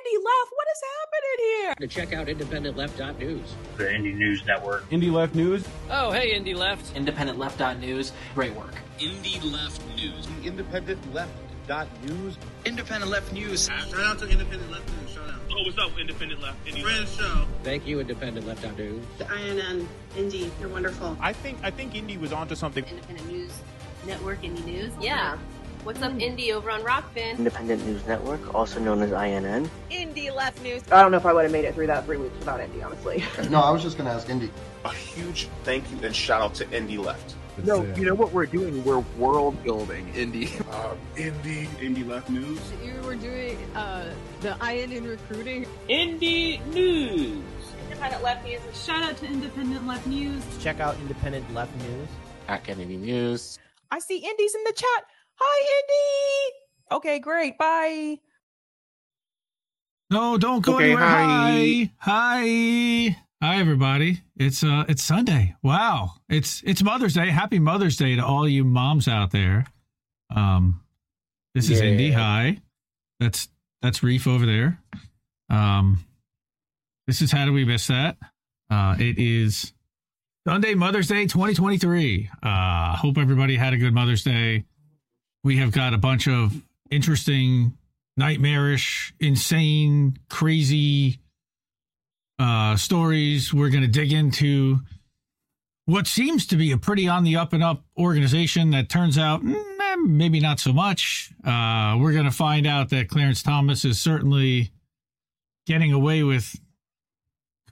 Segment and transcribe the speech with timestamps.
[0.00, 0.50] Indie Left.
[0.54, 1.74] What is happening here?
[1.80, 3.54] To check out IndependentLeft.news.
[3.76, 4.88] The Indie News Network.
[4.90, 5.66] Indie Left News.
[5.90, 6.94] Oh, hey, Indie Left.
[6.94, 8.12] IndependentLeft.news.
[8.34, 8.74] Great work.
[8.98, 10.26] Indie Left News.
[10.26, 11.32] The Independent Left
[11.66, 12.36] dot news.
[12.64, 13.66] Independent Left News.
[13.66, 15.10] Shout out to Independent Left News.
[15.10, 15.40] Shout out.
[15.52, 16.66] Oh, what's up, Independent Left?
[16.66, 17.46] Indie Friend show.
[17.62, 19.04] Thank you, Independent Left IndependentLeft.news.
[19.18, 21.16] The INN, Indie, you're wonderful.
[21.20, 22.84] I think I think Indie was onto something.
[22.84, 23.52] Independent News
[24.06, 24.92] Network, Indie News.
[25.00, 25.36] Yeah.
[25.82, 27.38] What's up, Indie, over on Rokfin?
[27.38, 29.70] Independent News Network, also known as INN.
[29.90, 30.82] Indie Left News.
[30.92, 32.84] I don't know if I would have made it through that three weeks without Indie,
[32.84, 33.24] honestly.
[33.50, 34.50] no, I was just going to ask Indie.
[34.84, 37.34] A huge thank you and shout out to Indie Left.
[37.64, 38.84] No, you know what we're doing?
[38.84, 40.50] We're world building, Indie.
[40.70, 42.60] Uh, Indie, Indie Left News.
[42.84, 45.66] You were doing uh, the INN recruiting.
[45.88, 47.42] Indie News.
[47.84, 48.60] Independent Left News.
[48.84, 50.42] Shout out to Independent Left News.
[50.60, 52.08] Check out Independent Left News.
[52.48, 53.58] At Kennedy News.
[53.90, 55.04] I see Indie's in the chat.
[55.40, 56.96] Hi, Indy.
[56.96, 57.56] Okay, great.
[57.58, 58.18] Bye.
[60.10, 61.04] No, don't go okay, anywhere.
[61.04, 61.90] Hi.
[61.98, 64.20] hi, hi, everybody.
[64.36, 65.54] It's uh, it's Sunday.
[65.62, 67.30] Wow, it's it's Mother's Day.
[67.30, 69.66] Happy Mother's Day to all you moms out there.
[70.34, 70.80] Um,
[71.54, 71.86] this is Yeah.
[71.86, 72.10] Indy.
[72.10, 72.58] Hi,
[73.20, 73.48] that's
[73.82, 74.82] that's Reef over there.
[75.48, 76.04] Um,
[77.06, 78.16] this is how do we miss that?
[78.68, 79.72] Uh, it is
[80.46, 82.30] Sunday, Mother's Day, 2023.
[82.42, 84.64] Uh, hope everybody had a good Mother's Day.
[85.42, 86.54] We have got a bunch of
[86.90, 87.76] interesting,
[88.16, 91.20] nightmarish, insane, crazy
[92.38, 93.52] uh, stories.
[93.52, 94.80] We're going to dig into
[95.86, 99.42] what seems to be a pretty on the up and up organization that turns out
[99.42, 101.32] mm, eh, maybe not so much.
[101.44, 104.72] Uh, we're going to find out that Clarence Thomas is certainly
[105.66, 106.54] getting away with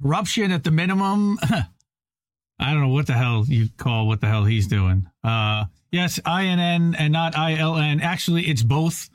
[0.03, 1.39] corruption at the minimum.
[2.61, 5.07] I don't know what the hell you call what the hell he's doing.
[5.23, 8.03] Uh, yes, INN and not ILN.
[8.03, 9.09] Actually, it's both.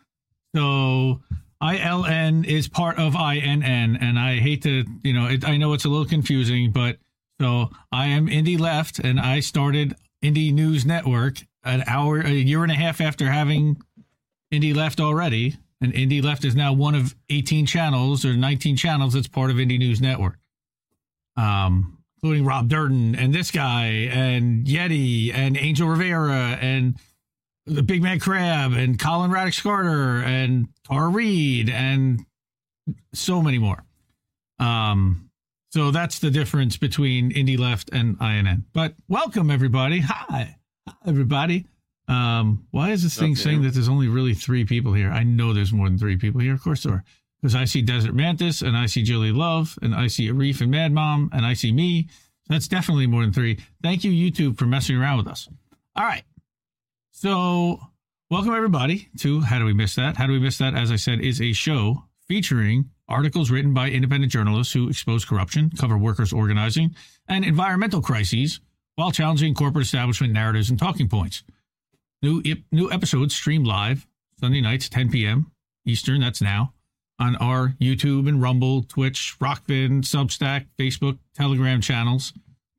[0.55, 1.21] So
[1.61, 5.85] ILN is part of INN, and I hate to, you know, it, I know it's
[5.85, 6.97] a little confusing, but
[7.41, 12.63] so I am Indie Left, and I started Indie News Network an hour, a year
[12.63, 13.81] and a half after having
[14.53, 19.13] Indie Left already, and Indie Left is now one of 18 channels or 19 channels
[19.13, 20.37] that's part of Indie News Network.
[21.35, 26.97] Um, including Rob Durden and this guy and Yeti and Angel Rivera and
[27.65, 32.25] the Big Man Crab and Colin Radix Carter and Tara Reed and
[33.13, 33.83] so many more.
[34.57, 35.29] Um,
[35.73, 38.63] so that's the difference between Indie Left and INN.
[38.71, 39.99] But welcome everybody.
[39.99, 40.55] Hi,
[40.87, 41.65] Hi, everybody.
[42.07, 43.41] Um, why is this thing Okay.
[43.41, 45.11] saying that there's only really three people here?
[45.11, 46.53] I know there's more than three people here.
[46.53, 47.03] Of course there are.
[47.43, 50.71] Because I see Desert Mantis and I see Julie Love and I see Arif and
[50.71, 52.07] Mad Mom and I see me.
[52.47, 53.59] That's definitely more than three.
[53.81, 55.49] Thank you, YouTube, for messing around with us.
[55.93, 56.23] All right.
[57.11, 57.81] So,
[58.31, 60.15] welcome everybody to How Do We Miss That?
[60.15, 63.89] How Do We Miss That, as I said, is a show featuring articles written by
[63.89, 66.95] independent journalists who expose corruption, cover workers' organizing,
[67.27, 68.61] and environmental crises
[68.95, 71.43] while challenging corporate establishment narratives and talking points.
[72.21, 74.07] New, new episodes stream live
[74.39, 75.51] Sunday nights, 10 p.m.
[75.85, 76.71] Eastern, that's now,
[77.23, 82.33] on our YouTube and Rumble, Twitch, Rokfin, Substack, Facebook, Telegram channels.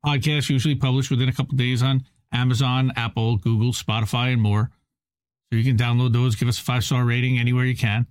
[0.05, 4.69] Podcasts usually published within a couple days on Amazon, Apple, Google, Spotify, and more.
[5.51, 8.05] So you can download those, give us a five star rating anywhere you can.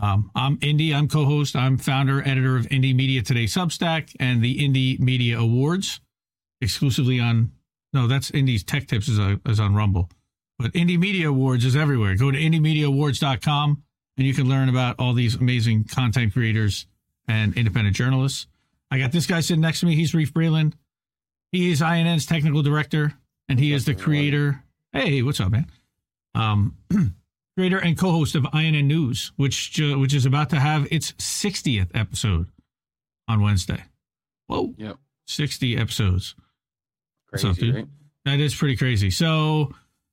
[0.00, 0.94] Um, I'm Indy.
[0.94, 1.54] I'm co-host.
[1.54, 6.00] I'm founder, editor of Indie Media Today Substack and the Indie Media Awards,
[6.62, 7.52] exclusively on.
[7.92, 10.08] No, that's Indie's Tech Tips is, uh, is on Rumble,
[10.58, 12.16] but Indie Media Awards is everywhere.
[12.16, 13.82] Go to IndieMediaAwards.com
[14.16, 16.86] and you can learn about all these amazing content creators
[17.28, 18.46] and independent journalists.
[18.90, 19.94] I got this guy sitting next to me.
[19.96, 20.74] He's Reef Breland.
[21.50, 23.14] He is INN's technical director,
[23.48, 24.62] and he is the creator.
[24.92, 25.66] Hey, what's up, man?
[26.34, 26.76] Um,
[27.56, 31.90] creator and co-host of INN News, which ju- which is about to have its 60th
[31.94, 32.46] episode
[33.28, 33.82] on Wednesday.
[34.46, 34.96] Whoa, Yep.
[35.26, 36.34] 60 episodes.
[37.28, 37.74] Crazy, up, dude?
[37.74, 37.86] right?
[38.24, 39.10] That is pretty crazy.
[39.10, 39.72] So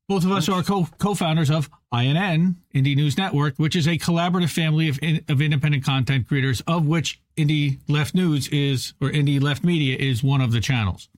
[0.09, 4.49] both of us are co- co-founders of INN, Indie News Network, which is a collaborative
[4.49, 9.39] family of, in- of independent content creators, of which Indie Left News is, or Indie
[9.39, 11.09] Left Media is one of the channels.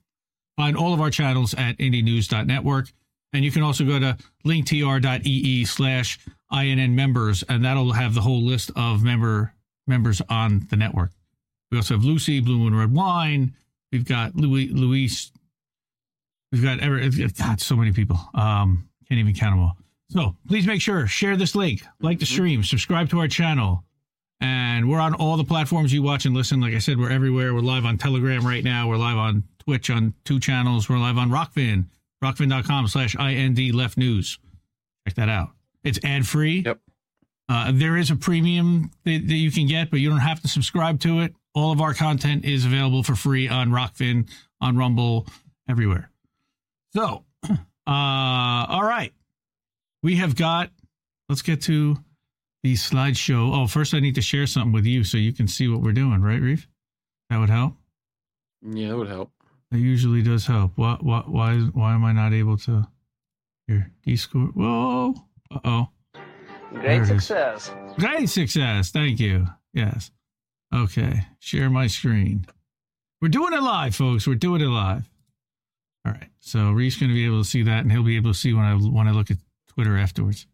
[0.58, 2.92] Find all of our channels at indienews.network.
[3.32, 6.18] And you can also go to linktr.ee slash
[6.52, 9.54] INN members, and that'll have the whole list of member
[9.86, 11.12] members on the network.
[11.70, 13.54] We also have Lucy, Blue Moon Red Wine.
[13.90, 15.32] We've got Louis, Luis.
[16.52, 17.00] We've got ever,
[17.38, 18.18] God, so many people.
[18.34, 19.76] Um, can't even count them all.
[20.10, 23.84] So please make sure share this link, like the stream, subscribe to our channel,
[24.42, 26.60] and we're on all the platforms you watch and listen.
[26.60, 27.54] Like I said, we're everywhere.
[27.54, 28.88] We're live on Telegram right now.
[28.88, 30.90] We're live on Twitch on two channels.
[30.90, 31.86] We're live on Rokfin,
[32.22, 34.38] rokfin.com slash IND left news.
[35.08, 35.50] Check that out.
[35.82, 36.62] It's ad free.
[36.66, 36.78] Yep.
[37.48, 40.48] Uh, there is a premium that, that you can get, but you don't have to
[40.48, 41.34] subscribe to it.
[41.54, 44.28] All of our content is available for free on Rokfin,
[44.60, 45.26] on Rumble,
[45.68, 46.11] everywhere.
[46.94, 47.56] So, uh,
[47.86, 49.12] all right.
[50.02, 50.70] We have got,
[51.28, 51.96] let's get to
[52.62, 53.56] the slideshow.
[53.56, 55.92] Oh, first I need to share something with you so you can see what we're
[55.92, 56.68] doing, right, Reef?
[57.30, 57.74] That would help.
[58.62, 59.30] Yeah, that would help.
[59.72, 60.72] It usually does help.
[60.76, 61.02] What?
[61.02, 61.30] What?
[61.30, 61.56] Why?
[61.56, 62.86] Why am I not able to?
[63.66, 64.48] Here, D score.
[64.48, 65.14] Whoa.
[65.50, 65.88] Uh oh.
[66.72, 67.72] Great success.
[67.98, 68.90] Great success.
[68.90, 69.46] Thank you.
[69.72, 70.10] Yes.
[70.74, 71.26] Okay.
[71.38, 72.46] Share my screen.
[73.20, 74.26] We're doing it live, folks.
[74.26, 75.08] We're doing it live.
[76.04, 76.28] All right.
[76.40, 78.52] So Reese going to be able to see that, and he'll be able to see
[78.52, 79.36] when I when I look at
[79.68, 80.46] Twitter afterwards.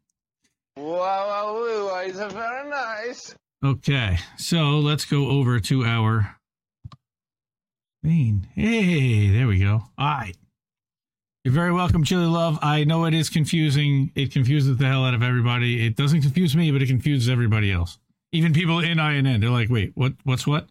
[0.77, 3.35] Wow, wow, it's very nice.
[3.65, 4.19] Okay.
[4.37, 6.37] So let's go over to our
[8.03, 8.47] main.
[8.55, 9.83] Hey, there we go.
[9.99, 10.37] All right.
[11.45, 12.59] You're very welcome, Chili Love.
[12.62, 14.12] I know it is confusing.
[14.15, 15.87] It confuses the hell out of everybody.
[15.87, 17.99] It doesn't confuse me, but it confuses everybody else.
[18.33, 19.41] Even people in INN.
[19.41, 20.12] They're like, wait, what?
[20.25, 20.69] What's what?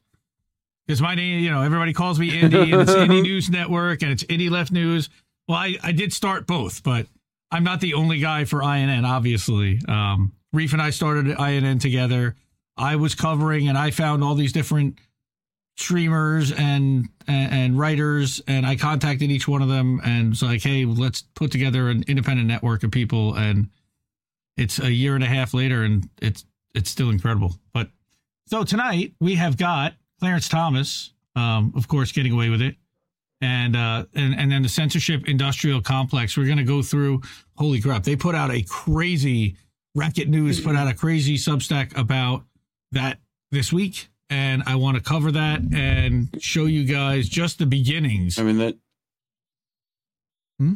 [0.87, 4.11] Because my name, you know, everybody calls me Indy, and it's Indie News Network, and
[4.11, 5.09] it's Indie Left News.
[5.47, 7.07] Well, I, I did start both, but
[7.51, 9.81] I'm not the only guy for INN, obviously.
[9.87, 12.35] Um, Reef and I started INN together.
[12.77, 14.97] I was covering, and I found all these different
[15.77, 20.63] streamers and, and and writers and I contacted each one of them and was like,
[20.63, 23.69] hey, let's put together an independent network of people and
[24.57, 27.55] it's a year and a half later and it's it's still incredible.
[27.73, 27.89] But
[28.47, 32.75] so tonight we have got Clarence Thomas, um, of course, getting away with it.
[33.39, 36.35] And uh and, and then the censorship industrial complex.
[36.35, 37.21] We're gonna go through
[37.55, 38.03] holy crap.
[38.03, 39.55] They put out a crazy
[39.93, 42.43] Racket News put out a crazy substack about
[42.91, 43.19] that
[43.51, 48.37] this week and I want to cover that and show you guys just the beginnings.
[48.37, 48.77] I mean that.
[50.59, 50.73] Hmm?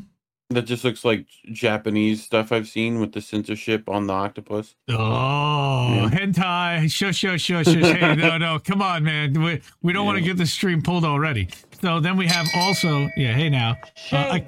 [0.54, 4.76] That just looks like Japanese stuff I've seen with the censorship on the octopus.
[4.90, 6.10] Oh, yeah.
[6.10, 6.92] hentai!
[6.92, 7.76] Shush, shush, shush, shush.
[7.76, 9.34] hey, no, no, come on, man.
[9.34, 10.08] We, we don't yeah.
[10.08, 11.50] want to get the stream pulled already.
[11.82, 13.78] So then we have also, yeah, hey now.
[14.12, 14.40] Uh,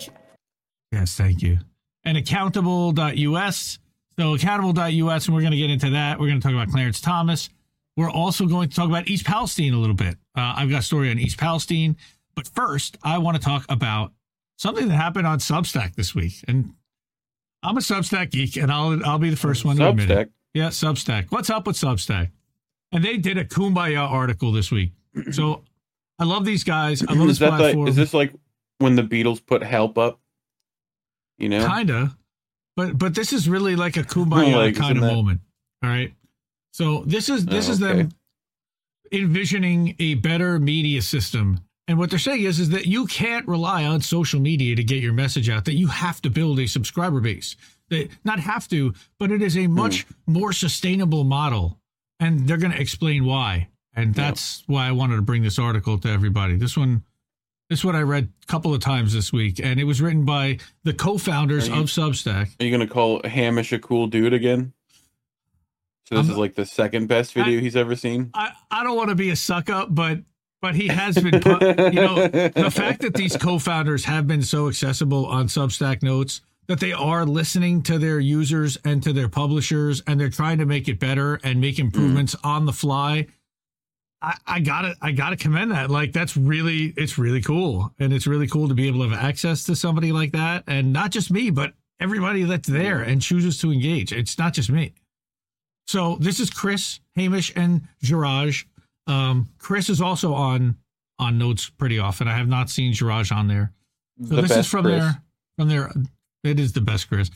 [0.91, 1.59] yes, thank you.
[2.03, 3.79] And accountable.us.
[4.19, 6.19] So accountable.us, and we're going to get into that.
[6.19, 7.49] We're going to talk about Clarence Thomas.
[7.95, 10.15] We're also going to talk about East Palestine a little bit.
[10.35, 11.95] Uh, I've got a story on East Palestine.
[12.35, 14.11] But first, I want to talk about
[14.57, 16.43] something that happened on Substack this week.
[16.47, 16.73] And
[17.61, 20.31] I'm a Substack geek, and I'll I'll be the first one to admit it.
[20.53, 21.27] Yeah, Substack.
[21.29, 22.31] What's up with Substack?
[22.91, 24.91] And they did a Kumbaya article this week.
[25.31, 25.63] So
[26.19, 27.03] I love these guys.
[27.07, 27.85] I love this platform.
[27.85, 28.33] Like, is this like
[28.79, 30.19] when the Beatles put help up?
[31.37, 31.67] You know?
[31.67, 32.15] Kinda.
[32.75, 35.13] But but this is really like a Kumbaya like, kind of that...
[35.13, 35.41] moment.
[35.83, 36.13] All right.
[36.71, 37.97] So this is this oh, is okay.
[37.97, 38.09] them
[39.11, 41.59] envisioning a better media system.
[41.87, 45.03] And what they're saying is, is that you can't rely on social media to get
[45.03, 47.55] your message out, that you have to build a subscriber base.
[47.89, 50.13] That not have to, but it is a much mm.
[50.27, 51.79] more sustainable model.
[52.19, 53.67] And they're going to explain why.
[53.95, 56.55] And that's why I wanted to bring this article to everybody.
[56.55, 57.03] This one
[57.69, 60.59] this one I read a couple of times this week, and it was written by
[60.83, 62.49] the co-founders you, of Substack.
[62.59, 64.73] Are you going to call Hamish a cool dude again?
[66.05, 68.29] So this I'm, is like the second best video I, he's ever seen.
[68.33, 70.19] I, I don't want to be a suck up, but
[70.63, 71.61] but he has been put,
[71.93, 76.79] you know the fact that these co-founders have been so accessible on Substack notes that
[76.79, 80.87] they are listening to their users and to their publishers and they're trying to make
[80.87, 82.49] it better and make improvements mm.
[82.49, 83.27] on the fly.
[84.21, 85.91] I, I gotta I gotta commend that.
[85.91, 87.93] Like that's really it's really cool.
[87.99, 90.63] And it's really cool to be able to have access to somebody like that.
[90.65, 94.13] And not just me, but everybody that's there and chooses to engage.
[94.13, 94.93] It's not just me.
[95.87, 98.63] So this is Chris, Hamish, and Jairaj.
[99.07, 100.77] Um, Chris is also on
[101.19, 102.27] on notes pretty often.
[102.27, 103.73] I have not seen Jairaj on there.
[104.27, 105.01] So the this is from Chris.
[105.03, 105.21] their
[105.57, 105.91] from their.
[106.43, 107.29] It is the best Chris.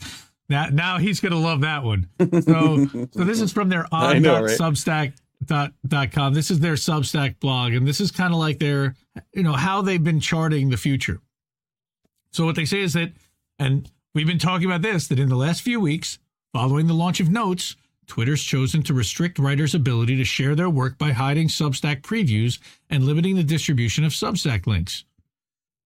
[0.48, 2.08] Now, now he's gonna love that one.
[2.20, 4.58] So, so this is from their on know, right?
[4.58, 5.12] Substack
[5.44, 6.34] dot dot com.
[6.34, 8.94] This is their Substack blog, and this is kind of like their,
[9.32, 11.20] you know, how they've been charting the future.
[12.32, 13.12] So what they say is that,
[13.58, 16.18] and we've been talking about this, that in the last few weeks,
[16.52, 17.76] following the launch of Notes,
[18.08, 22.58] Twitter's chosen to restrict writers' ability to share their work by hiding Substack previews
[22.90, 25.04] and limiting the distribution of Substack links.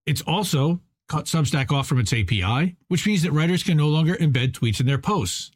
[0.07, 4.14] It's also cut Substack off from its API, which means that writers can no longer
[4.14, 5.50] embed tweets in their posts.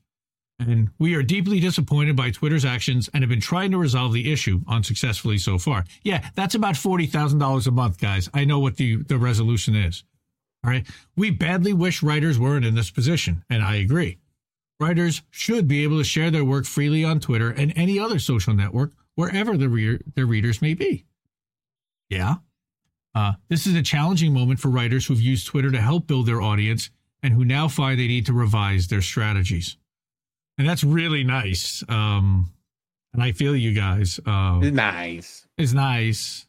[0.59, 4.33] And we are deeply disappointed by Twitter's actions and have been trying to resolve the
[4.33, 5.85] issue unsuccessfully so far.
[6.03, 8.29] Yeah, that's about $40,000 a month, guys.
[8.33, 10.03] I know what the, the resolution is.
[10.65, 10.87] All right.
[11.15, 14.19] We badly wish writers weren't in this position, and I agree.
[14.79, 18.55] Writers should be able to share their work freely on Twitter and any other social
[18.55, 21.05] network wherever the re- their readers may be.
[22.11, 22.37] Yeah.
[23.15, 26.43] Uh, this is a challenging moment for writers who've used Twitter to help build their
[26.43, 26.91] audience
[27.23, 29.77] and who now find they need to revise their strategies.
[30.59, 31.83] and that's really nice.
[31.89, 32.53] Um,
[33.15, 34.21] and I feel you guys.
[34.27, 35.47] Uh, nice.
[35.57, 36.47] It's nice.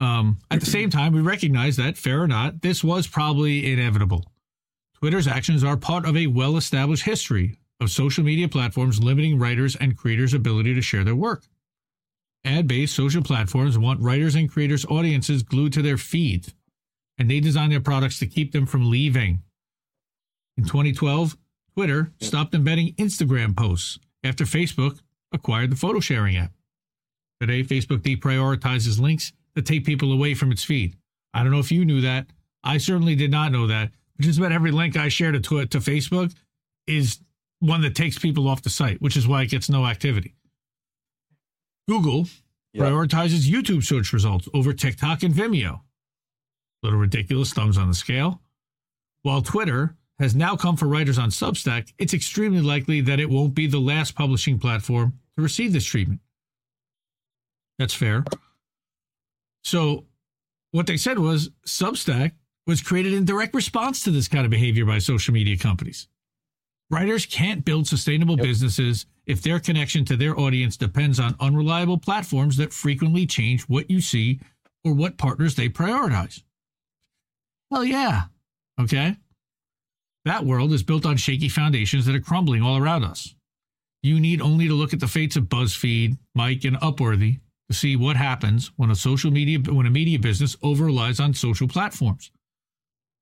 [0.00, 4.24] Um, at the same time, we recognize that, fair or not, this was probably inevitable.
[5.02, 9.74] Twitter's actions are part of a well established history of social media platforms limiting writers
[9.74, 11.42] and creators' ability to share their work.
[12.44, 16.54] Ad based social platforms want writers and creators' audiences glued to their feeds,
[17.18, 19.42] and they design their products to keep them from leaving.
[20.56, 21.36] In 2012,
[21.74, 25.00] Twitter stopped embedding Instagram posts after Facebook
[25.32, 26.52] acquired the photo sharing app.
[27.40, 30.94] Today, Facebook deprioritizes links that take people away from its feed.
[31.34, 32.28] I don't know if you knew that.
[32.62, 33.90] I certainly did not know that.
[34.22, 36.34] Just about every link I share to, to, to Facebook
[36.86, 37.20] is
[37.60, 40.34] one that takes people off the site, which is why it gets no activity.
[41.88, 42.26] Google
[42.74, 42.86] Yep.
[42.86, 45.80] prioritizes YouTube search results over TikTok and Vimeo.
[46.82, 48.40] Little ridiculous thumbs on the scale.
[49.22, 53.54] While Twitter has now come for writers on Substack, it's extremely likely that it won't
[53.54, 56.20] be the last publishing platform to receive this treatment.
[57.78, 58.24] That's fair.
[59.64, 60.06] So,
[60.70, 62.32] what they said was Substack
[62.66, 66.08] was created in direct response to this kind of behavior by social media companies.
[66.90, 72.56] Writers can't build sustainable businesses if their connection to their audience depends on unreliable platforms
[72.58, 74.40] that frequently change what you see
[74.84, 76.42] or what partners they prioritize.
[77.70, 78.24] Well, yeah.
[78.78, 79.16] Okay.
[80.24, 83.34] That world is built on shaky foundations that are crumbling all around us.
[84.02, 87.40] You need only to look at the fates of BuzzFeed, Mic, and Upworthy
[87.70, 91.32] to see what happens when a social media when a media business over relies on
[91.32, 92.30] social platforms.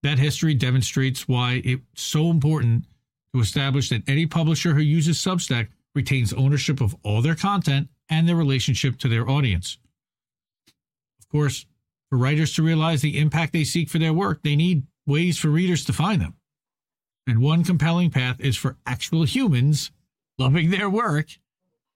[0.03, 2.87] That history demonstrates why it's so important
[3.35, 8.29] to establish that any publisher who uses Substack retains ownership of all their content and
[8.29, 9.79] their relationship to their audience.
[11.21, 11.67] Of course,
[12.09, 15.49] for writers to realize the impact they seek for their work, they need ways for
[15.49, 16.35] readers to find them.
[17.27, 19.93] And one compelling path is for actual humans
[20.39, 21.29] loving their work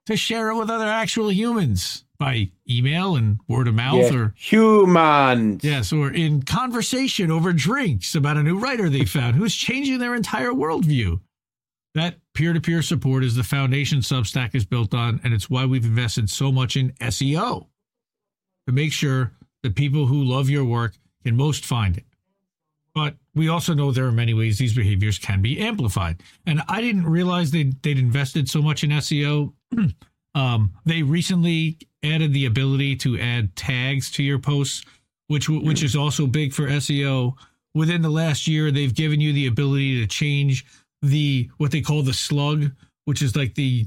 [0.06, 4.34] to share it with other actual humans by email and word of mouth Yeah, or
[4.34, 5.62] humans.
[5.62, 10.14] Yes, or in conversation over drinks about a new writer they found who's changing their
[10.14, 11.20] entire worldview.
[11.94, 15.66] That peer to peer support is the foundation Substack is built on, and it's why
[15.66, 17.66] we've invested so much in SEO
[18.66, 22.06] to make sure that people who love your work can most find it.
[22.94, 26.22] But we also know there are many ways these behaviors can be amplified.
[26.46, 29.52] And I didn't realize they'd, they'd invested so much in SEO.
[30.34, 34.84] um, they recently added the ability to add tags to your posts,
[35.28, 37.34] which which is also big for SEO.
[37.74, 40.64] Within the last year, they've given you the ability to change
[41.02, 42.70] the what they call the slug,
[43.04, 43.86] which is like the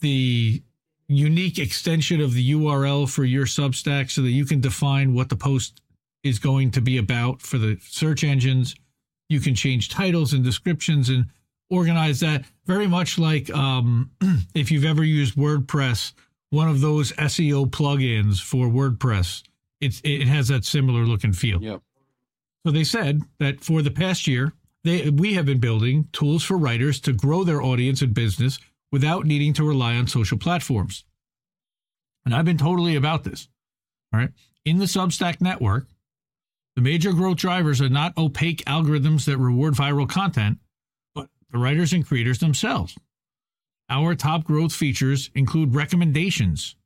[0.00, 0.62] the
[1.08, 5.36] unique extension of the URL for your Substack, so that you can define what the
[5.36, 5.80] post
[6.22, 8.74] is going to be about for the search engines.
[9.28, 11.26] You can change titles and descriptions and
[11.70, 14.10] organize that very much like um,
[14.54, 16.12] if you've ever used WordPress,
[16.50, 19.42] one of those SEO plugins for WordPress.
[19.80, 21.62] It's it has that similar look and feel.
[21.62, 21.82] Yep.
[22.66, 24.52] So they said that for the past year,
[24.84, 28.58] they we have been building tools for writers to grow their audience and business
[28.90, 31.04] without needing to rely on social platforms.
[32.24, 33.48] And I've been totally about this.
[34.12, 34.30] All right.
[34.64, 35.86] In the Substack network,
[36.76, 40.58] the major growth drivers are not opaque algorithms that reward viral content,
[41.14, 42.96] but the writers and creators themselves.
[43.90, 46.76] Our top growth features include recommendations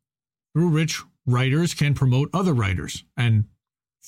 [0.55, 3.05] through which writers can promote other writers.
[3.17, 3.45] And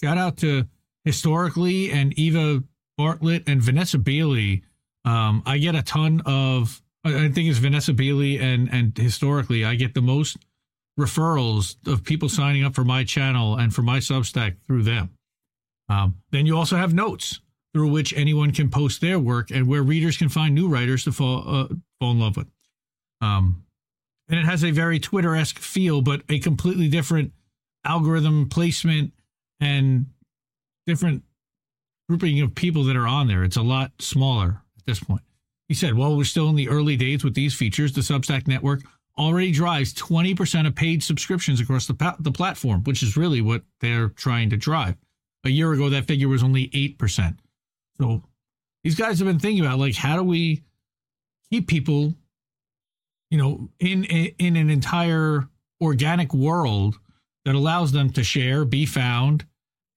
[0.01, 0.67] shout out to
[1.05, 2.63] historically and Eva
[2.97, 4.63] Bartlett and Vanessa Bailey.
[5.05, 9.75] Um, I get a ton of, I think it's Vanessa Bailey and, and historically, I
[9.75, 10.39] get the most
[10.99, 15.11] referrals of people signing up for my channel and for my Substack through them.
[15.89, 17.41] Um, then you also have notes
[17.75, 21.13] through which anyone can post their work and where readers can find new writers to
[21.13, 22.47] fall, uh, fall in love with.
[23.25, 23.65] Um,
[24.29, 27.33] and it has a very Twitter esque feel, but a completely different
[27.85, 29.13] algorithm placement
[29.61, 30.07] and
[30.87, 31.23] different
[32.09, 33.45] grouping of people that are on there.
[33.45, 35.23] It's a lot smaller at this point.
[35.69, 38.83] He said, while we're still in the early days with these features, the Substack network
[39.19, 43.63] already drives 20% of paid subscriptions across the, pa- the platform, which is really what
[43.81, 44.97] they're trying to drive.
[45.45, 47.37] A year ago, that figure was only 8%.
[47.99, 48.23] So
[48.83, 50.63] these guys have been thinking about like, how do we
[51.51, 52.15] keep people,
[53.31, 55.49] you know, in, in an entire
[55.81, 56.97] organic world
[57.45, 59.45] that allows them to share, be found,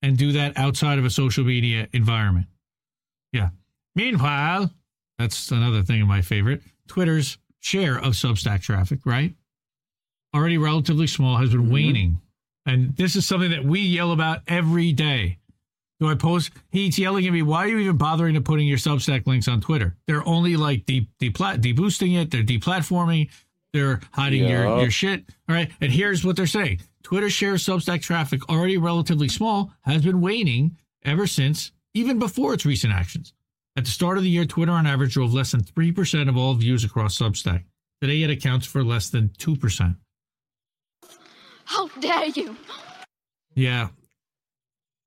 [0.02, 2.48] and do that outside of a social media environment.
[3.32, 3.50] Yeah.
[3.96, 4.72] Meanwhile,
[5.18, 6.62] that's another thing of my favorite.
[6.88, 9.34] Twitter's share of Substack traffic, right?
[10.36, 11.74] Already relatively small, has been mm-hmm.
[11.74, 12.22] waning.
[12.66, 15.40] And this is something that we yell about every day.
[16.00, 16.52] Do I post?
[16.70, 17.42] He's yelling at me.
[17.42, 19.96] Why are you even bothering to putting your Substack links on Twitter?
[20.06, 22.30] They're only like de deplat deboosting it.
[22.30, 23.30] They're deplatforming.
[23.74, 24.82] They're hiding your Yeah.
[24.82, 25.26] your shit.
[25.50, 25.72] All right.
[25.82, 30.78] And here's what they're saying: Twitter shares Substack traffic already relatively small has been waning
[31.04, 33.34] ever since, even before its recent actions.
[33.76, 36.38] At the start of the year, Twitter on average drove less than three percent of
[36.38, 37.64] all views across Substack.
[38.02, 39.96] Today, it accounts for less than two percent.
[41.66, 42.56] How dare you?
[43.56, 43.90] Yeah.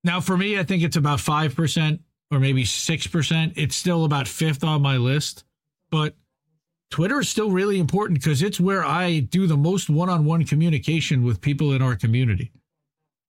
[0.05, 3.53] Now, for me, I think it's about 5% or maybe 6%.
[3.57, 5.45] It's still about fifth on my list.
[5.91, 6.15] But
[6.91, 10.45] Twitter is still really important because it's where I do the most one on one
[10.45, 12.53] communication with people in our community.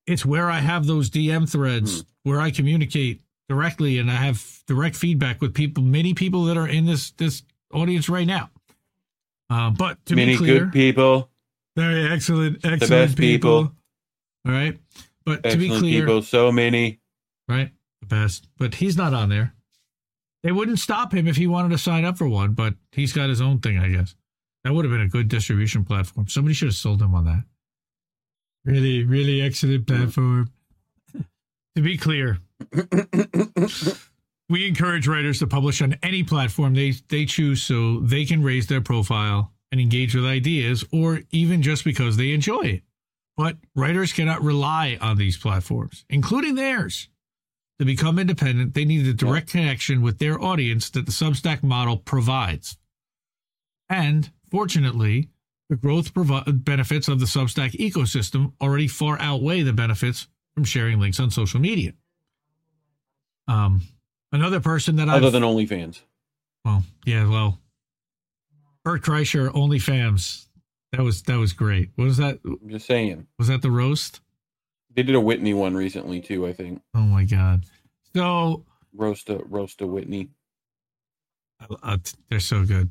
[0.08, 4.96] It's where I have those DM threads where I communicate directly and I have direct
[4.96, 8.50] feedback with people, many people that are in this this audience right now.
[9.50, 11.30] Uh, but to Many be clear, good people.
[11.76, 13.64] very excellent, excellent people.
[13.64, 13.76] people.
[14.48, 14.80] All right.
[15.26, 16.22] But to be clear, people.
[16.22, 17.00] So many.
[17.48, 17.72] right?
[18.02, 18.48] The best.
[18.58, 19.54] But he's not on there.
[20.44, 23.30] They wouldn't stop him if he wanted to sign up for one, but he's got
[23.30, 24.16] his own thing, I guess.
[24.64, 26.28] That would have been a good distribution platform.
[26.28, 27.44] Somebody should have sold him on that.
[28.66, 30.50] Really, really excellent platform.
[31.76, 32.40] to be clear,
[34.50, 38.68] we encourage writers to publish on any platform they, they choose so they can raise
[38.68, 42.84] their profile and engage with ideas, or even just because they enjoy it.
[43.42, 47.10] But writers cannot rely on these platforms, including theirs.
[47.80, 51.98] To become independent, they need the direct connection with their audience that the Substack model
[51.98, 52.78] provides.
[53.90, 55.30] And fortunately,
[55.70, 61.00] the growth provi- benefits of the Substack ecosystem already far outweigh the benefits from sharing
[61.00, 61.94] links on social media.
[63.48, 63.82] Um,
[64.32, 66.00] another person that Other I've than OnlyFans.
[66.64, 67.60] well, yeah, well,
[68.86, 70.46] Bert Kreischer, OnlyFans.
[70.92, 71.90] That was that was great.
[71.96, 72.40] What was that?
[72.46, 73.28] I'm just saying.
[73.40, 74.20] Was that the roast?
[74.94, 76.82] They did a Whitney one recently too, I think.
[76.94, 77.66] Oh my god!
[78.14, 80.30] So Roast a roast a Whitney.
[81.84, 81.98] uh,
[82.30, 82.90] they're so good.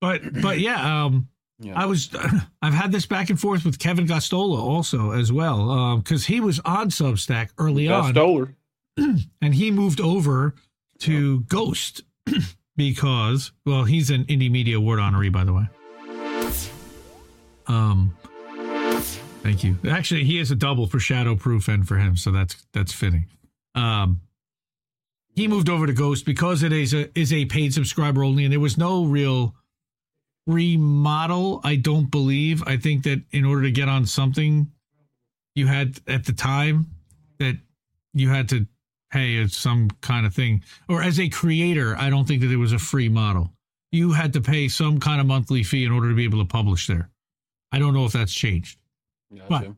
[0.00, 1.28] But but yeah, um,
[1.58, 1.72] Yeah.
[1.80, 2.10] I was
[2.62, 6.60] I've had this back and forth with Kevin Gosztola also as well because he was
[6.66, 8.12] on Substack early on,
[9.40, 10.54] and he moved over
[11.00, 12.02] to Ghost
[12.76, 15.66] because well he's an indie media award honoree by the way.
[17.68, 18.16] Um,
[19.42, 19.76] thank you.
[19.88, 23.26] Actually, he is a double for Shadowproof and for him, so that's that's fitting.
[23.74, 24.22] Um,
[25.34, 28.52] he moved over to Ghost because it is a is a paid subscriber only, and
[28.52, 29.54] there was no real
[30.46, 31.60] remodel.
[31.62, 32.62] I don't believe.
[32.66, 34.72] I think that in order to get on something,
[35.54, 36.86] you had at the time
[37.38, 37.56] that
[38.14, 38.66] you had to
[39.12, 42.72] pay some kind of thing, or as a creator, I don't think that it was
[42.72, 43.52] a free model.
[43.92, 46.44] You had to pay some kind of monthly fee in order to be able to
[46.44, 47.10] publish there.
[47.72, 48.78] I don't know if that's changed.
[49.48, 49.68] But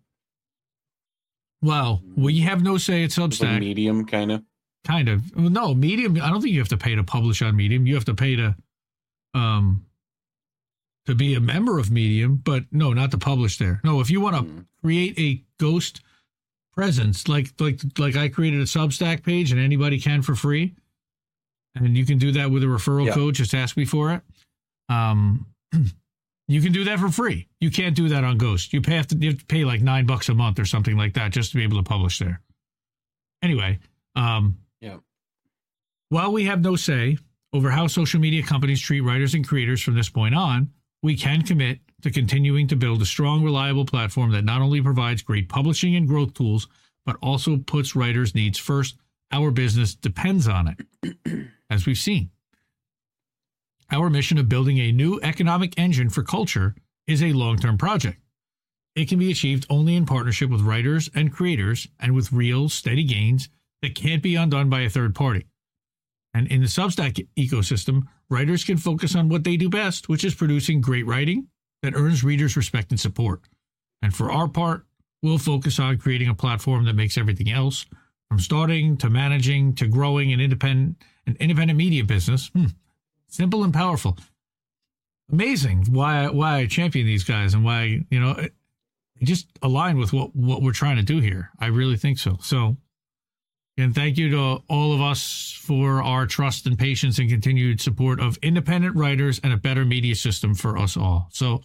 [1.62, 3.60] well, we have no say at It's like Substack.
[3.60, 4.42] medium kind of.
[4.84, 5.36] Kind of.
[5.36, 6.16] Well, no, Medium.
[6.22, 7.86] I don't think you have to pay to publish on Medium.
[7.86, 8.56] You have to pay to,
[9.34, 9.84] um,
[11.06, 13.80] to be a member of Medium, but no, not to publish there.
[13.84, 16.00] No, if you want to create a ghost
[16.74, 20.74] presence, like like like I created a Substack page, and anybody can for free,
[21.74, 23.12] and you can do that with a referral Yeah.
[23.12, 23.34] code.
[23.34, 24.22] Just ask me for it.
[24.88, 25.46] Um,
[26.50, 27.48] you can do that for free.
[27.60, 28.72] You can't do that on Ghost.
[28.72, 31.14] You have to, you have to pay like nine bucks a month or something like
[31.14, 32.40] that just to be able to publish there.
[33.42, 33.78] Anyway,
[34.16, 34.98] um, Yeah.
[36.08, 37.18] while we have no say
[37.52, 40.70] over how social media companies treat writers and creators from this point on,
[41.02, 45.22] we can commit to continuing to build a strong, reliable platform that not only provides
[45.22, 46.68] great publishing and growth tools,
[47.06, 48.96] but also puts writers' needs first.
[49.32, 52.30] Our business depends on it, as we've seen.
[53.92, 56.76] Our mission of building a new economic engine for culture
[57.08, 58.20] is a long term project.
[58.94, 63.04] It can be achieved only in partnership with writers and creators and with real, steady
[63.04, 63.48] gains
[63.82, 65.46] that can't be undone by a third party.
[66.34, 70.34] And in the Substack ecosystem, writers can focus on what they do best, which is
[70.34, 71.48] producing great writing
[71.82, 73.40] that earns readers' respect and support.
[74.02, 74.86] And for our part,
[75.22, 77.86] we'll focus on creating a platform that makes everything else,
[78.28, 82.66] from starting to managing to growing an independent an independent media business, hmm,
[83.30, 84.18] simple and powerful.
[85.32, 88.52] Amazing why why I champion these guys and why you know it,
[89.20, 91.50] it just align with what what we're trying to do here.
[91.58, 92.38] I really think so.
[92.42, 92.76] So
[93.80, 98.20] and thank you to all of us for our trust and patience and continued support
[98.20, 101.28] of independent writers and a better media system for us all.
[101.32, 101.62] So,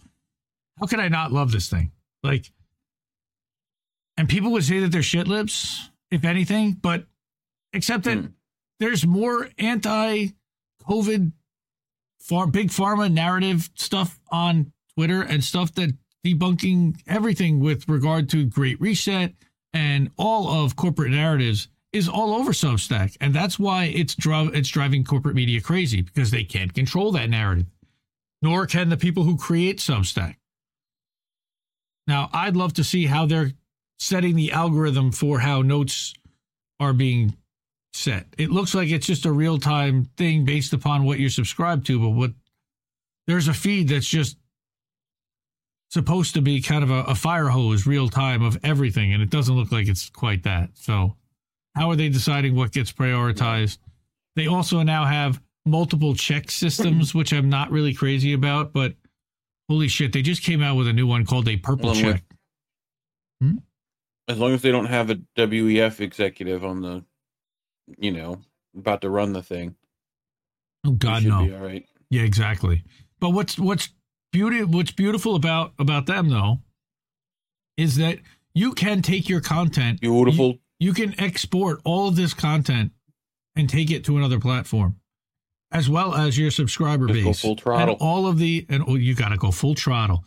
[0.78, 1.92] how could I not love this thing?
[2.22, 2.50] Like,
[4.16, 7.04] and people would say that they're shit lips, if anything, but
[7.72, 8.26] except that hmm.
[8.80, 10.28] there's more anti
[10.88, 11.32] COVID,
[12.26, 18.44] far, big pharma narrative stuff on Twitter and stuff that debunking everything with regard to
[18.44, 19.32] Great Reset
[19.72, 25.04] and all of corporate narratives is all over Substack, and that's why it's it's driving
[25.04, 27.66] corporate media crazy because they can't control that narrative,
[28.42, 30.36] nor can the people who create Substack.
[32.06, 33.52] Now, I'd love to see how they're
[33.98, 36.12] setting the algorithm for how notes
[36.80, 37.36] are being
[37.96, 38.26] set.
[38.38, 41.98] It looks like it's just a real time thing based upon what you're subscribed to,
[41.98, 42.30] but what
[43.26, 44.36] there's a feed that's just
[45.90, 49.30] supposed to be kind of a, a fire hose real time of everything, and it
[49.30, 50.70] doesn't look like it's quite that.
[50.74, 51.16] So,
[51.74, 53.78] how are they deciding what gets prioritized?
[54.34, 58.94] They also now have multiple check systems, which I'm not really crazy about, but
[59.68, 62.14] holy shit, they just came out with a new one called a purple Along with-
[62.16, 62.24] check.
[63.40, 63.56] Hmm?
[64.28, 67.04] As long as they don't have a WEF executive on the,
[67.98, 68.40] you know,
[68.76, 69.74] about to run the thing.
[70.86, 71.44] Oh God, no.
[71.44, 71.86] Be all right.
[72.10, 72.84] Yeah, exactly.
[73.20, 73.88] But what's what's
[74.32, 76.58] beauty what's beautiful about about them though
[77.76, 78.18] is that
[78.54, 80.46] you can take your content Beautiful.
[80.46, 82.92] You, you can export all of this content
[83.54, 84.96] and take it to another platform,
[85.72, 87.40] as well as your subscriber Just go base.
[87.40, 87.94] full throttle.
[87.94, 90.24] And all of the and oh, you got to go full throttle.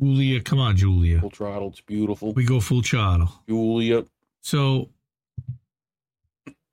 [0.00, 1.20] Julia, come on, Julia.
[1.20, 1.68] Full throttle.
[1.68, 2.32] It's beautiful.
[2.32, 3.30] We go full throttle.
[3.48, 4.04] Julia.
[4.42, 4.90] So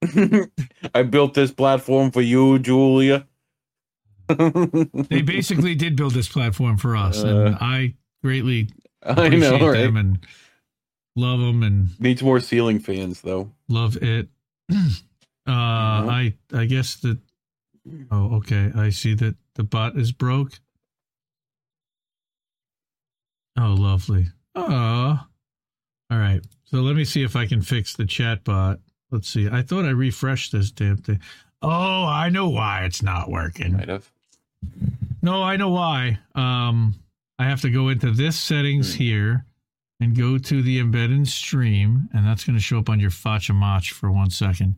[0.93, 3.27] I built this platform for you, Julia.
[4.29, 8.69] they basically did build this platform for us, and Uh, I greatly
[9.03, 9.73] I know, appreciate right?
[9.83, 10.27] them and
[11.15, 13.51] love them and Needs more ceiling fans, though.
[13.69, 14.29] love it.
[14.71, 14.75] uh,
[15.47, 17.19] I I guess that.
[18.11, 18.71] Oh, okay.
[18.75, 20.59] I see that the bot is broke.
[23.57, 24.27] Oh, lovely.
[24.55, 25.19] Oh,
[26.09, 26.41] all right.
[26.65, 28.79] So let me see if I can fix the chat bot.
[29.13, 29.47] Let's see.
[29.47, 31.19] I thought I refreshed this damn thing.
[31.61, 33.73] Oh, I know why it's not working.
[33.73, 34.09] Might have.
[35.21, 36.17] No, I know why.
[36.33, 36.95] Um,
[37.37, 39.45] I have to go into this settings here
[39.99, 43.53] and go to the embedded stream, and that's going to show up on your Facha
[43.53, 44.77] Mach for one second.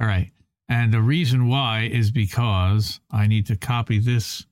[0.00, 0.32] All right.
[0.68, 4.44] And the reason why is because I need to copy this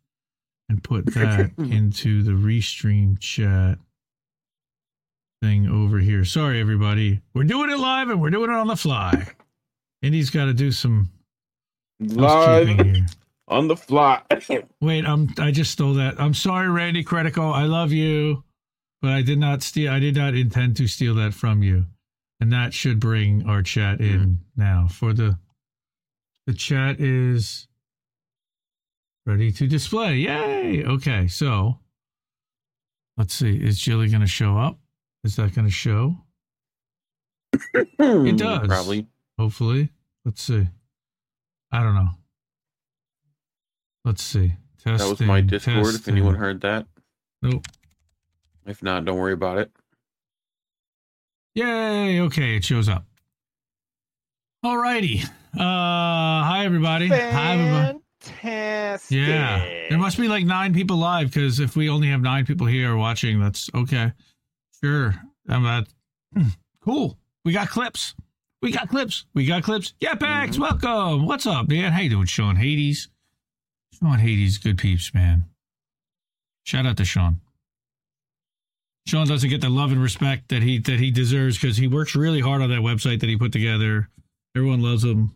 [0.69, 3.79] and put that into the restream chat
[5.45, 6.25] thing over here.
[6.25, 7.21] Sorry, everybody.
[7.35, 9.29] We're doing it live and we're doing it on the fly.
[10.01, 11.11] Indy's got to do some
[12.01, 13.07] Live here.
[13.49, 14.23] on the fly.
[14.81, 16.21] Wait, I'm I just stole that.
[16.21, 17.53] I'm sorry, Randy Credico.
[17.53, 18.43] I love you,
[19.03, 21.87] but I did not steal I did not intend to steal that from you.
[22.41, 24.33] And that should bring our chat in hmm.
[24.61, 24.89] now.
[24.91, 25.39] For the
[26.47, 27.69] the chat is
[29.27, 30.17] ready to display.
[30.17, 30.85] Yay!
[30.85, 31.79] Okay, so
[33.17, 33.57] let's see.
[33.57, 34.79] Is Jilly gonna show up?
[35.25, 36.17] Is that gonna show?
[37.75, 38.69] It does.
[38.69, 39.07] Probably.
[39.39, 39.91] Hopefully.
[40.25, 40.67] Let's see.
[41.73, 42.11] I don't know.
[44.05, 44.53] Let's see.
[44.85, 45.95] That was my Discord.
[45.95, 46.87] If anyone heard that.
[47.43, 47.67] Nope.
[48.67, 49.71] If not, don't worry about it.
[51.55, 52.21] Yay!
[52.21, 53.07] Okay, it shows up.
[54.63, 55.23] All righty.
[55.55, 57.09] Uh, hi everybody.
[57.09, 57.99] Hi everybody.
[58.21, 59.17] Fantastic.
[59.17, 59.59] Yeah,
[59.89, 62.97] there must be like nine people live because if we only have nine people here
[62.97, 64.13] watching, that's okay.
[64.85, 65.15] Sure.
[65.49, 65.87] I'm hmm, not
[66.85, 67.19] cool.
[67.43, 68.15] We got clips.
[68.61, 69.25] We got clips.
[69.33, 69.95] We got clips.
[69.99, 70.61] Yeah, Pax, mm-hmm.
[70.61, 71.25] welcome.
[71.25, 71.91] What's up, man?
[71.91, 73.09] How you doing, Sean Hades?
[73.99, 75.47] Sean Hades, good peeps, man.
[76.65, 77.41] Shout out to Sean.
[79.07, 82.15] Sean doesn't get the love and respect that he that he deserves because he works
[82.15, 84.11] really hard on that website that he put together.
[84.55, 85.33] Everyone loves him.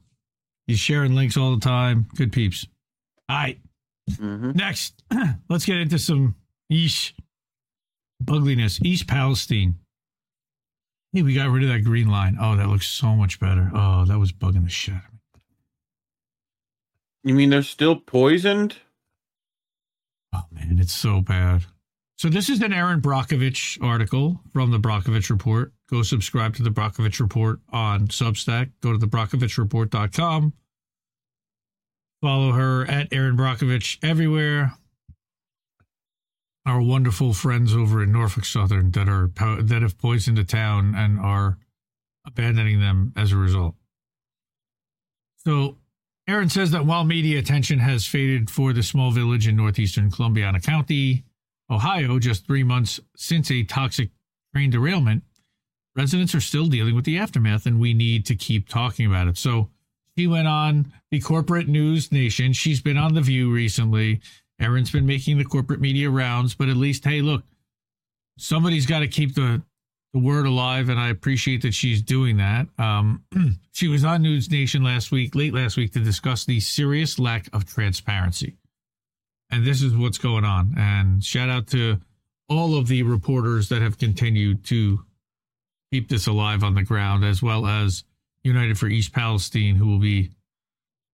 [0.67, 2.07] He's sharing links all the time.
[2.17, 2.67] Good peeps.
[3.31, 3.59] All right.
[4.11, 4.51] Mm-hmm.
[4.51, 5.03] Next,
[5.49, 6.35] let's get into some
[6.69, 7.15] East
[8.27, 8.81] ugliness.
[8.83, 9.77] East Palestine.
[11.13, 12.37] Hey, we got rid of that green line.
[12.41, 13.71] Oh, that looks so much better.
[13.75, 15.19] Oh, that was bugging the shit out of me.
[17.25, 18.77] You mean they're still poisoned?
[20.35, 21.65] Oh man, it's so bad.
[22.19, 25.73] So this is an Erin Brockovich article from the Brockovich Report.
[25.89, 28.73] Go subscribe to the Brockovich Report on Substack.
[28.83, 30.53] Go to the BrockovichReport.com.
[32.21, 34.75] Follow her at Erin Brockovich everywhere.
[36.69, 39.31] Our wonderful friends over in Norfolk Southern that are
[39.63, 41.59] that have poisoned the town and are
[42.27, 43.75] abandoning them as a result.
[45.39, 45.79] So
[46.29, 50.61] Erin says that while media attention has faded for the small village in northeastern Columbiana
[50.63, 51.25] County,
[51.71, 54.11] Ohio, just three months since a toxic
[54.55, 55.23] train derailment,
[55.97, 59.39] residents are still dealing with the aftermath, and we need to keep talking about it.
[59.39, 59.71] So
[60.19, 62.53] she went on the corporate news nation.
[62.53, 64.21] She's been on The View recently.
[64.61, 67.45] Erin's been making the corporate media rounds, but at least, hey, look,
[68.39, 69.63] somebody's got to keep the
[70.15, 72.67] the word alive, and I appreciate that she's doing that.
[72.79, 73.25] Um,
[73.73, 77.47] she was on News Nation last week, late last week, to discuss the serious lack
[77.53, 78.57] of transparency.
[79.51, 80.75] And this is what's going on.
[80.79, 81.99] And shout out to
[82.49, 85.05] all of the reporters that have continued to
[85.93, 88.05] keep this alive on the ground, as well as
[88.43, 90.31] United for East Palestine, who will be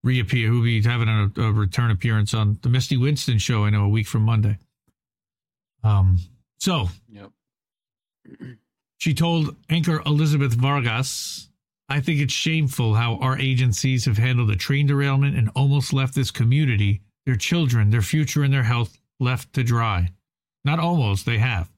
[0.05, 3.65] reappear, who will be having a, a return appearance on the Misty Winston show.
[3.65, 4.59] I know a week from Monday.
[5.83, 6.19] Um.
[6.59, 6.89] So.
[7.11, 7.31] Yep.
[8.97, 11.51] She told anchor Elizabeth Vargas,
[11.91, 16.15] I think it's shameful how our agencies have handled a train derailment and almost left
[16.15, 20.11] this community, their children, their future, and their health left to dry.
[20.65, 21.69] Not almost, they have.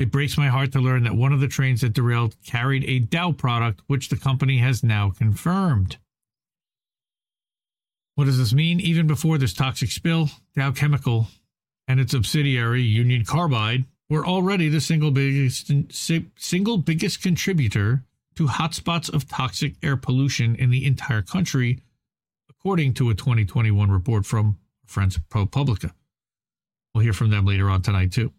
[0.00, 2.98] It breaks my heart to learn that one of the trains that derailed carried a
[2.98, 5.98] Dow product, which the company has now confirmed.
[8.14, 8.80] What does this mean?
[8.80, 11.28] Even before this toxic spill, Dow Chemical
[11.88, 15.72] and its subsidiary Union Carbide were already the single biggest
[16.36, 18.04] single biggest contributor
[18.36, 21.80] to hotspots of toxic air pollution in the entire country,
[22.50, 25.92] according to a 2021 report from friends ProPublica.
[26.94, 28.32] We'll hear from them later on tonight too.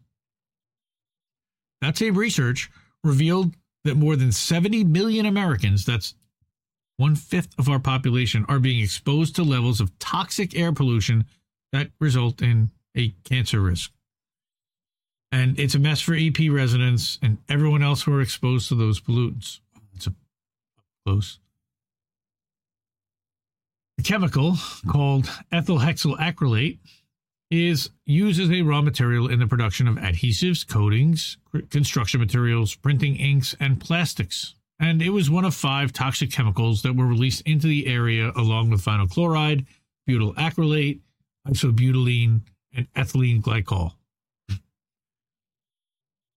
[1.82, 2.70] That same research
[3.04, 6.16] revealed that more than 70 million Americans, that's
[6.98, 11.26] one fifth of our population, are being exposed to levels of toxic air pollution
[11.72, 13.92] that result in a cancer risk.
[15.32, 19.02] And it's a mess for EP residents and everyone else who are exposed to those
[19.02, 19.60] pollutants.
[19.94, 20.14] It's a
[21.06, 21.40] close.
[23.98, 26.80] The chemical called ethyl hexyl acrylate
[27.52, 31.38] is used as a raw material in the production of adhesives, coatings,
[31.70, 34.56] construction materials, printing inks, and plastics.
[34.80, 38.70] And it was one of five toxic chemicals that were released into the area along
[38.70, 39.66] with vinyl chloride,
[40.06, 41.00] butyl acrylate,
[41.48, 42.42] isobutylene,
[42.76, 43.94] and ethylene glycol.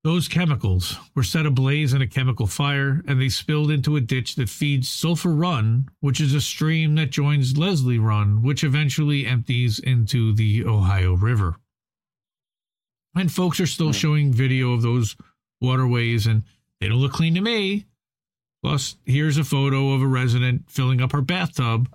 [0.04, 4.36] Those chemicals were set ablaze in a chemical fire and they spilled into a ditch
[4.36, 9.80] that feeds Sulphur Run, which is a stream that joins Leslie Run, which eventually empties
[9.80, 11.56] into the Ohio River.
[13.16, 13.92] And folks are still hmm.
[13.92, 15.16] showing video of those
[15.60, 16.44] waterways and
[16.80, 17.86] they don't look clean to me.
[18.62, 21.88] Plus, here's a photo of a resident filling up her bathtub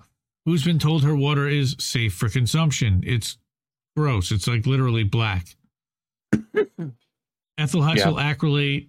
[0.44, 3.02] who's been told her water is safe for consumption.
[3.06, 3.38] It's
[3.96, 4.30] gross.
[4.30, 5.46] It's like literally black
[7.58, 8.34] ethyl hexyl yeah.
[8.34, 8.88] acrylate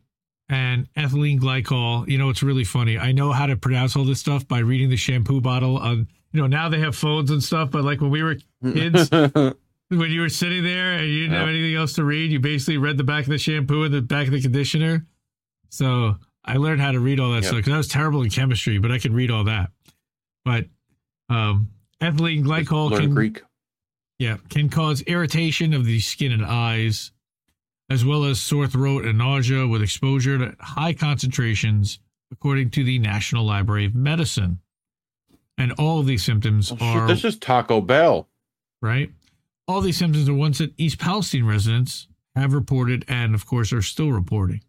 [0.50, 2.08] and ethylene glycol.
[2.08, 2.98] You know, it's really funny.
[2.98, 6.42] I know how to pronounce all this stuff by reading the shampoo bottle on, you
[6.42, 9.10] know, now they have phones and stuff, but like when we were kids,
[9.90, 11.40] when you were sitting there and you didn't yeah.
[11.40, 14.02] have anything else to read, you basically read the back of the shampoo and the
[14.02, 15.06] back of the conditioner.
[15.70, 17.46] So I learned how to read all that yep.
[17.46, 19.72] stuff because I was terrible in chemistry, but I could read all that.
[20.44, 20.66] But
[21.30, 23.42] um, ethylene glycol Learn can, Greek.
[24.20, 27.12] yeah, can cause irritation of the skin and eyes
[27.90, 32.00] as well as sore throat and nausea with exposure to high concentrations,
[32.32, 34.60] according to the National Library of Medicine.
[35.58, 37.08] And all these symptoms oh, are.
[37.08, 38.28] This is Taco Bell.
[38.82, 39.10] Right?
[39.68, 43.82] All these symptoms are ones that East Palestine residents have reported and, of course, are
[43.82, 44.62] still reporting.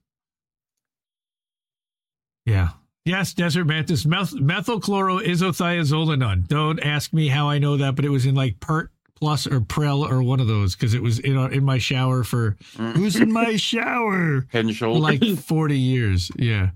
[2.46, 2.70] Yeah.
[3.04, 6.48] Yes, Desert Mantis, meth- methylchloroisothiazolinone.
[6.48, 9.61] Don't ask me how I know that, but it was in like PERT Plus or
[9.61, 13.32] Prell or one of those because it was in in my shower for who's in
[13.32, 16.30] my shower head and shoulders like forty years.
[16.37, 16.70] Yeah,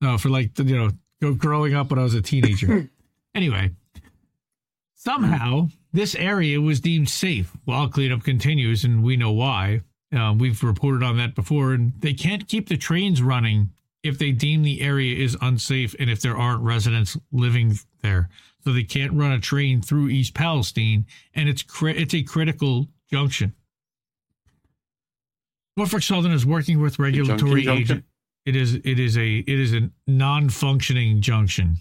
[0.00, 2.88] no, for like you know growing up when I was a teenager.
[3.34, 3.70] anyway,
[4.94, 9.80] somehow this area was deemed safe while cleanup continues, and we know why.
[10.12, 13.70] Um, we've reported on that before, and they can't keep the trains running
[14.02, 18.28] if they deem the area is unsafe and if there aren't residents living there
[18.64, 22.88] so they can't run a train through East Palestine, and it's cri- it's a critical
[23.10, 23.54] junction.
[25.76, 28.04] Norfolk Southern is working with regulatory agent.
[28.44, 31.76] It is it is a it is a non-functioning junction.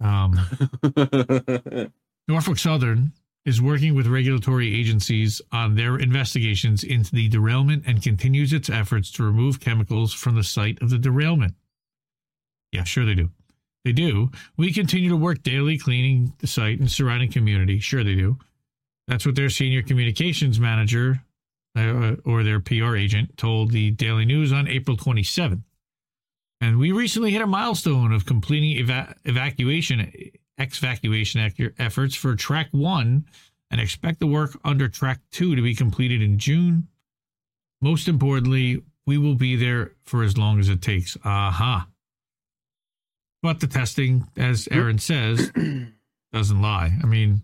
[0.00, 0.38] Um,
[2.28, 3.12] Norfolk Southern
[3.46, 9.10] is working with regulatory agencies on their investigations into the derailment and continues its efforts
[9.12, 11.54] to remove chemicals from the site of the derailment.
[12.72, 13.30] Yeah, sure they do.
[13.84, 14.32] They do.
[14.56, 17.78] We continue to work daily cleaning the site and surrounding community.
[17.78, 18.36] Sure, they do.
[19.06, 21.22] That's what their senior communications manager
[21.78, 25.62] uh, or their PR agent told the Daily News on April 27th.
[26.60, 30.12] And we recently hit a milestone of completing eva- evacuation,
[30.58, 33.26] evacuation efforts for track one
[33.70, 36.88] and expect the work under track two to be completed in June.
[37.80, 41.16] Most importantly, we will be there for as long as it takes.
[41.24, 41.76] Aha.
[41.76, 41.86] Uh-huh.
[43.42, 45.52] But the testing, as Erin says,
[46.32, 46.92] doesn't lie.
[47.02, 47.42] I mean,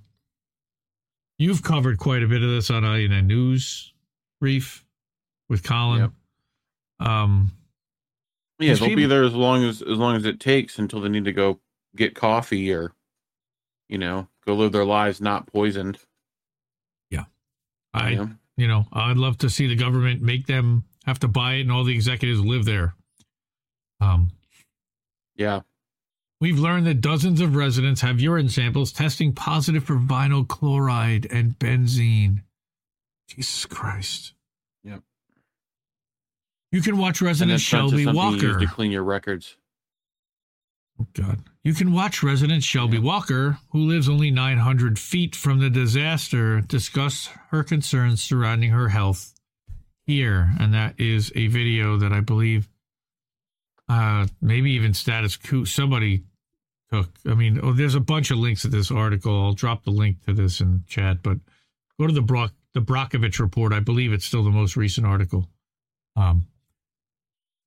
[1.38, 3.92] you've covered quite a bit of this on INN News,
[4.40, 4.84] Reef,
[5.48, 6.00] with Colin.
[6.00, 7.08] Yep.
[7.08, 7.52] Um,
[8.58, 11.08] yeah, they'll people, be there as long as as long as it takes until they
[11.08, 11.60] need to go
[11.96, 12.92] get coffee or,
[13.92, 15.98] you know, go live their lives not poisoned.
[17.10, 17.24] Yeah,
[17.94, 18.26] I, yeah.
[18.56, 21.72] you know, I'd love to see the government make them have to buy it and
[21.72, 22.94] all the executives live there.
[24.00, 24.30] Um,
[25.36, 25.60] yeah,
[26.42, 31.56] We've learned that dozens of residents have urine samples testing positive for vinyl chloride and
[31.56, 32.42] benzene.
[33.28, 34.34] Jesus Christ.
[34.82, 35.02] Yep.
[36.72, 38.58] You can watch resident that's not just Shelby something you use Walker.
[38.58, 39.56] to clean your records.
[41.02, 41.40] Oh, God.
[41.64, 47.28] You can watch resident Shelby Walker, who lives only 900 feet from the disaster, discuss
[47.50, 49.34] her concerns surrounding her health
[50.06, 50.50] here.
[50.60, 52.68] And that is a video that I believe
[53.88, 56.22] uh, maybe even Status Coup, somebody
[56.92, 57.08] took.
[57.28, 59.44] I mean, oh, there's a bunch of links to this article.
[59.44, 61.38] I'll drop the link to this in chat, but
[61.98, 63.72] go to the Brock, the Brockovich report.
[63.72, 65.48] I believe it's still the most recent article.
[66.16, 66.46] Um,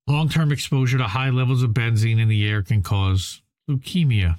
[0.08, 4.36] Long term exposure to high levels of benzene in the air can cause leukemia.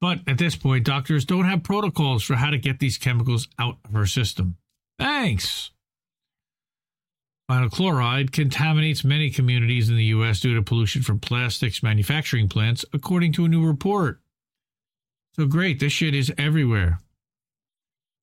[0.00, 3.78] But at this point, doctors don't have protocols for how to get these chemicals out
[3.84, 4.56] of our system.
[4.98, 5.70] Thanks.
[7.50, 10.40] Vinyl chloride contaminates many communities in the U.S.
[10.40, 14.20] due to pollution from plastics manufacturing plants, according to a new report.
[15.36, 17.00] So great, this shit is everywhere.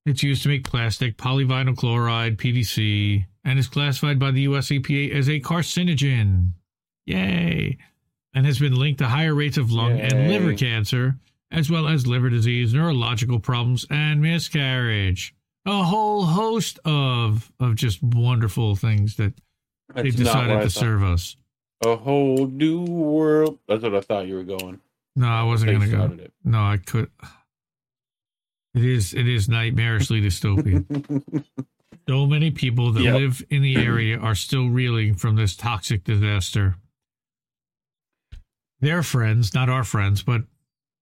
[0.05, 5.13] It's used to make plastic, polyvinyl chloride, PVC, and is classified by the US EPA
[5.15, 6.51] as a carcinogen.
[7.05, 7.77] Yay!
[8.33, 11.15] And has been linked to higher rates of lung and liver cancer,
[11.51, 15.35] as well as liver disease, neurological problems, and miscarriage.
[15.65, 19.33] A whole host of of just wonderful things that
[19.89, 21.35] That's they've decided to serve us.
[21.85, 23.59] A whole new world.
[23.67, 24.79] That's what I thought you were going.
[25.15, 26.23] No, I wasn't going to go.
[26.23, 26.33] it.
[26.43, 27.11] No, I could.
[28.73, 31.43] It is it is nightmarishly dystopian.
[32.07, 33.13] so many people that Yep.
[33.15, 36.75] live in the area are still reeling from this toxic disaster.
[38.79, 40.43] Their friends, not our friends, but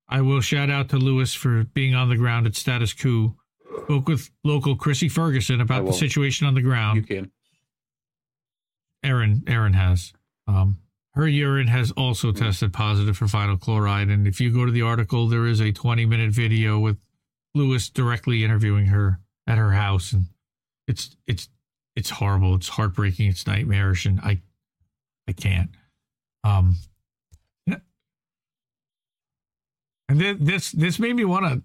[0.07, 3.35] I will shout out to Lewis for being on the ground at Status Coup.
[3.83, 6.97] Spoke with local Chrissy Ferguson about the situation on the ground.
[6.97, 7.31] You can.
[9.03, 10.11] Erin, Erin has.
[10.47, 10.77] Um,
[11.13, 14.81] her urine has also tested positive for vinyl chloride, and if you go to the
[14.81, 16.97] article, there is a 20 minute video with
[17.55, 20.25] Lewis directly interviewing her at her house, and
[20.89, 21.49] it's it's
[21.95, 22.55] it's horrible.
[22.55, 23.29] It's heartbreaking.
[23.29, 24.41] It's nightmarish, and I
[25.27, 25.69] I can't.
[26.43, 26.75] Um,
[27.67, 27.81] and
[30.19, 31.63] then this this made me want to.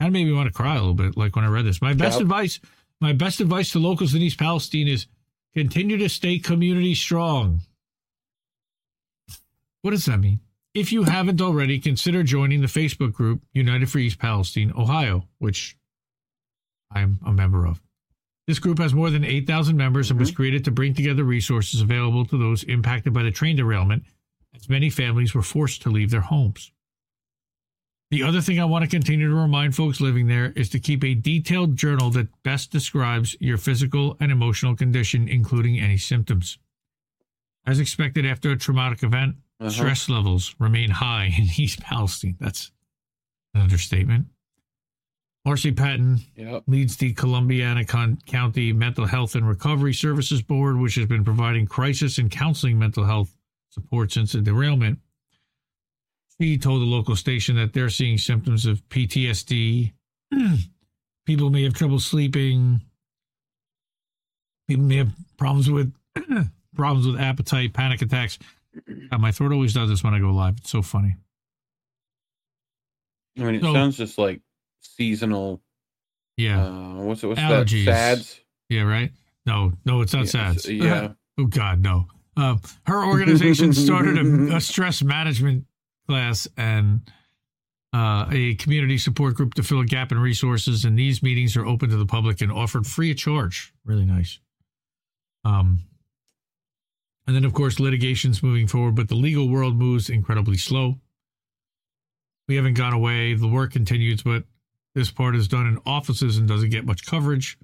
[0.00, 1.82] Kind of made me want to cry a little bit, like when I read this.
[1.82, 2.22] My best Yep.
[2.22, 2.60] advice,
[3.00, 5.06] my best advice to locals in East Palestine is
[5.54, 7.62] continue to stay community strong.
[9.82, 10.38] What does that mean?
[10.74, 15.76] If you haven't already, consider joining the Facebook group United for East Palestine, Ohio, which
[16.90, 17.80] I'm a member of.
[18.46, 22.24] This group has more than 8,000 members and was created to bring together resources available
[22.26, 24.04] to those impacted by the train derailment,
[24.56, 26.72] as many families were forced to leave their homes.
[28.10, 31.04] The other thing I want to continue to remind folks living there is to keep
[31.04, 36.56] a detailed journal that best describes your physical and emotional condition, including any symptoms.
[37.66, 39.68] As expected after a traumatic event, Uh-huh.
[39.68, 42.36] stress levels remain high in East Palestine.
[42.40, 42.70] That's
[43.52, 44.28] an understatement.
[45.44, 46.64] Marcy Patton Yep.
[46.66, 51.66] leads the Columbiana Con- County Mental Health and Recovery Services Board, which has been providing
[51.66, 53.34] crisis and counseling mental health
[53.70, 54.98] support since the derailment.
[56.40, 59.92] She told the local station that they're seeing symptoms of PTSD.
[61.26, 62.82] People may have trouble sleeping.
[64.68, 65.92] People may have problems with
[66.76, 68.38] problems with appetite, panic attacks.
[69.10, 70.58] God, my throat always does this when I go live.
[70.58, 71.16] It's so funny.
[73.38, 74.40] I mean, it So- sounds just like
[74.80, 75.62] seasonal.
[76.36, 76.64] Yeah.
[76.64, 77.26] Uh, what's it?
[77.26, 77.84] What's Allergies.
[77.86, 78.18] that?
[78.18, 78.40] Sads.
[78.68, 79.10] Yeah, right?
[79.46, 80.68] No, no, it's not Yeah, SADS.
[80.68, 81.12] yeah.
[81.38, 82.06] oh, God, no.
[82.36, 85.64] Uh, her organization started a, a stress management
[86.06, 87.00] class and
[87.94, 90.84] uh, a community support group to fill a gap in resources.
[90.84, 93.72] And these meetings are open to the public and offered free of charge.
[93.84, 94.38] Really nice.
[95.44, 95.80] Um,
[97.26, 100.96] and then, of course, litigation's moving forward, but the legal world moves incredibly slow.
[102.48, 103.34] We haven't gone away.
[103.34, 104.44] The work continues, but
[104.98, 107.56] this part is done in offices and doesn't get much coverage.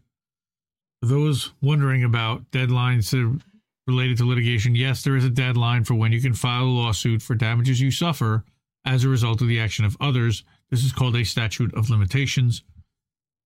[1.03, 3.41] For those wondering about deadlines to,
[3.89, 7.23] related to litigation, yes, there is a deadline for when you can file a lawsuit
[7.23, 8.45] for damages you suffer
[8.87, 10.45] as a result of the action of others.
[10.71, 12.63] This is called a statute of limitations.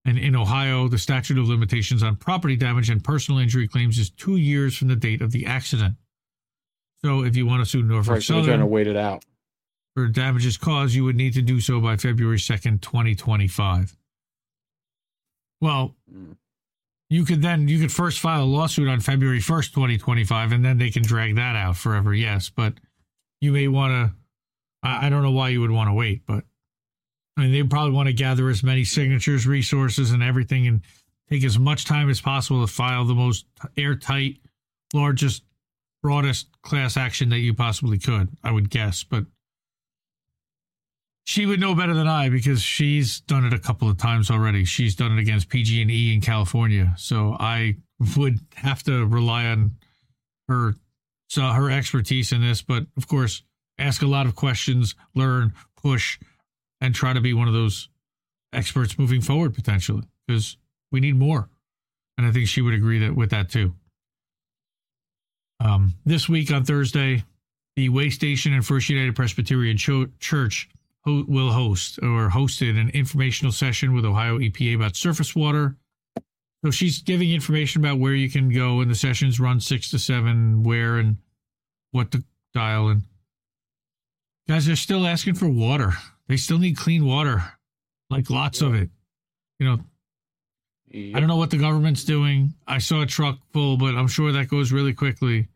[0.05, 4.11] And in Ohio, the statute of limitations on property damage and personal injury claims is
[4.11, 5.95] two years from the date of the accident.
[7.03, 8.23] So if you want to sue Norfolk Right.
[8.23, 9.25] So they're trying to wait it out.
[9.99, 13.97] For damages caused, you would need to do so by February 2nd, 2025.
[15.61, 16.37] Well, mm.
[17.11, 20.79] you could then you could first file a lawsuit on February 1st, 2025, and then
[20.79, 22.15] they can drag that out forever.
[22.15, 22.75] Yes, but
[23.41, 24.17] you may want to.
[24.89, 26.45] I, I don't know why you would want to wait, but
[27.37, 30.83] I mean, they probably want to gather as many signatures, resources, and everything, and
[31.29, 33.47] take as much time as possible to file the most
[33.77, 34.37] airtight,
[34.95, 35.43] largest,
[36.05, 38.29] broadest class action that you possibly could.
[38.45, 39.25] I would guess, but
[41.29, 44.65] she would know better than I because she's done it a couple of times already.
[44.65, 47.77] She's done it against PG&E in California, so I
[48.17, 49.73] would have to rely on
[50.49, 50.73] her
[51.29, 52.63] so her expertise in this.
[52.63, 53.43] But of course,
[53.79, 56.19] ask a lot of questions, learn, push,
[56.81, 57.91] and try to be one of those
[58.55, 60.57] experts moving forward potentially because
[60.91, 61.51] we need more.
[62.17, 63.75] And I think she would agree that with that too.
[65.61, 67.23] Um, this week on Thursday,
[67.77, 70.71] the Way Station and First United Presbyterian Church
[71.29, 75.77] will host or hosted an informational session with Ohio EPA about surface water.
[76.65, 79.99] So she's giving information about where you can go, and the sessions run six to
[79.99, 81.19] seven, where and
[81.93, 82.89] what to dial.
[82.89, 83.03] And
[84.49, 85.93] guys, they're still asking for water.
[86.27, 87.45] They still need clean water,
[88.11, 88.91] like lots of it.
[89.59, 89.79] You know,
[90.93, 92.55] I don't know what the government's doing.
[92.67, 95.49] I saw a truck full, but I'm sure that goes really quickly.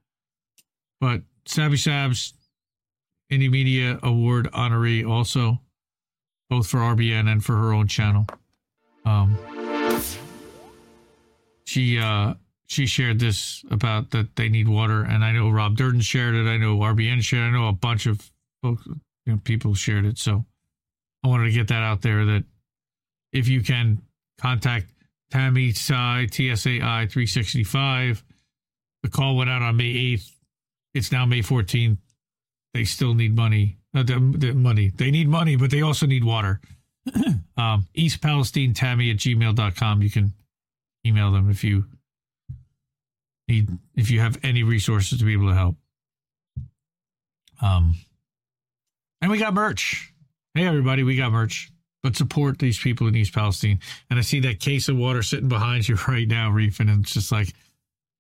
[1.00, 2.32] But Savvy Sabs,
[3.32, 5.58] Indie Media Award honoree, also
[6.50, 8.26] both for RBN and for her own channel.
[9.06, 9.38] Um,
[11.64, 12.34] she uh,
[12.66, 16.46] she shared this about that they need water, and I know Rob Durden shared it.
[16.46, 17.44] I know RBN shared.
[17.44, 17.56] it.
[17.56, 18.30] I know a bunch of
[18.62, 20.18] folks, you know, people shared it.
[20.18, 20.44] So
[21.24, 22.26] I wanted to get that out there.
[22.26, 22.44] That
[23.32, 24.02] if you can
[24.38, 24.92] contact
[25.32, 28.22] Tammy Tsai, TSAI 365.
[29.02, 30.30] The call went out on May 8th.
[30.92, 31.96] It's now May 14th.
[32.74, 33.78] They still need money.
[33.94, 34.90] Uh, the, the money.
[34.94, 36.60] They need money, but they also need water.
[37.56, 40.02] um, East Palestine Tammy at gmail.com.
[40.02, 40.32] You can
[41.06, 41.84] email them if you
[43.48, 45.76] need, if you have any resources to be able to help.
[47.60, 47.96] Um,
[49.20, 50.12] and we got merch.
[50.54, 53.78] Hey, everybody, we got merch but support these people in East Palestine.
[54.10, 57.14] And I see that case of water sitting behind you right now, reefing, and it's
[57.14, 57.54] just like,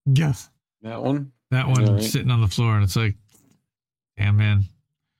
[0.06, 0.48] yes,
[0.82, 2.02] that one, that one right.
[2.02, 3.16] sitting on the floor, and it's like,
[4.16, 4.64] damn man,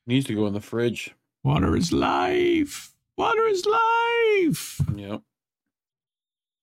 [0.06, 1.14] Needs to go in the fridge.
[1.44, 2.94] water is life.
[3.16, 4.80] Water is life.
[4.96, 5.22] Yep.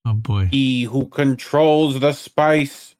[0.05, 2.95] Oh boy, He who controls the spice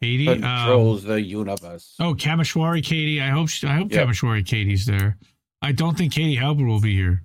[0.00, 0.28] Katie.
[0.28, 1.94] Um, controls the universe.
[2.00, 3.20] oh, Kamishwari Katie.
[3.20, 4.08] I hope she, I hope Yep.
[4.08, 5.18] Kamishwari Katie's there.
[5.62, 7.22] I don't think Katie Halbert will be here,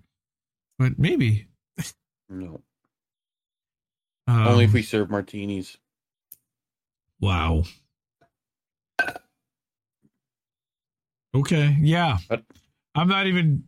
[0.77, 1.47] but maybe.
[2.29, 2.59] No.
[4.27, 5.77] Um, Only if we serve martinis.
[7.21, 7.63] Wow.
[11.35, 11.77] Okay.
[11.81, 12.17] Yeah.
[12.29, 12.43] But-
[12.95, 13.63] I'm not even.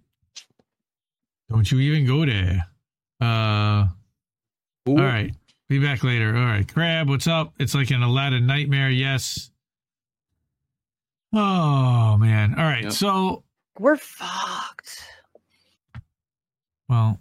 [1.50, 2.66] Don't you even go there.
[3.22, 3.88] Uh.
[4.88, 5.34] All right.
[5.68, 6.30] Be back later.
[6.36, 6.66] All right.
[6.72, 7.54] Crab, what's up?
[7.60, 8.90] It's like an Aladdin nightmare.
[8.90, 9.52] Yes.
[11.34, 12.56] Oh, man.
[12.58, 12.84] All right.
[12.86, 12.94] Yep.
[12.94, 13.44] So,
[13.78, 15.04] We're fucked.
[16.88, 17.20] well,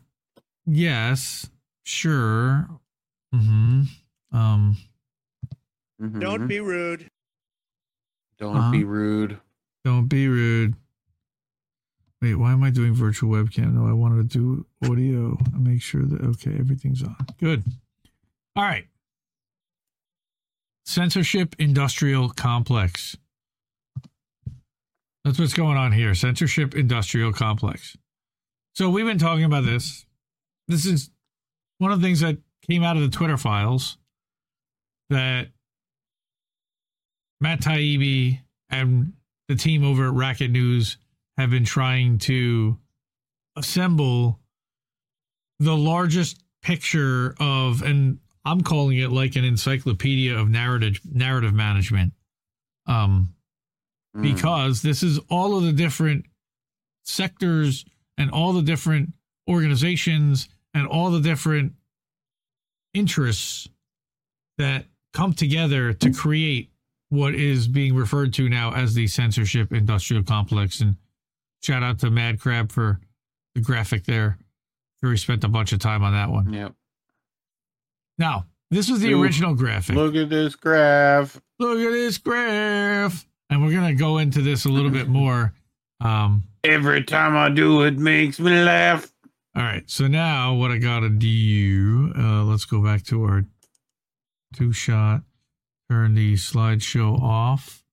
[0.65, 1.51] yes.
[1.83, 2.69] Sure.
[3.35, 3.83] Mm-hmm.
[4.33, 4.77] Um,
[6.01, 6.21] Mhm.
[6.21, 7.11] Don't be rude.
[8.39, 8.71] Don't Huh?
[8.71, 9.41] be rude.
[9.87, 10.75] Don't be rude.
[12.21, 13.75] Wait, why am I doing virtual webcam?
[13.75, 17.15] No, I wanted to do audio I make sure that okay, everything's on.
[17.39, 17.63] Good.
[18.57, 18.87] All right.
[20.87, 23.17] Censorship industrial complex.
[25.25, 26.17] That's what's going on here.
[26.17, 27.97] Censorship industrial complex.
[28.75, 30.05] So we've been talking about this.
[30.67, 31.13] This is
[31.79, 33.99] one of the things that came out of the Twitter files
[35.11, 35.51] that
[37.41, 39.13] Matt Taibbi and
[39.49, 40.99] the team over at Racket News
[41.37, 42.79] have been trying to
[43.57, 44.41] assemble
[45.59, 52.13] the largest picture of, and I'm calling it like an encyclopedia of narrative narrative management,
[52.87, 53.33] um,
[54.17, 54.23] Mm.
[54.23, 56.25] because this is all of the different
[57.05, 57.85] sectors
[58.17, 59.13] and all the different
[59.49, 61.75] organizations and all the different
[62.95, 63.69] interests
[64.59, 66.71] that come together to create
[67.09, 70.81] what is being referred to now as the censorship industrial complex.
[70.81, 70.97] And
[71.63, 73.01] shout out to Mad Crab for
[73.55, 74.39] the graphic there.
[75.03, 76.53] Sure, he spent a bunch of time on that one.
[76.53, 76.73] Yep.
[78.19, 79.95] Now, this was the Ooh, original graphic.
[79.95, 81.41] Look at this graph.
[81.59, 83.27] Look at this graph.
[83.51, 85.55] And we're going to go into this a little bit more.
[86.01, 89.13] Um, Every time I do, it makes me laugh.
[89.55, 89.89] All right.
[89.89, 93.45] So now what I got to do, uh, let's go back to our
[94.55, 95.23] two shot,
[95.91, 97.85] turn the slideshow off.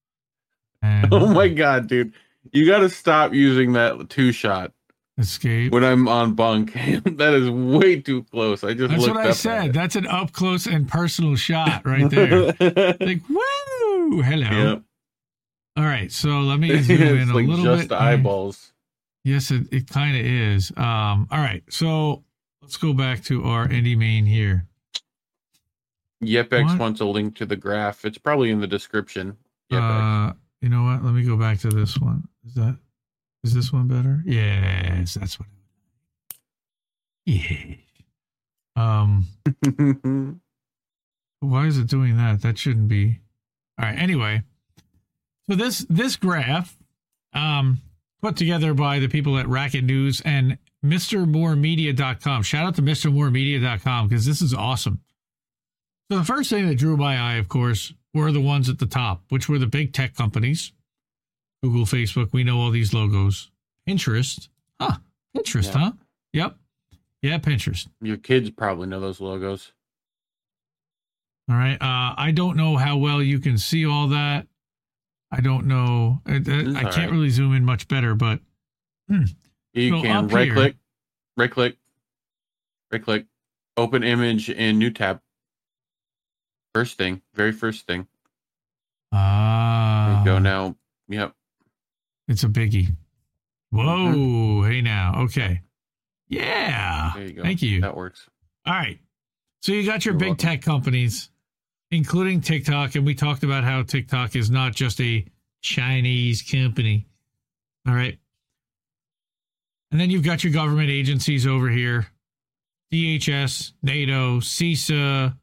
[0.82, 2.12] And Oh my god, dude.
[2.52, 4.72] You got to stop using that two shot
[5.18, 5.72] escape.
[5.72, 6.72] when I'm on bunk.
[6.74, 8.62] that is way too close.
[8.64, 9.72] I just That's what I said.
[9.72, 12.46] That's an up close and personal shot right there.
[12.46, 14.20] like, woo!
[14.22, 14.72] Hello.
[14.72, 14.82] Yep.
[15.76, 16.12] All right.
[16.12, 17.98] So let me zoom in a like little just bit.
[17.98, 18.72] eyeballs.
[19.24, 20.70] Yes, it, it kind of is.
[20.76, 21.62] Um, all right.
[21.70, 22.22] So
[22.60, 24.66] let's go back to our indie main here.
[26.26, 26.78] YepX What?
[26.78, 28.04] wants a link to the graph.
[28.04, 29.36] It's probably in the description.
[29.70, 30.30] YepX.
[30.30, 31.04] Uh, you know what?
[31.04, 32.28] Let me go back to this one.
[32.46, 32.76] Is that
[33.44, 34.22] is this one better?
[34.24, 35.48] Yes, that's what.
[37.26, 37.74] Yeah.
[38.74, 39.26] Um.
[41.40, 42.40] why is it doing that?
[42.42, 43.20] That shouldn't be.
[43.78, 43.98] All right.
[43.98, 44.42] Anyway,
[45.48, 46.76] so this this graph,
[47.34, 47.82] um,
[48.22, 52.42] put together by the people at Racket News and MrMoreMedia.com.
[52.42, 55.00] Shout out to MrMoreMedia.com because this is awesome.
[56.10, 58.86] So the first thing that drew my eye, of course, were the ones at the
[58.86, 60.72] top, which were the big tech companies.
[61.62, 63.50] Google, Facebook, we know all these logos.
[63.88, 64.48] Pinterest.
[64.80, 64.98] Huh.
[65.36, 65.78] Pinterest, Yeah.
[65.78, 65.92] huh?
[66.34, 66.56] Yep.
[67.22, 67.88] Yeah, Pinterest.
[68.02, 69.72] Your kids probably know those logos.
[71.48, 71.80] All right.
[71.80, 74.46] Uh, I don't know how well you can see all that.
[75.30, 76.20] I don't know.
[76.26, 77.10] I, I- I can't right.
[77.10, 78.40] really zoom in much better, but
[79.08, 79.22] hmm.
[79.72, 80.76] You So can right here- click,
[81.36, 81.76] right click,
[82.92, 83.26] right click,
[83.76, 85.20] open image in new tab.
[86.74, 88.06] First thing, very first thing.
[89.12, 90.74] Ah, you go now.
[91.08, 91.32] Yep.
[92.26, 92.88] it's a biggie.
[93.70, 93.84] Whoa.
[93.84, 94.70] Mm-hmm.
[94.70, 95.22] Hey now.
[95.24, 95.60] Okay.
[96.28, 97.12] Yeah.
[97.14, 97.42] There you go.
[97.42, 97.80] Thank you.
[97.80, 98.28] That works.
[98.66, 98.98] All right.
[99.62, 100.48] So you got your You're big welcome.
[100.48, 101.30] tech companies,
[101.92, 105.24] including TikTok, and we talked about how TikTok is not just a
[105.62, 107.06] Chinese company.
[107.86, 108.18] All right.
[109.92, 112.08] And then you've got your government agencies over here
[112.92, 115.36] DHS, NATO, CISA,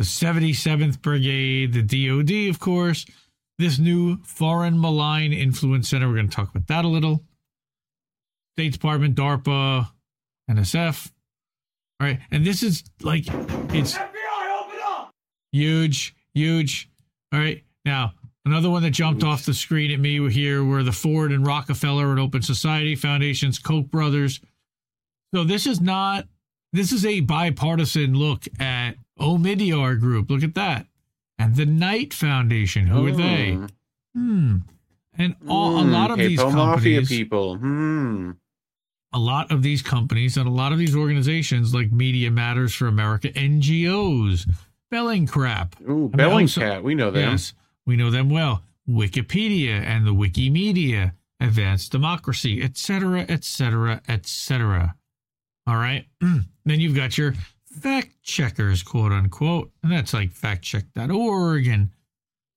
[0.00, 3.04] the 77th Brigade, the DoD, of course,
[3.58, 6.08] this new Foreign Malign Influence Center.
[6.08, 7.22] We're going to talk about that a little.
[8.56, 9.90] State Department, DARPA,
[10.50, 11.12] NSF.
[12.00, 12.18] All right.
[12.30, 13.24] And this is like,
[13.74, 13.98] it's
[15.52, 16.88] huge, huge.
[17.34, 17.62] All right.
[17.84, 18.14] Now,
[18.46, 22.10] another one that jumped off the screen at me here were the Ford and Rockefeller
[22.10, 24.40] and Open Society Foundations, Koch brothers.
[25.34, 26.24] So this is not,
[26.72, 30.30] this is a bipartisan look at Omidyar Group.
[30.30, 30.86] Look at that.
[31.38, 32.86] And the Knight Foundation.
[32.86, 33.52] Who are they?
[33.52, 33.66] Hmm.
[34.14, 34.56] Hmm.
[35.18, 37.56] And all, a Hmm, lot of these Capo Mafia companies, people.
[37.56, 38.30] Hmm.
[39.12, 42.86] a lot of these companies and a lot of these organizations like Media Matters for
[42.86, 44.48] America, NGOs,
[44.90, 45.80] Belling Crap.
[45.82, 46.82] Ooh, I mean, Bellingcat.
[46.82, 47.30] We know them.
[47.32, 47.52] Yes,
[47.86, 48.62] we know them well.
[48.88, 54.94] Wikipedia and the Wikimedia, Advanced Democracy, etc., etc., etc.
[55.66, 56.04] All right.
[56.20, 57.34] then you've got your
[57.80, 61.90] fact checkers, quote unquote, and that's like factcheck.org and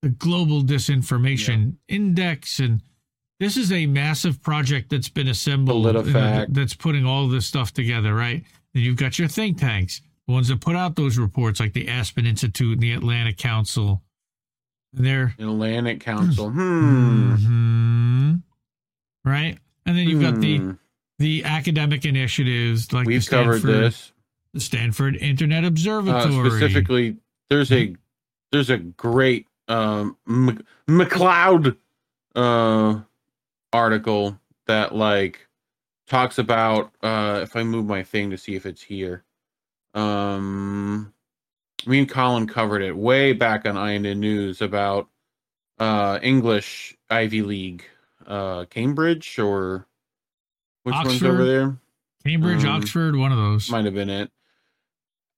[0.01, 2.59] the Global Disinformation Index.
[2.59, 2.81] And
[3.39, 6.47] this is a massive project that's been assembled PolitiFact.
[6.53, 8.43] that's putting all this stuff together, right?
[8.73, 11.87] Then you've got your think tanks, the ones that put out those reports, like the
[11.89, 14.01] Aspen Institute and the Atlantic Council.
[14.95, 16.49] And they're Atlantic Council.
[16.49, 17.33] Hmm.
[17.35, 18.41] Mhm.
[19.25, 20.71] right, and then you've got the Hmm.
[21.19, 24.11] The academic initiatives like We've the covered Stanford, this.
[24.53, 26.49] the Stanford Internet Uh, Observatory.
[26.49, 27.17] specifically,
[27.49, 27.95] there's a
[28.51, 31.77] there's a great um, Mc- McLeod
[32.35, 32.99] uh,
[33.71, 35.47] article that like
[36.07, 39.23] talks about uh, if I move my thing to see if it's here.
[39.93, 41.13] Um,
[41.85, 45.07] me and Colin covered it way back on INN News about
[45.79, 47.83] uh, English Ivy League,
[48.25, 49.85] uh, Cambridge or
[50.83, 51.27] which one's Oxford?
[51.29, 51.77] over there?
[52.25, 53.69] Cambridge, Um, Oxford, one of those.
[53.69, 54.31] Might have been it.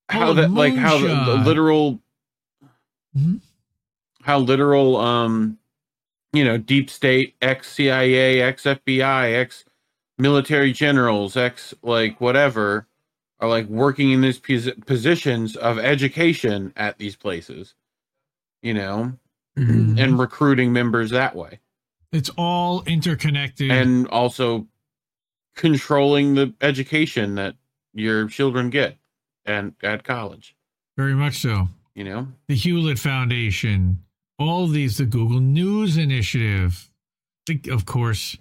[0.09, 1.99] Oh, How that like how the, the literal
[3.17, 3.39] Mhm.
[4.21, 5.57] how literal um
[6.33, 9.63] you know deep state ex CIA ex FBI ex
[10.17, 12.87] military generals ex like whatever
[13.39, 17.73] are like working in these pos- positions of education at these places
[18.61, 19.17] you know
[19.57, 19.97] Mhm.
[19.99, 21.59] and recruiting members that way
[22.11, 23.71] It's all interconnected.
[23.71, 24.67] and also
[25.55, 27.55] controlling the education that
[27.93, 28.97] your children get
[29.45, 30.55] and at college
[30.97, 31.67] very much so.
[31.93, 34.03] you know The Hewlett Foundation,
[34.37, 36.89] all these, the Google News Initiative,
[37.45, 38.37] the, of course,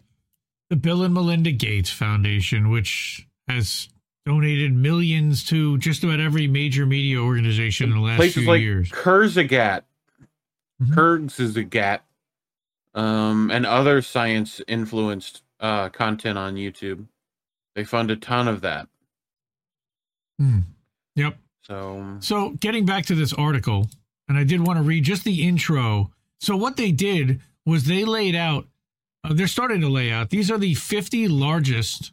[0.70, 3.88] the Bill and Melinda Gates Foundation, which has
[4.26, 8.60] donated millions to just about every major media organization in the last places few like
[8.60, 8.90] years.
[8.90, 9.82] Kurzgesagt,
[10.82, 10.94] Mhm.
[10.94, 12.00] Kurzgesagt,
[12.94, 17.06] um, and other science influenced uh, content on YouTube.
[17.74, 18.86] They fund a ton of that.
[20.38, 20.60] Hmm.
[21.16, 21.38] Yep.
[21.62, 23.88] So So, getting back to this article,
[24.28, 26.12] and I did want to read just the intro.
[26.38, 28.66] So, what they did was they laid out,
[29.24, 32.12] uh, they're starting to lay out, these are the 50 largest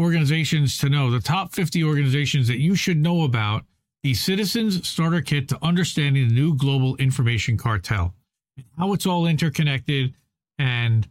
[0.00, 3.64] organizations to know, the top 50 organizations that you should know about
[4.02, 8.14] the Citizens Starter Kit to Understanding the New Global Information Cartel,
[8.76, 10.14] how it's all interconnected,
[10.58, 11.06] and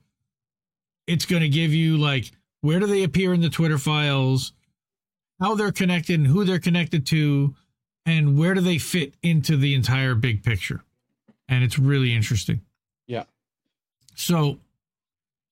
[1.12, 2.32] it's going to give you like
[2.62, 4.54] where do they appear in the Twitter files,
[5.42, 7.54] how they're connected and who they're connected to,
[8.06, 10.84] and where do they fit into the entire big picture.
[11.50, 12.62] And it's really interesting.
[13.08, 13.24] yeah,
[14.16, 14.60] So,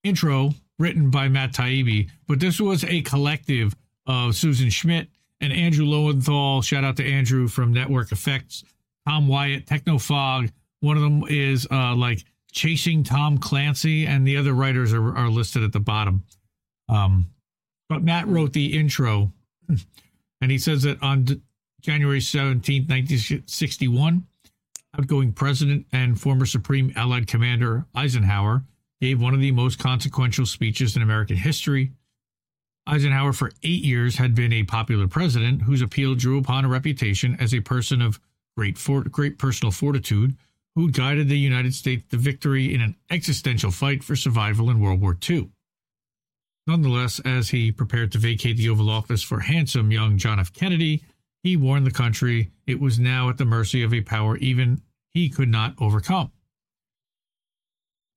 [0.03, 3.75] intro written by Matt Taibbi, but this was a collective
[4.07, 5.09] of Susan Schmidt
[5.41, 6.61] and Andrew Lowenthal.
[6.61, 8.63] Shout out to Andrew from Network Effects.
[9.05, 10.51] Tom Wyatt, Technofog.
[10.79, 15.29] One of them is uh, like Chasing Tom Clancy, and the other writers are, are
[15.29, 16.23] listed at the bottom.
[16.87, 17.27] Um,
[17.87, 19.31] but Matt wrote the intro,
[20.41, 21.25] and he says that on
[21.81, 24.25] January 17th, 1961,
[24.97, 28.63] outgoing president and former Supreme Allied Commander Eisenhower
[29.01, 31.91] gave one of the most consequential speeches in American history.
[32.87, 37.37] Eisenhower, for eight years, had been a popular president whose appeal drew upon a reputation
[37.39, 38.19] as a person of
[38.57, 40.35] great, for- great personal fortitude
[40.79, 45.01] who guided the United States to victory in an existential fight for survival in World
[45.01, 45.49] War II.
[46.67, 50.53] Nonetheless, as he prepared to vacate the Oval Office for handsome young John F.
[50.53, 51.03] Kennedy,
[51.43, 54.81] he warned the country it was now at the mercy of a power even
[55.13, 56.31] he could not overcome.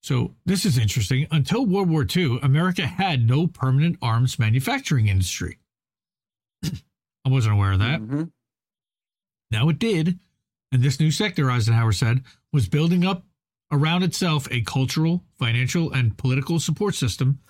[0.04, 1.26] So, this is interesting.
[1.32, 5.58] Until World War II, America had no permanent arms manufacturing industry.
[6.64, 8.00] I wasn't aware of that.
[8.00, 8.24] Mm-hmm.
[9.50, 10.20] Now it did.
[10.70, 13.24] And this new sector, Eisenhower said, was building up
[13.70, 17.40] around itself a cultural, financial, and political support system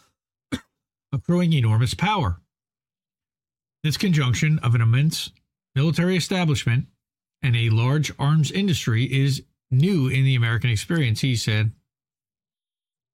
[1.13, 2.41] accruing enormous power.
[3.83, 5.33] This conjunction of an immense
[5.75, 6.87] military establishment
[7.43, 11.73] and a large arms industry is new in the American experience, he said.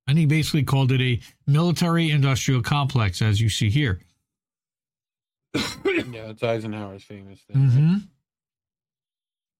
[0.06, 4.00] And he basically called it a military industrial complex, as you see here.
[5.54, 7.56] yeah, it's Eisenhower's famous thing.
[7.56, 7.96] Mm-hmm.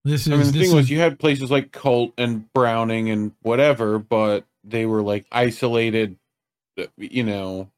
[0.05, 3.33] This is I mean, the thing was, you had places like Colt and Browning and
[3.43, 6.17] whatever, but they were like isolated,
[6.79, 7.71] uh, you know,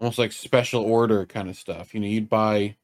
[0.00, 1.94] almost like special order kind of stuff.
[1.94, 2.76] You know, you'd buy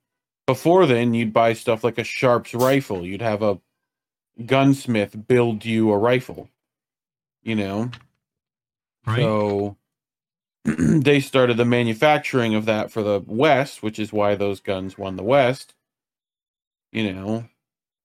[0.47, 3.07] before then, you'd buy stuff like a Sharps rifle.
[3.07, 3.61] You'd have a
[4.47, 6.49] gunsmith build you a rifle.
[7.43, 7.91] You know,
[9.07, 9.21] Right.
[9.21, 9.77] so
[10.65, 15.17] they started the manufacturing of that for the West, which is why those guns won
[15.17, 15.75] the West.
[16.93, 17.45] You know,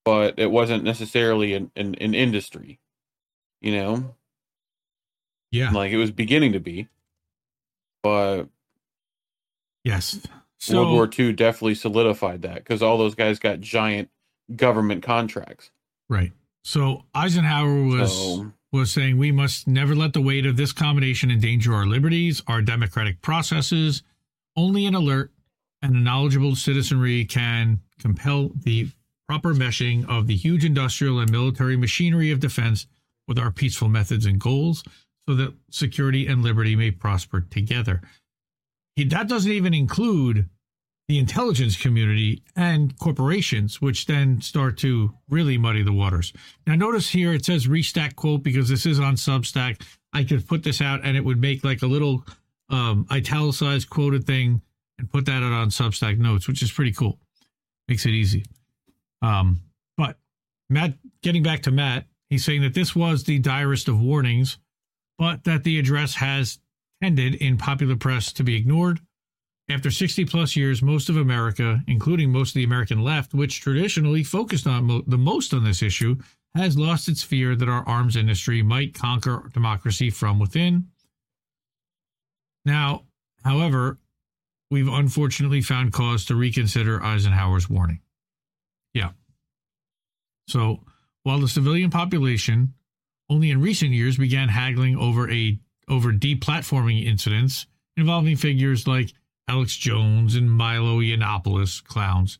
[0.08, 2.80] but it wasn't necessarily an, an, an industry.
[3.60, 4.16] You know,
[5.52, 6.88] yeah, like it was beginning to be,
[8.02, 8.44] but
[9.84, 10.26] yes.
[10.60, 14.10] So, World War II definitely solidified that because all those guys got giant
[14.56, 15.72] government contracts.
[16.08, 16.32] Right.
[16.64, 21.30] So Eisenhower was So- was saying we must never let the weight of this combination
[21.30, 24.04] endanger our liberties, our democratic processes.
[24.56, 25.34] Only an alert
[25.82, 28.88] and a knowledgeable citizenry can compel the
[29.28, 32.88] proper meshing of the huge industrial and military machinery of defense
[33.28, 34.84] with our peaceful methods and goals
[35.28, 38.02] so that security and liberty may prosper together.
[38.96, 40.50] He, that doesn't even include
[41.08, 46.34] the intelligence community and corporations, which then start to really muddy the waters.
[46.66, 49.82] Now, notice here it says restack quote because this is on Substack.
[50.14, 52.26] I could put this out and it would make like a little
[52.70, 54.62] um, italicized quoted thing
[54.98, 57.20] and put that out on Substack notes, which is pretty cool.
[57.88, 58.44] Makes it easy.
[59.22, 59.62] Um,
[59.98, 60.18] but
[60.70, 60.94] Matt,
[61.24, 64.58] getting back to Matt, he's saying that this was the direst of warnings,
[65.18, 66.60] but that the address has
[67.02, 69.00] tended in popular press to be ignored.
[69.70, 74.24] After 60 plus years, most of America, including most of the American left, which traditionally
[74.24, 76.16] focused on mo- the most on this issue,
[76.56, 80.88] has lost its fear that our arms industry might conquer democracy from within.
[82.66, 83.04] Now,
[83.44, 83.98] however,
[84.72, 88.00] we've unfortunately found cause to reconsider Eisenhower's warning.
[88.94, 89.12] Yeah.
[90.48, 90.84] So,
[91.24, 92.74] while the civilian population
[93.30, 95.60] only in recent years began haggling over a
[95.90, 97.66] over deplatforming incidents
[97.96, 99.14] involving figures like
[99.48, 102.40] Alex Jones and Milo Yiannopoulos clowns,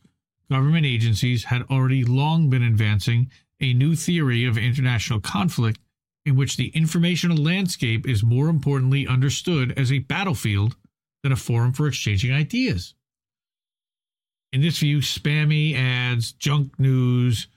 [0.50, 3.30] government agencies had already long been advancing
[3.60, 5.80] a new theory of international conflict
[6.24, 10.76] in which the informational landscape is more importantly understood as a battlefield
[11.22, 12.94] than a forum for exchanging ideas.
[14.52, 17.48] In this view, spammy ads, junk news,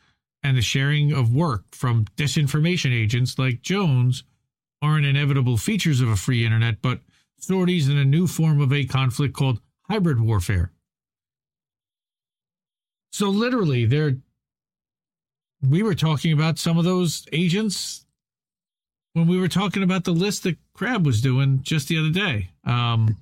[0.43, 4.23] and the sharing of work from disinformation agents like Jones
[4.81, 6.99] aren't inevitable features of a free internet, but
[7.37, 10.71] sorties in a new form of a conflict called hybrid warfare.
[13.11, 14.17] So literally, they're
[15.61, 18.05] we were talking about some of those agents
[19.13, 22.49] when we were talking about the list that Crab was doing just the other day.
[22.63, 23.17] Um,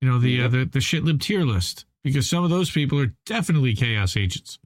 [0.00, 3.12] you know the uh, the the shitlib tier list because some of those people are
[3.26, 4.58] definitely chaos agents.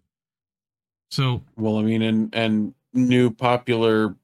[1.11, 4.16] So well, I mean, and and new popular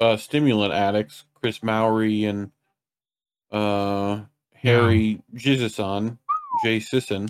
[0.00, 2.50] uh, stimulant addicts, Chris Mowry and
[3.50, 4.20] uh,
[4.54, 6.18] Harry Jizison,
[6.64, 7.28] Jay Sisson.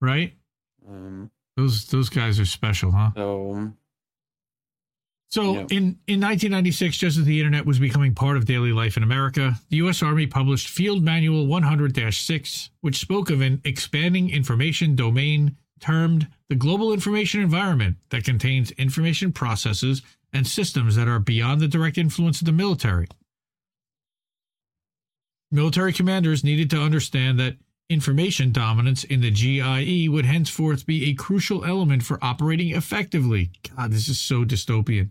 [0.00, 0.34] right,
[0.88, 3.10] Um, those those guys are special, huh?
[3.14, 3.72] so
[5.28, 9.02] So in, in 1996, just as the internet was becoming part of daily life in
[9.02, 10.02] America, the U.S.
[10.02, 16.54] Army published Field Manual 100 6, which spoke of an expanding information domain termed the
[16.54, 20.00] global information environment that contains information processes
[20.32, 23.06] and systems that are beyond the direct influence of the military.
[25.50, 27.56] Military commanders needed to understand that
[27.88, 33.50] information dominance in the GIE would henceforth be a crucial element for operating effectively.
[33.76, 35.10] God, this is so dystopian.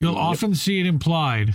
[0.00, 0.22] You'll Yep.
[0.22, 1.54] often see it implied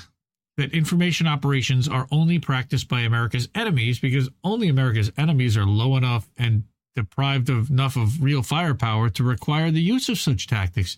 [0.58, 5.98] that information operations are only practiced by America's enemies because only America's enemies are low
[5.98, 6.64] enough and
[6.96, 10.96] deprived of enough of real firepower to require the use of such tactics,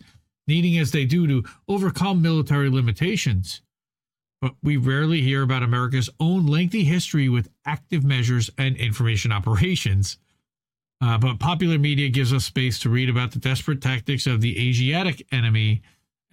[0.48, 3.62] needing as they do to overcome military limitations.
[4.42, 10.18] But we rarely hear about America's own lengthy history with active measures and information operations.
[11.00, 14.70] Uh, but popular media gives us space to read about the desperate tactics of the
[14.70, 15.82] Asiatic enemy,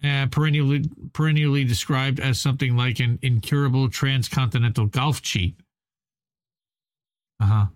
[0.04, 5.56] uh, perennially, perennially described as something like an incurable transcontinental golf cheat.
[7.40, 7.66] Uh huh.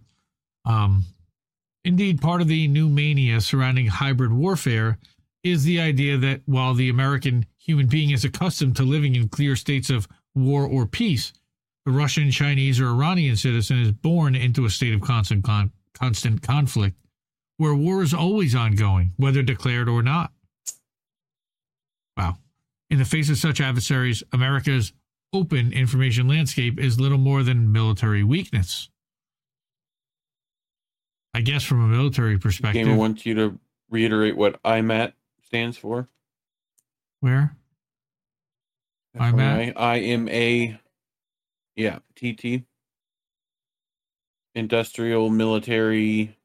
[0.65, 1.05] Um,
[1.85, 4.99] indeed, part of the new mania surrounding hybrid warfare
[5.43, 9.55] is the idea that while the American human being is accustomed to living in clear
[9.55, 11.33] states of war or peace,
[11.85, 16.43] the Russian, Chinese, or Iranian citizen is born into a state of constant con- constant
[16.43, 16.97] conflict,
[17.59, 20.33] where war is always ongoing, whether declared or not.
[22.17, 22.39] Wow.
[22.91, 24.93] In the face of such adversaries, America's
[25.33, 28.89] open information landscape is little more than military weakness.
[31.35, 32.87] I guess from a military perspective.
[32.87, 33.59] Gamer wants you to
[33.91, 35.13] reiterate what IMAT
[35.43, 36.09] stands for.
[37.21, 37.57] Where?
[39.19, 39.75] IMAT?
[39.77, 40.79] I M A.
[41.75, 42.65] Yeah, TT.
[44.55, 46.39] Industrial military.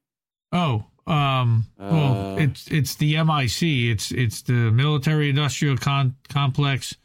[0.52, 3.62] Oh, um, well, Uh, it's it's the MIC.
[3.92, 6.96] It's it's the military industrial con- complex,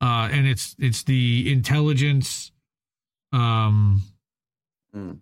[0.00, 2.50] uh, and it's it's the intelligence.
[3.32, 4.02] Um,
[4.94, 5.20] Mm.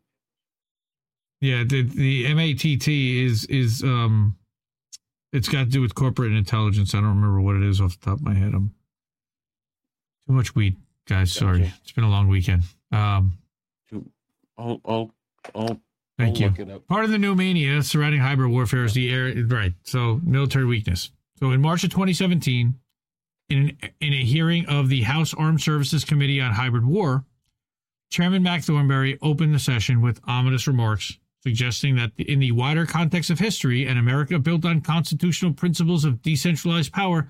[1.41, 4.37] yeah, the the MATT is is um,
[5.33, 6.95] it's got to do with corporate intelligence.
[6.95, 8.55] I don't remember what it is off the top of my head.
[8.55, 8.73] I'm
[10.27, 11.33] too much weed, guys.
[11.33, 11.75] Sorry, Gotcha.
[11.83, 12.63] it's been a long weekend.
[12.93, 13.39] Um,
[14.57, 15.11] I'll I'll
[15.55, 15.81] I'll,
[16.19, 16.49] Thank I'll you.
[16.49, 16.87] look it up.
[16.87, 19.73] Part of the new mania surrounding hybrid warfare is the air, right?
[19.83, 21.11] So military weakness.
[21.41, 22.75] So in March of 2017,
[23.51, 27.25] in an, in a hearing of the House Armed Services Committee on Hybrid War,
[28.11, 33.29] Chairman Mac Thornberry opened the session with ominous remarks suggesting that in the wider context
[33.29, 37.29] of history, an America built on constitutional principles of decentralized power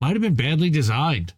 [0.00, 1.34] might have been badly designed.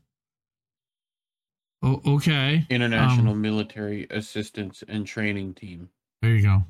[1.83, 2.65] Oh, okay.
[2.71, 5.89] International Um, Military Assistance and Training Team.
[6.21, 6.63] There you go.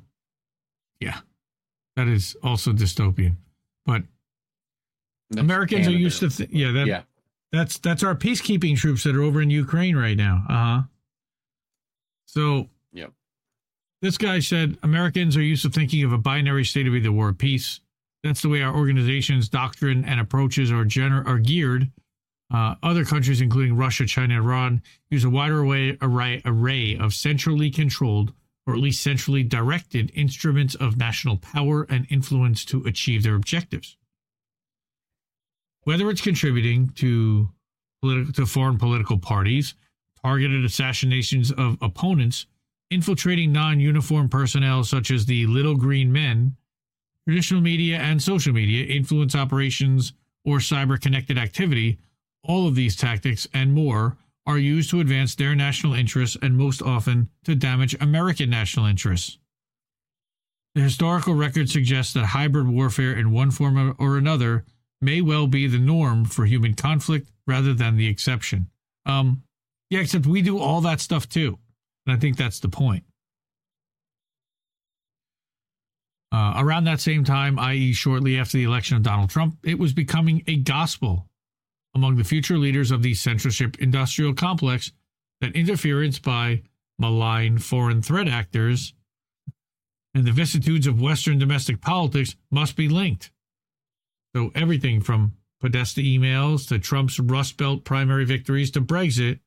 [1.02, 1.20] Yeah.
[1.96, 3.36] That is also dystopian.
[3.84, 4.02] But
[5.30, 7.02] That's Americans are used to th- yeah, that Yeah.
[7.52, 10.44] that's that's our peacekeeping troops that are over in Ukraine right now.
[10.48, 10.82] Uh-huh.
[12.26, 13.08] So yeah,
[14.00, 17.28] this guy said Americans are used to thinking of a binary state of either war
[17.28, 17.80] or peace.
[18.22, 21.90] That's the way our organization's doctrine and approaches are gener- are geared.
[22.50, 27.14] Uh, other countries, including Russia, China, and Iran, use a wider array, array, array of
[27.14, 28.34] centrally controlled
[28.66, 33.96] or at least centrally directed instruments of national power and influence to achieve their objectives.
[35.84, 37.50] Whether it's contributing to
[38.34, 39.74] to foreign political parties,
[40.24, 42.46] targeted assassinations of opponents,
[42.90, 46.56] infiltrating non-uniform personnel such as the Little Green Men,
[47.26, 51.98] traditional media and social media, influence operations, or cyber-connected activity,
[52.42, 54.16] all of these tactics and more
[54.46, 59.38] are used to advance their national interests and most often to damage American national interests.
[60.74, 64.64] The historical record suggests that hybrid warfare in one form or another
[65.00, 68.68] may well be the norm for human conflict rather than the exception.
[69.04, 69.42] Um,
[69.90, 71.58] yeah, except we do all that stuff too.
[72.06, 73.04] And I think that's the point.
[76.32, 79.92] Uh, around that same time, i.e., shortly after the election of Donald Trump, it was
[79.92, 81.28] becoming a gospel
[81.94, 84.92] among the future leaders of the censorship industrial complex
[85.40, 86.62] that interference by
[86.98, 88.94] malign foreign threat actors
[90.14, 93.30] and the vicissitudes of Western domestic politics must be linked.
[94.34, 99.40] So everything from Podesta emails to Trump's Rust Belt primary victories to Brexit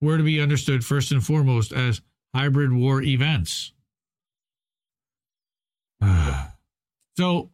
[0.00, 2.00] were to be understood first and foremost as
[2.34, 3.72] hybrid war events.
[7.16, 7.50] so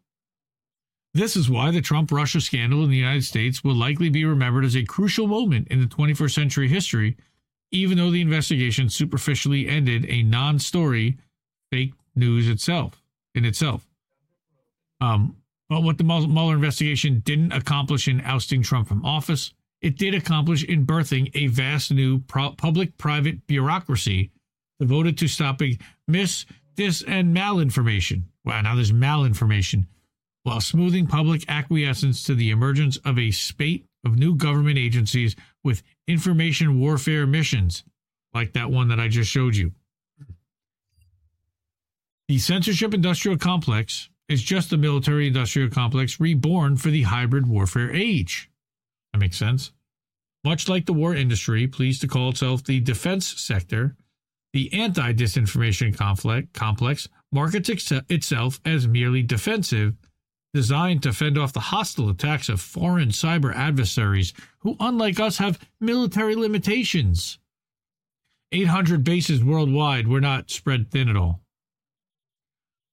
[1.15, 4.65] this is why the Trump Russia scandal in the United States will likely be remembered
[4.65, 7.17] as a crucial moment in the 21st century history,
[7.73, 11.19] even though the investigation superficially ended a non story
[11.71, 13.03] fake news itself
[13.35, 13.87] in itself.
[15.01, 15.37] Um,
[15.69, 20.65] But what the Mueller investigation didn't accomplish in ousting Trump from office, it did accomplish
[20.65, 24.31] in birthing a vast new pro- public private bureaucracy
[24.81, 26.45] devoted to stopping mis,
[26.75, 28.23] dis, and malinformation.
[28.45, 29.87] Wow, now there's malinformation,
[30.43, 35.82] while smoothing public acquiescence to the emergence of a spate of new government agencies with
[36.09, 37.84] information warfare missions,
[38.32, 39.72] like that one that I just showed you.
[42.28, 47.93] The censorship industrial complex is just the military industrial complex reborn for the hybrid warfare
[47.93, 48.49] age.
[49.12, 49.72] That makes sense.
[50.45, 53.97] Much like the war industry, pleased to call itself the defense sector,
[54.53, 55.97] the anti disinformation
[56.55, 59.95] complex markets itself as merely defensive,
[60.53, 65.59] designed to fend off the hostile attacks of foreign cyber adversaries who, unlike us, have
[65.80, 67.38] military limitations.
[68.53, 71.40] 800 bases worldwide were not spread thin at all.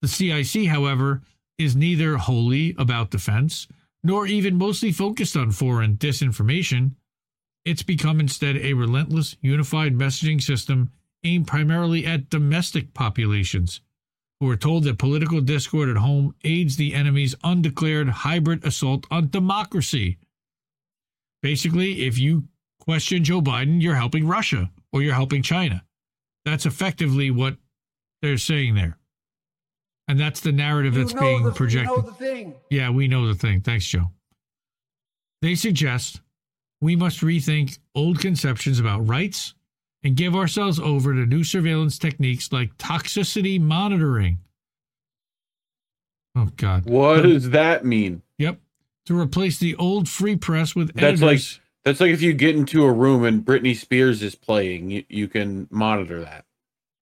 [0.01, 1.21] The CIC, however,
[1.57, 3.67] is neither wholly about defense
[4.03, 6.91] nor even mostly focused on foreign disinformation.
[7.65, 10.91] It's become instead a relentless, unified messaging system
[11.23, 13.81] aimed primarily at domestic populations
[14.39, 19.29] who are told that political discord at home aids the enemy's undeclared hybrid assault on
[19.29, 20.17] democracy.
[21.41, 22.43] Basically, if you
[22.79, 25.83] question Joe Biden, you're helping Russia or you're helping China.
[26.45, 27.57] That's effectively what
[28.21, 28.97] they're saying there.
[30.07, 31.95] And that's the narrative You that's know being the- you projected.
[31.97, 32.53] know the thing.
[32.69, 33.61] Yeah, we know the thing.
[33.61, 34.11] Thanks, Joe.
[35.41, 36.21] They suggest
[36.79, 39.53] we must rethink old conceptions about rights
[40.07, 44.37] and give ourselves over to new surveillance techniques like toxicity monitoring.
[46.33, 46.85] Oh, God.
[46.89, 48.21] What does that mean?
[48.37, 48.57] Yep.
[49.07, 51.41] To replace the old free press with That's like
[51.83, 55.27] that's like if you get into a room and Britney Spears is playing, you, you
[55.27, 56.45] can monitor that.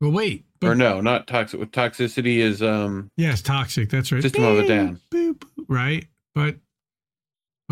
[0.02, 0.46] Well, wait.
[0.64, 1.60] or no, not toxic.
[1.72, 3.90] Toxicity is um Yes, toxic.
[3.90, 4.22] That's right.
[4.22, 5.00] System of a Down.
[5.12, 6.06] Boop, right?
[6.34, 6.56] But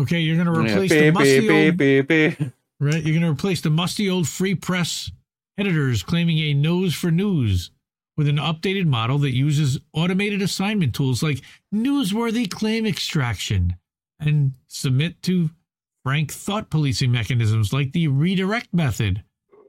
[0.00, 1.40] okay, you're going to Yeah, replace beep, the musty
[1.76, 3.02] beep, old, right?
[3.02, 5.10] You're going to replace the musty old free press
[5.58, 7.70] editors claiming a nose for news
[8.16, 11.42] with an updated model that uses automated assignment tools like
[11.74, 13.76] newsworthy claim extraction
[14.20, 15.50] and submit to
[16.04, 19.24] frank thought policing mechanisms like the redirect method,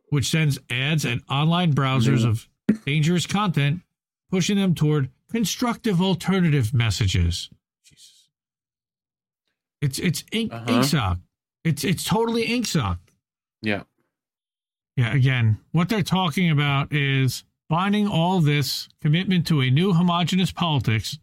[0.10, 2.48] which sends ads at online browsers of
[2.86, 3.82] dangerous content,
[4.30, 7.50] pushing them toward constructive alternative messages.
[7.84, 8.30] Jesus.
[9.82, 10.66] It's it's ink, Uh-huh.
[10.68, 11.20] Ingsoc.
[11.64, 13.00] It's it's totally Ingsoc.
[13.62, 13.84] Yeah.
[14.96, 20.52] Yeah, again, what they're talking about is binding all this commitment to a new homogenous
[20.52, 21.20] politics,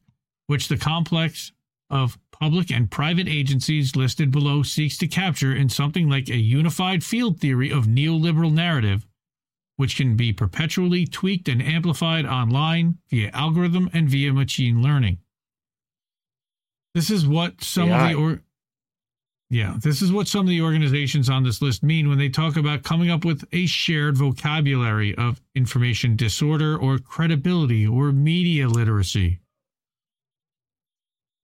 [0.47, 1.53] which the complex
[1.89, 7.05] of public and private agencies listed below seeks to capture in something like a unified
[7.05, 9.07] field theory of neoliberal narrative,
[9.77, 15.19] which can be perpetually tweaked and amplified online via algorithm and via machine learning.
[16.95, 18.11] This is what some AI.
[18.11, 18.43] of the or
[19.53, 22.57] yeah, this is what some of the organizations on this list mean when they talk
[22.57, 29.41] about coming up with a shared vocabulary of information disorder or credibility or media literacy.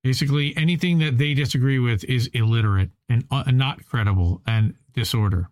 [0.03, 5.51] Basically, anything that they disagree with is illiterate and uh, not credible and disorder.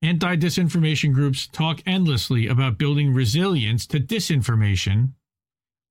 [0.00, 5.10] Anti disinformation groups talk endlessly about building resilience to disinformation,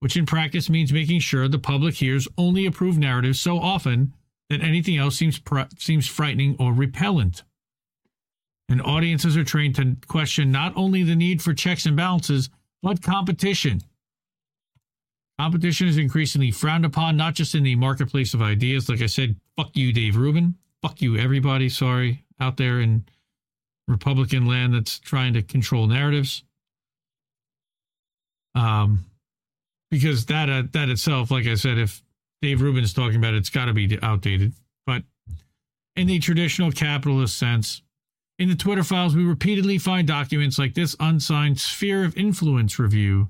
[0.02, 4.14] which in practice means making sure the public hears only approved narratives so often
[4.50, 7.44] that anything else seems pr- seems frightening or repellent.
[8.68, 12.50] And audiences are trained to question not only the need for checks and balances,
[12.82, 13.82] but competition.
[15.38, 18.90] Competition is increasingly frowned upon, not just in the marketplace of ideas.
[18.90, 20.56] Like I said, fuck you, Dave Rubin.
[20.82, 21.70] Fuck you, everybody.
[21.70, 23.06] Sorry, out there in
[23.88, 26.44] Republican land that's trying to control narratives.
[28.56, 29.06] Um,
[29.92, 32.02] because that uh, that itself, like I said, if
[32.42, 34.54] Dave Rubin's talking about it, it's got to be outdated.
[34.88, 35.04] But
[35.96, 37.82] in the traditional capitalist sense,
[38.40, 43.30] in the Twitter files, we repeatedly find documents like this unsigned Sphere of Influence review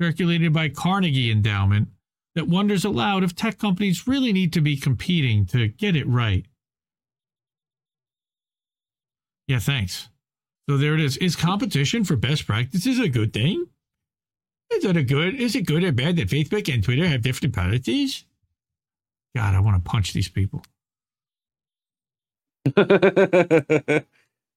[0.00, 1.88] circulated by Carnegie Endowment
[2.34, 6.46] that wonders aloud if tech companies really need to be competing to get it right.
[9.48, 10.08] Yeah, thanks.
[10.68, 11.16] So there it is.
[11.18, 13.66] Is competition for best practices a good thing?
[14.72, 15.34] Is it a good?
[15.34, 18.24] Is it good or bad that Facebook and Twitter have different policies?
[19.36, 20.62] God, I want to punch these people.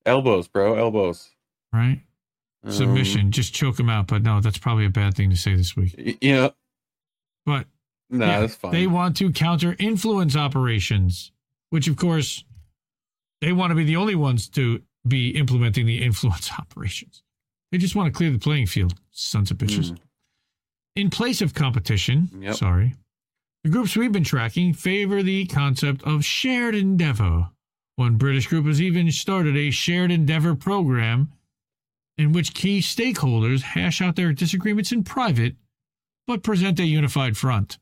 [0.06, 1.30] elbows, bro, elbows.
[1.74, 2.02] Right?
[2.64, 4.08] Um, Submission, just choke them out.
[4.08, 5.96] But no, that's probably a bad thing to say this week.
[5.98, 6.50] y- yeah.
[7.46, 7.66] But
[8.10, 8.72] Nah, yeah, that's fine.
[8.72, 11.32] They want to counter influence operations,
[11.70, 12.44] which of course
[13.42, 17.24] they want to be the only ones to be implementing the influence operations.
[17.72, 19.92] They just want to clear the playing field, sons of bitches.
[19.92, 19.98] Mm.
[20.96, 22.56] In place of competition, Yep.
[22.56, 22.96] sorry,
[23.64, 27.50] The groups we've been tracking favor the concept of shared endeavor.
[27.98, 31.34] One British group has even started a shared endeavor program
[32.18, 35.56] in which key stakeholders hash out their disagreements in private
[36.28, 37.78] but present a unified front.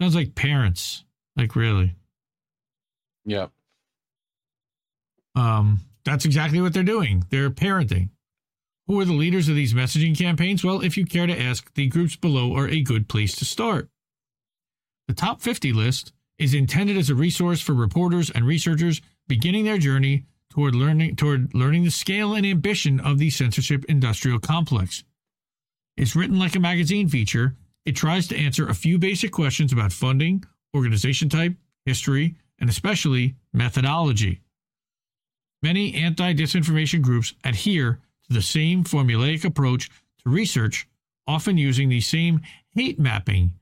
[0.00, 1.04] Sounds like parents.
[1.36, 1.94] Like, really.
[3.24, 3.50] Yep.
[5.34, 7.24] Um, that's exactly what they're doing.
[7.30, 8.10] They're parenting.
[8.86, 10.62] Who are the leaders of these messaging campaigns?
[10.62, 13.88] Well, if you care to ask, the groups below are a good place to start.
[15.08, 19.78] The top 50 list is intended as a resource for reporters and researchers beginning their
[19.78, 25.04] journey toward learning toward learning the scale and ambition of the censorship industrial complex.
[25.96, 27.56] It's written like a magazine feature.
[27.86, 31.54] It tries to answer a few basic questions about funding, organization type,
[31.86, 34.40] history, and especially methodology.
[35.62, 40.86] Many anti disinformation groups adhere to the same formulaic approach to research,
[41.26, 42.40] often using the same
[42.74, 43.52] hate mapping,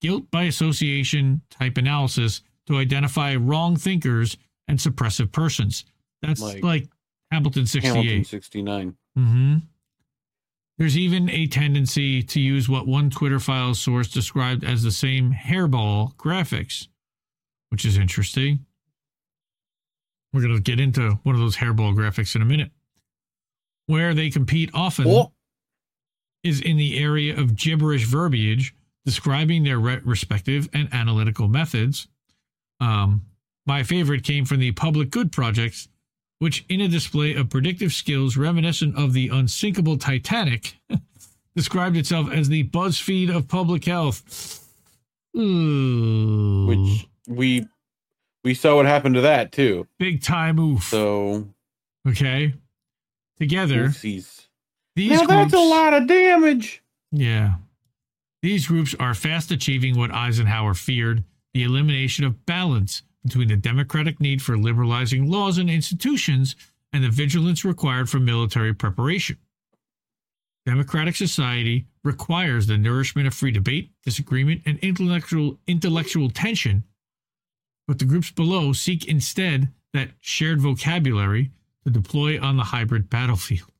[0.00, 4.36] guilt by association type analysis to identify wrong thinkers
[4.68, 5.84] and suppressive persons.
[6.22, 6.88] That's like, Like
[7.30, 7.94] Hamilton 68.
[7.94, 8.96] Hamilton 69.
[9.16, 9.56] hmm
[10.78, 15.32] There's even a tendency to use what one Twitter file source described as the same
[15.32, 16.88] hairball graphics,
[17.68, 18.64] which is interesting.
[20.32, 22.72] We're going to get into one of those hairball graphics in a minute.
[23.86, 25.32] Where they compete often Oh.
[26.42, 28.74] is in the area of gibberish verbiage
[29.04, 32.08] describing their re- respective and analytical methods.
[32.80, 33.22] Um,
[33.66, 35.88] my favorite came from the Public Good Projects,
[36.38, 40.78] which, in a display of predictive skills reminiscent of the unsinkable Titanic,
[41.56, 44.60] described itself as the BuzzFeed of public health.
[45.36, 46.66] Ooh.
[46.66, 47.66] Which we
[48.42, 49.86] we saw what happened to that too.
[49.98, 50.84] big time oof.
[50.84, 51.48] So
[52.06, 52.54] Okay.
[53.38, 54.46] Together, oopsies.
[54.94, 56.82] these Now that's a lot of damage.
[57.10, 57.54] Yeah.
[58.42, 61.24] These groups are fast achieving what Eisenhower feared
[61.54, 66.54] the elimination of balance between the democratic need for liberalizing laws and institutions
[66.92, 69.38] and the vigilance required for military preparation.
[70.66, 76.84] Democratic society requires the nourishment of free debate, disagreement, and intellectual intellectual tension,
[77.86, 81.50] but the groups below seek instead that shared vocabulary
[81.84, 83.70] to deploy on the hybrid battlefield.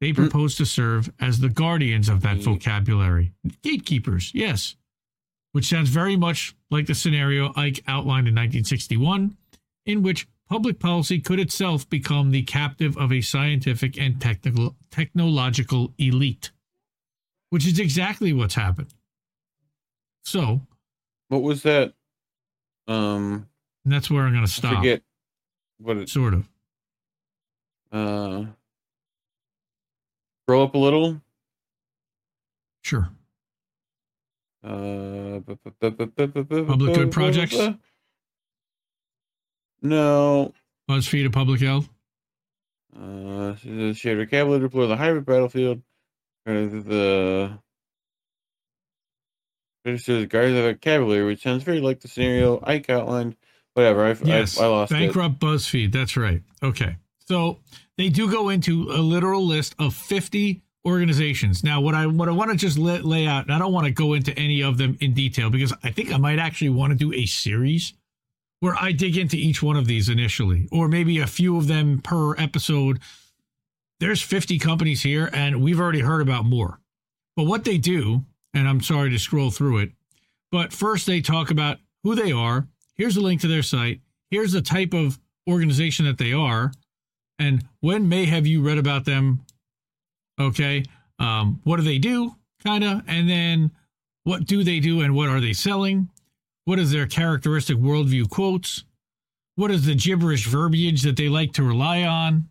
[0.00, 3.32] They propose to serve as the guardians of that vocabulary.
[3.62, 4.76] Gatekeepers, yes.
[5.52, 9.36] Which sounds very much like the scenario Ike outlined in 1961,
[9.84, 15.92] in which public policy could itself become the captive of a scientific and technical technological
[15.98, 16.50] elite.
[17.50, 18.94] Which is exactly what's happened.
[20.24, 20.62] So,
[21.28, 21.92] What was that?
[22.88, 23.48] Um,
[23.84, 24.76] that's where I'm going to I stop.
[24.76, 25.02] forget
[25.80, 26.08] what it.
[26.08, 26.48] Sort of.
[27.92, 28.44] Uh,
[30.44, 31.20] scroll up a little.
[32.82, 33.10] Sure.
[34.62, 35.40] Uh,
[35.80, 37.56] Public good projects?
[39.82, 40.52] No.
[40.88, 41.88] BuzzFeed of public health.
[42.94, 45.82] Uh, shared vocabulary deploy the hybrid battlefield.
[46.44, 47.58] The
[49.84, 53.36] British guards of the vocabulary, which sounds very like the scenario Ike outlined.
[53.74, 54.94] Whatever, I, Yes, I, I lost it.
[54.94, 55.92] bankrupt BuzzFeed.
[55.92, 56.42] That's right.
[56.62, 56.96] Okay,
[57.26, 57.58] so
[57.96, 61.62] they do go into a literal list of fifty organizations.
[61.62, 63.86] Now, what I what I want to just lay, lay out, and I don't want
[63.86, 66.90] to go into any of them in detail because I think I might actually want
[66.92, 67.94] to do a series
[68.60, 72.00] where I dig into each one of these initially, or maybe a few of them
[72.02, 73.00] per episode.
[74.00, 76.80] There's 50 companies here, and we've already heard about more.
[77.36, 79.92] But what they do, and I'm sorry to scroll through it,
[80.50, 82.66] but first they talk about who they are.
[83.00, 84.02] Here's a link to their site.
[84.30, 86.70] Here's the type of organization that they are.
[87.38, 89.40] And when may have you read about them?
[90.38, 90.84] Okay.
[91.18, 92.36] Um, what do they do?
[92.62, 93.00] Kind of.
[93.06, 93.70] And then
[94.24, 96.10] what do they do and what are they selling?
[96.66, 98.84] What is their characteristic worldview quotes?
[99.56, 102.50] What is the gibberish verbiage that they like to rely on?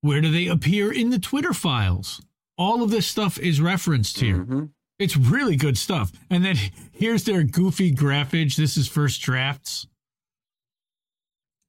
[0.00, 2.22] Where do they appear in the Twitter files?
[2.56, 4.38] All of this stuff is referenced here.
[4.38, 4.64] Mm-hmm.
[4.98, 6.12] It's really good stuff.
[6.30, 6.56] And then
[6.92, 8.56] here's their goofy graphage.
[8.56, 9.86] This is first drafts.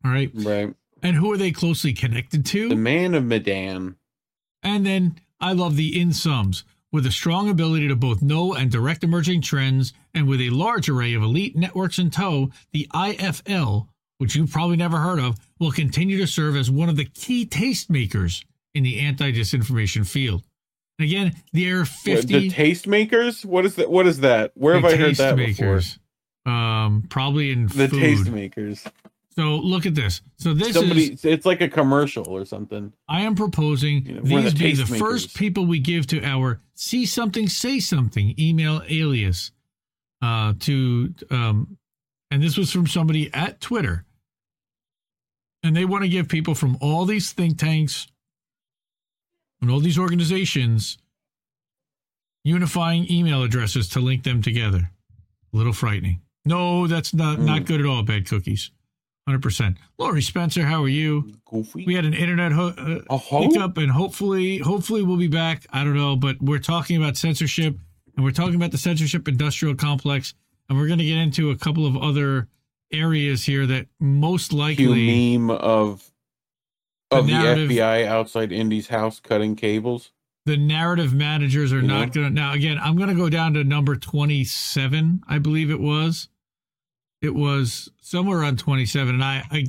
[0.06, 0.32] All right.
[0.34, 0.74] Right.
[1.04, 2.70] And who are they closely connected to?
[2.70, 3.98] The man of Medan.
[4.64, 8.72] And then I love the in sums with a strong ability to both know and
[8.72, 13.88] direct emerging trends, and with a large array of elite networks in tow, the IFL,
[14.18, 17.46] which you've probably never heard of, will continue to serve as one of the key
[17.46, 20.44] tastemakers in the anti disinformation field.
[21.00, 23.46] Again, there are What, 50 the tastemakers?
[23.46, 23.90] What is that?
[23.90, 24.52] What is that?
[24.56, 25.78] Where have I heard that before?
[25.78, 26.00] tastemakers.
[26.50, 28.02] Um, probably in The food.
[28.02, 28.90] tastemakers.
[29.36, 30.22] So look at this.
[30.38, 32.92] So this Somebody, is it's like a commercial or something.
[33.08, 34.98] I am proposing know, these the be the tastemakers.
[35.00, 39.52] first people we give to our see something, say something email alias.
[40.24, 41.78] uh, to, um,
[42.32, 44.04] and this was from somebody at Twitter.
[45.64, 48.08] And they want to give people from all these think tanks
[49.62, 50.98] and all these organizations
[52.44, 54.92] unifying email addresses to link them together.
[55.54, 56.22] A little frightening.
[56.46, 58.72] No, that's not, not good at all, bad cookies.
[59.28, 59.76] 100%.
[59.98, 61.34] Laurie Spencer, how are you?
[61.52, 61.84] Goofy.
[61.86, 65.66] We had an internet ho- uh, hiccup, and hopefully, hopefully we'll be back.
[65.74, 67.78] I don't know, but we're talking about censorship,
[68.16, 70.34] and we're talking about the censorship industrial complex,
[70.70, 72.48] and we're going to get into a couple of other
[72.94, 76.10] areas here that most likely meme of
[77.12, 80.12] of the, FBI outside Indy's house cutting cables.
[80.46, 82.34] the narrative managers are You not going to.
[82.34, 86.30] Now, again, I'm going to go down to number 27, I believe it was.
[87.22, 89.16] It was somewhere on 27.
[89.16, 89.66] And I, I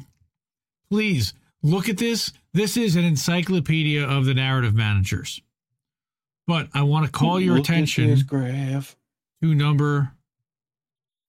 [0.90, 1.32] please
[1.62, 2.32] look at this.
[2.52, 5.40] This is an encyclopedia of the narrative managers.
[6.46, 8.16] But I want to call your Look attention
[9.42, 10.12] to number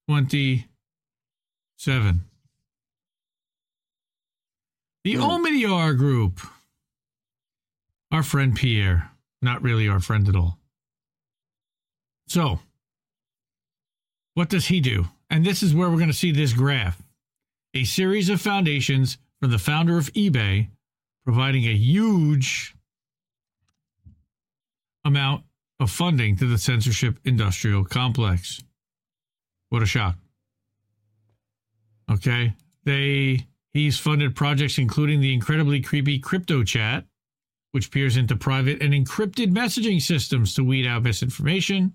[0.07, 2.22] 27.
[5.04, 5.22] The Hmm.
[5.22, 6.41] Omidyar Group.
[8.12, 9.12] Our friend Pierre.
[9.41, 10.60] Not really our friend at all.
[12.28, 12.60] So,
[14.34, 15.08] what does he do?
[15.30, 17.02] And this is where we're going to see this graph.
[17.74, 20.70] A series of foundations from the founder of eBay,
[21.24, 22.76] providing a huge
[25.06, 25.45] amount
[25.80, 28.62] of funding to the censorship industrial complex.
[29.70, 30.18] What a shock.
[32.12, 32.54] Okay.
[32.84, 37.05] They he's funded projects including the incredibly creepy crypto chat,
[37.72, 41.93] which peers into private and encrypted messaging systems to weed out misinformation.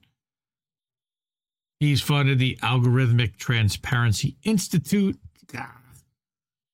[1.80, 5.18] He's funded the Algorithmic Transparency Institute,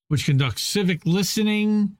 [0.07, 1.97] which conducts civic listening,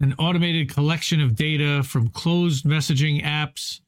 [0.00, 3.80] an automated collection of data from closed messaging apps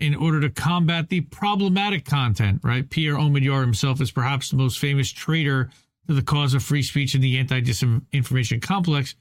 [0.00, 2.88] in order to combat the problematic content, right?
[2.88, 5.70] Pierre Omidyar himself is perhaps the most famous traitor
[6.08, 9.14] to the cause of free speech in the anti disinformation complex,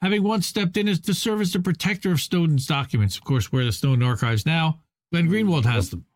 [0.00, 3.16] having once stepped in as to serve as the protector of Snowden's documents.
[3.16, 4.80] Of course, where the Snowden archives now,
[5.12, 6.06] Glenn Greenwald has them.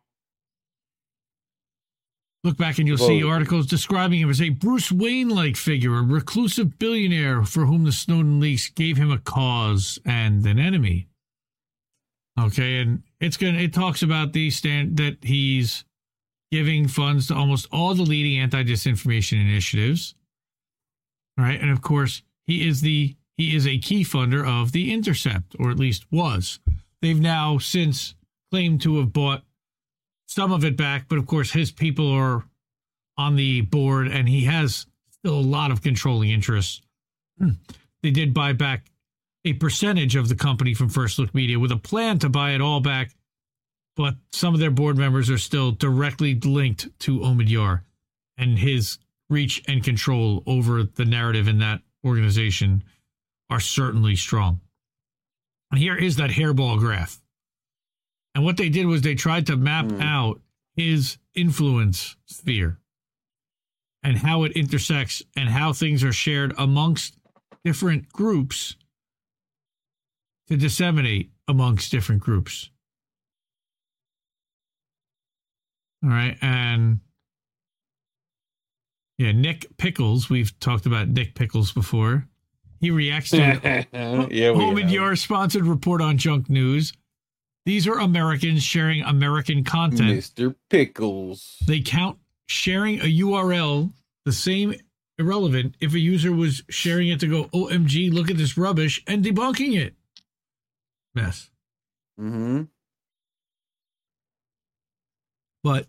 [2.45, 6.03] Look back and you'll see articles describing him as a Bruce Wayne like figure, a
[6.03, 11.07] reclusive billionaire for whom the Snowden leaks gave him a cause and an enemy.
[12.39, 15.85] Okay, and it's gonna it talks about the stand that he's
[16.55, 20.15] giving funds to almost all the leading anti-disinformation initiatives.
[21.37, 24.93] All right, and of course, he is the he is a key funder of the
[24.93, 26.61] Intercept, or at least was.
[27.01, 28.15] They've now since
[28.51, 29.43] claimed to have bought
[30.27, 32.45] some of it back, but of course, his people are
[33.17, 36.81] on the board, and he has still a lot of controlling interests.
[37.37, 37.49] Hmm.
[38.01, 38.85] They did buy back
[39.43, 42.61] a percentage of the company from First Look Media with a plan to buy it
[42.61, 43.11] all back,
[43.95, 47.81] but some of their board members are still directly linked to Omidyar,
[48.37, 48.97] and his
[49.29, 52.83] reach and control over the narrative in that organization
[53.49, 54.61] are certainly strong.
[55.71, 57.21] And here is that hairball graph.
[58.33, 60.01] And what they did was they tried to map hmm.
[60.01, 60.41] out
[60.75, 62.79] his influence sphere
[64.03, 67.17] and how it intersects and how things are shared amongst
[67.63, 68.75] different groups
[70.47, 72.69] to disseminate amongst different groups.
[76.05, 76.37] All right.
[76.41, 76.99] And
[79.17, 82.27] yeah, Nick Pickles, we've talked about Nick Pickles before.
[82.79, 83.37] He reacts to
[84.31, 84.91] Yeah, Home and.
[84.91, 86.93] Your sponsored report on junk news.
[87.65, 90.19] These are Americans sharing American content.
[90.19, 90.53] Mr.
[90.69, 91.57] Pickles.
[91.65, 93.91] They count sharing a URL
[94.25, 94.75] the same
[95.17, 99.23] irrelevant if a user was sharing it to go, OMG, look at this rubbish, and
[99.25, 99.95] debunking it.
[101.15, 101.49] Mess.
[102.19, 102.63] Mm-hmm.
[105.63, 105.87] But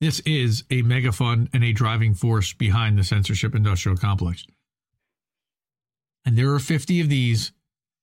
[0.00, 4.44] this is a mega fund and a driving force behind the censorship industrial complex.
[6.24, 7.52] And there are 50 of these,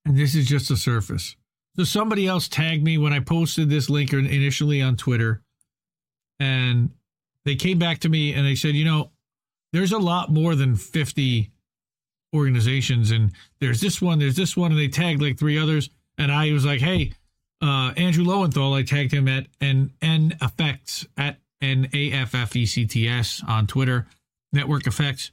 [0.05, 1.35] and this is just the surface.
[1.75, 5.41] So somebody else tagged me when I posted this link initially on Twitter,
[6.39, 6.91] and
[7.45, 9.11] they came back to me and they said, you know,
[9.73, 11.51] there's a lot more than 50
[12.35, 15.89] organizations, and there's this one, there's this one, and they tagged like three others.
[16.17, 17.13] And I was like, hey,
[17.61, 22.55] uh, Andrew Lowenthal, I tagged him at N N Effects at N A F F
[22.55, 24.07] E C T S on Twitter,
[24.51, 25.31] Network Effects.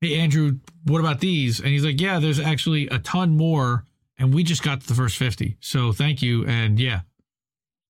[0.00, 1.60] Hey Andrew, what about these?
[1.60, 3.84] And he's like, yeah, there's actually a ton more,
[4.18, 5.56] and we just got to the first fifty.
[5.60, 7.00] So thank you, and yeah,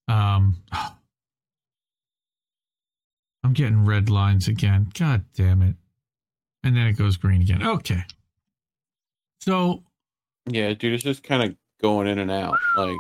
[0.09, 0.63] um,
[3.43, 4.89] I'm getting red lines again.
[4.99, 5.77] God damn it!
[6.63, 7.67] And then it goes green again.
[7.67, 8.05] Okay.
[9.41, 9.83] So
[10.47, 12.57] Yeah, dude, it's just kind of going in and out.
[12.77, 12.97] Like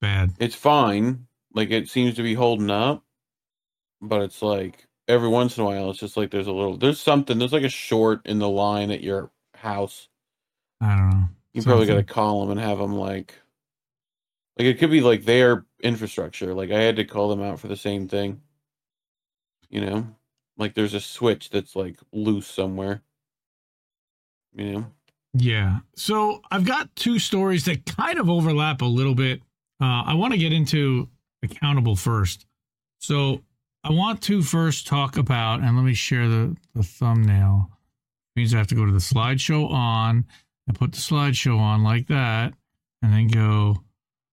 [0.00, 0.32] bad.
[0.38, 1.26] it's fine.
[1.54, 3.04] Like it seems to be holding up.
[4.00, 7.00] but it's like every once in a while, it's just like there's a little, there's
[7.00, 10.08] something, there's like a short in the line at your house.
[10.80, 11.28] I don't know.
[11.52, 13.34] You probably got to call them and have them like,
[14.58, 16.54] like it could be like their infrastructure.
[16.54, 18.40] Like I had to call them out for the same thing.
[19.68, 20.06] You know,
[20.56, 23.02] like there's a switch that's like loose somewhere.
[24.54, 24.86] You know,
[25.34, 25.78] Yeah.
[25.96, 29.40] So I've got two stories that kind of overlap a little bit.
[29.80, 31.08] Uh, I want to get into
[31.42, 32.46] accountable first.
[32.98, 33.42] So
[33.84, 37.70] I want to first talk about, and let me share the, the thumbnail.
[38.36, 40.24] means I have to go to the slideshow on
[40.66, 42.54] and put the slideshow on like that,
[43.02, 43.82] and then go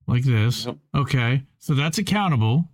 [0.08, 0.68] like this.
[0.96, 1.44] Okay.
[1.58, 2.66] So that's accountable,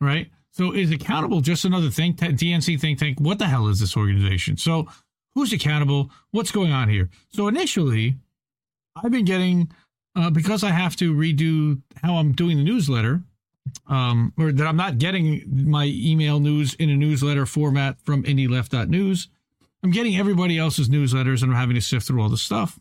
[0.00, 0.28] right?
[0.50, 3.18] So is accountable just another think tank, DNC think tank?
[3.20, 4.56] What the hell is this organization?
[4.56, 4.88] So
[5.34, 6.10] who's accountable?
[6.30, 7.10] What's going on here?
[7.30, 8.16] So initially,
[8.96, 9.72] I've been getting
[10.16, 13.22] uh, because I have to redo how I'm doing the newsletter,
[13.86, 19.28] um, or that I'm not getting my email news in a newsletter format from IndieLeft.news.
[19.82, 22.78] I'm getting everybody else's newsletters, and I'm having to sift through all the stuff.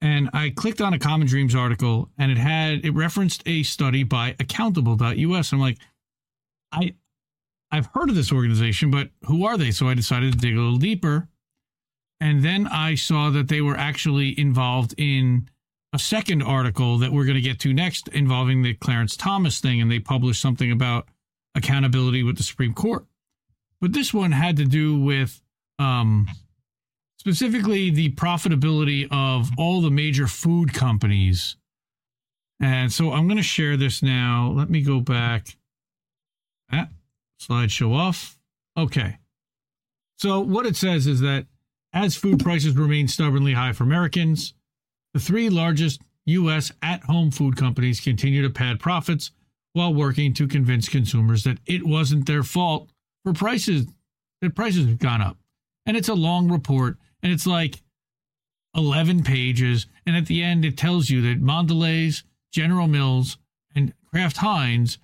[0.00, 4.04] And I clicked on a Common Dreams article, and it had it referenced a study
[4.04, 5.52] by Accountable.us.
[5.52, 5.78] I'm like,
[6.72, 6.94] I
[7.70, 9.70] I've heard of this organization, but who are they?
[9.70, 11.28] So I decided to dig a little deeper.
[12.20, 15.48] And then I saw that they were actually involved in
[15.92, 19.80] a second article that we're going to get to next involving the Clarence Thomas thing.
[19.80, 21.08] And they published something about
[21.54, 23.06] accountability with the Supreme Court.
[23.80, 25.40] But this one had to do with
[25.78, 26.28] um,
[27.18, 31.56] specifically the profitability of all the major food companies.
[32.60, 34.52] And so I'm going to share this now.
[34.54, 35.56] Let me go back.
[36.72, 36.88] Ah,
[37.40, 38.38] slideshow off.
[38.76, 39.18] Okay.
[40.16, 41.46] So what it says is that
[41.92, 44.54] as food prices remain stubbornly high for Americans,
[45.14, 46.70] the three largest U.S.
[46.82, 49.30] at home food companies continue to pad profits
[49.72, 52.90] while working to convince consumers that it wasn't their fault
[53.24, 53.86] for prices,
[54.40, 55.38] that prices have gone up.
[55.86, 57.82] And it's a long report, and it's like
[58.74, 59.86] 11 pages.
[60.06, 62.22] And at the end, it tells you that Mondelez,
[62.52, 63.38] General Mills,
[63.74, 64.98] and Kraft Heinz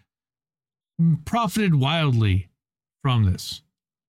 [1.25, 2.49] profited wildly
[3.03, 3.63] from this.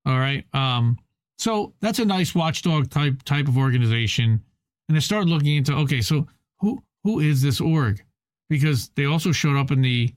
[0.05, 0.45] All right.
[0.53, 0.97] Um,
[1.37, 4.43] so that's a nice watchdog type type of organization.
[4.87, 6.27] And I started looking into okay, so
[6.59, 8.03] who who is this org?
[8.49, 10.13] Because they also showed up in the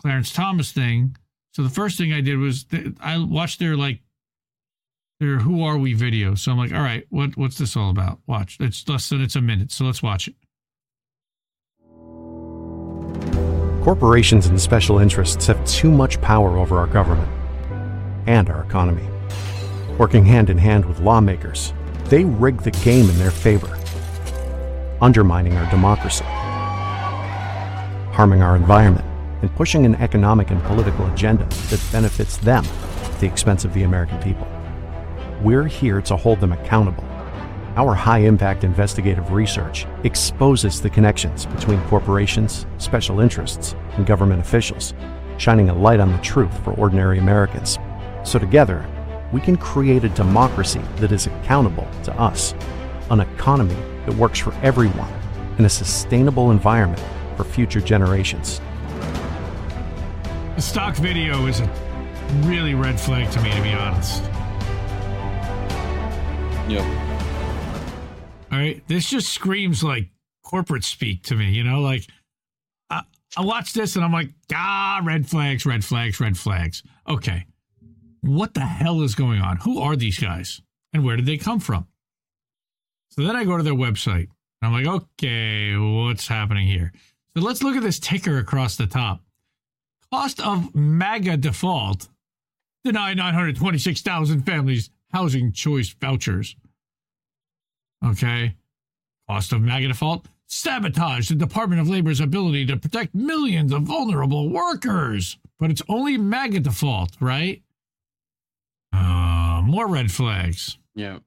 [0.00, 1.16] Clarence Thomas thing.
[1.52, 4.00] So the first thing I did was th- I watched their like
[5.20, 6.34] their "Who Are We" video.
[6.34, 8.20] So I'm like, all right, what what's this all about?
[8.26, 8.56] Watch.
[8.58, 10.34] It's less than it's a minute, so let's watch it.
[13.84, 17.28] Corporations and special interests have too much power over our government
[18.26, 19.06] and our economy.
[19.98, 21.72] Working hand in hand with lawmakers,
[22.06, 23.78] they rig the game in their favor,
[25.00, 26.24] undermining our democracy,
[28.12, 29.04] harming our environment,
[29.42, 33.82] and pushing an economic and political agenda that benefits them at the expense of the
[33.82, 34.46] American people.
[35.42, 37.04] We're here to hold them accountable.
[37.74, 44.94] Our high impact investigative research exposes the connections between corporations, special interests, and government officials,
[45.38, 47.78] shining a light on the truth for ordinary Americans.
[48.24, 48.86] So, together,
[49.32, 52.54] we can create a democracy that is accountable to us,
[53.10, 53.76] an economy
[54.06, 55.12] that works for everyone,
[55.56, 57.02] and a sustainable environment
[57.36, 58.60] for future generations.
[60.54, 61.66] The stock video is a
[62.44, 64.22] really red flag to me, to be honest.
[66.68, 66.84] Yep.
[68.52, 68.86] All right.
[68.86, 70.10] This just screams like
[70.42, 72.06] corporate speak to me, you know, like
[72.90, 73.02] I,
[73.36, 76.82] I watch this and I'm like, ah, red flags, red flags, red flags.
[77.08, 77.46] Okay.
[78.22, 79.58] What the hell is going on?
[79.58, 80.62] Who are these guys
[80.92, 81.86] and where did they come from?
[83.10, 84.28] So then I go to their website
[84.62, 86.92] and I'm like, okay, what's happening here?
[87.36, 89.22] So let's look at this ticker across the top.
[90.12, 92.08] Cost of MAGA default
[92.84, 96.56] deny 926,000 families housing choice vouchers.
[98.04, 98.54] Okay.
[99.28, 104.48] Cost of MAGA default sabotage the Department of Labor's ability to protect millions of vulnerable
[104.48, 105.38] workers.
[105.58, 107.62] But it's only MAGA default, right?
[109.62, 110.78] More red flags.
[110.94, 111.18] Yeah.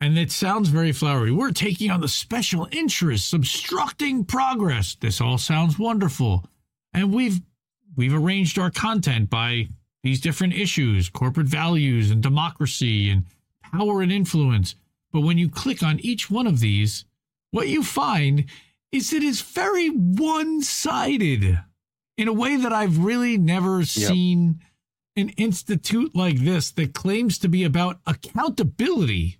[0.00, 1.32] And it sounds very flowery.
[1.32, 4.94] We're taking on the special interests, obstructing progress.
[4.94, 6.44] This all sounds wonderful.
[6.92, 7.40] And we've
[7.96, 9.68] we've arranged our content by
[10.04, 13.24] these different issues, corporate values and democracy and
[13.72, 14.76] power and influence.
[15.12, 17.04] But when you click on each one of these,
[17.50, 18.44] what you find
[18.92, 21.60] is it is very one-sided
[22.16, 24.60] in a way that I've really never seen
[25.18, 29.38] an institute like this that claims to be about accountability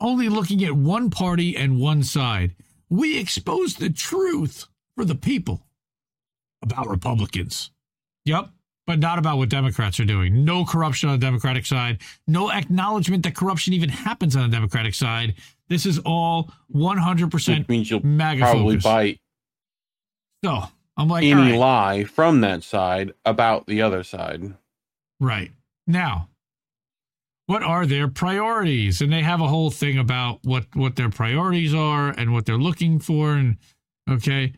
[0.00, 2.54] only looking at one party and one side.
[2.90, 5.66] We expose the truth for the people
[6.62, 7.70] about Republicans.
[8.24, 8.50] Yep,
[8.86, 10.44] but not about what Democrats are doing.
[10.44, 12.00] No corruption on the Democratic side.
[12.26, 15.34] No acknowledgement that corruption even happens on the Democratic side.
[15.68, 18.84] This is all 100% Which means you'll MAGA probably focus.
[18.84, 19.20] bite
[20.44, 20.64] So
[20.96, 21.58] I'm like, any right.
[21.58, 24.54] lie from that side about the other side.
[25.22, 25.52] Right.
[25.86, 26.28] Now,
[27.46, 29.00] what are their priorities?
[29.00, 32.58] And they have a whole thing about what what their priorities are and what they're
[32.58, 33.56] looking for and
[34.10, 34.52] okay,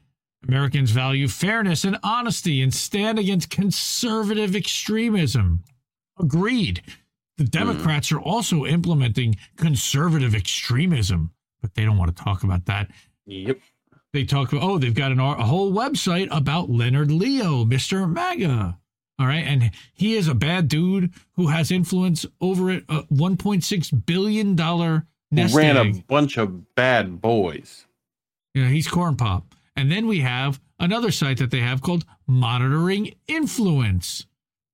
[0.48, 5.62] Americans value fairness and honesty and stand against conservative extremism.
[6.18, 6.80] Agreed.
[7.36, 7.50] The hmm.
[7.50, 12.90] Democrats are also implementing conservative extremism, but they don't want to talk about that.
[13.26, 13.58] Yep.
[14.14, 18.10] They talk about, oh, they've got an, a whole website about Leonard Leo, Mr.
[18.10, 18.78] MAGA.
[19.18, 19.44] All right.
[19.44, 24.54] And he is a bad dude who has influence over a a $1.6 billion
[25.30, 25.96] nest Ran egg.
[25.96, 27.86] a bunch of bad boys.
[28.54, 29.54] Yeah, he's corn pop.
[29.76, 34.26] And then we have another site that they have called Monitoring Influence.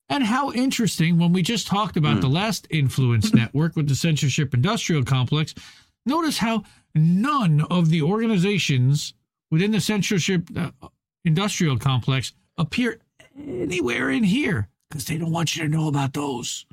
[0.09, 4.53] And how interesting when we just talked about the last influence network with the censorship
[4.53, 5.55] industrial complex.
[6.05, 6.65] Notice how
[6.95, 9.15] none of the organizations
[9.51, 10.71] within the censorship uh,
[11.25, 12.99] industrial complex appear
[13.39, 16.67] anywhere in here because they don't want you to know about those.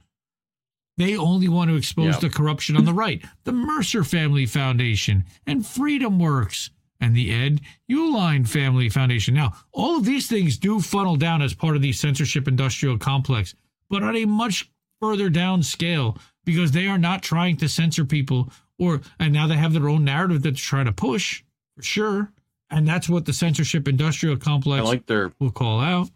[0.97, 2.19] They only want to expose Yeah.
[2.21, 3.23] the corruption on the right.
[3.43, 9.35] The Mercer Family Foundation and Freedom Works and the Ed Uihlein Family Foundation.
[9.35, 13.53] Now, all of these things do funnel down as part of the censorship industrial complex,
[13.89, 18.51] but on a much further down scale because they are not trying to censor people
[18.79, 21.43] or and now they have their own narrative that they're trying to push
[21.75, 22.31] for sure.
[22.71, 26.09] And that's what the censorship industrial complex I like their will call out.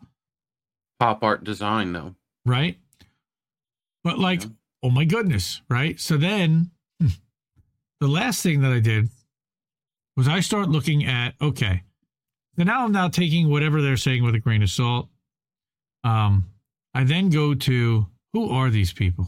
[1.01, 2.13] Pop art design though.
[2.45, 2.77] right?
[4.03, 4.43] But like,
[4.83, 5.99] oh my goodness, right?
[5.99, 6.69] So then
[6.99, 7.07] hmm,
[7.99, 9.09] the last thing that I did
[10.15, 11.81] was I start looking at okay.
[12.55, 15.07] So now I'm now taking whatever they're saying with a grain of salt.
[16.03, 16.45] Um,
[16.93, 19.27] I then go to who are these people?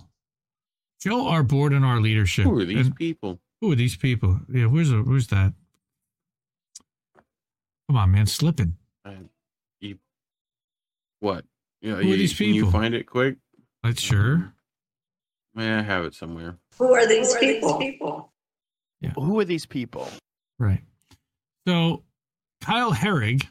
[1.02, 2.46] Show our board and our leadership.
[2.46, 3.40] Who are these And people?
[3.62, 4.40] who are these people?
[4.48, 5.54] Yeah, where's where's that?
[7.88, 8.76] Come on, man, slipping.
[9.82, 9.98] You,
[11.20, 11.46] what?
[11.84, 13.36] You know, Who are you- these Can you find it quick?
[13.84, 14.54] Let's sure.
[15.54, 16.58] Man, I have it somewhere.
[16.80, 18.32] Who are these people?
[19.02, 19.12] Yeah.
[19.12, 20.10] Who are these people?
[20.58, 20.82] Right.
[21.68, 22.04] So
[22.62, 23.46] Kyle Herrig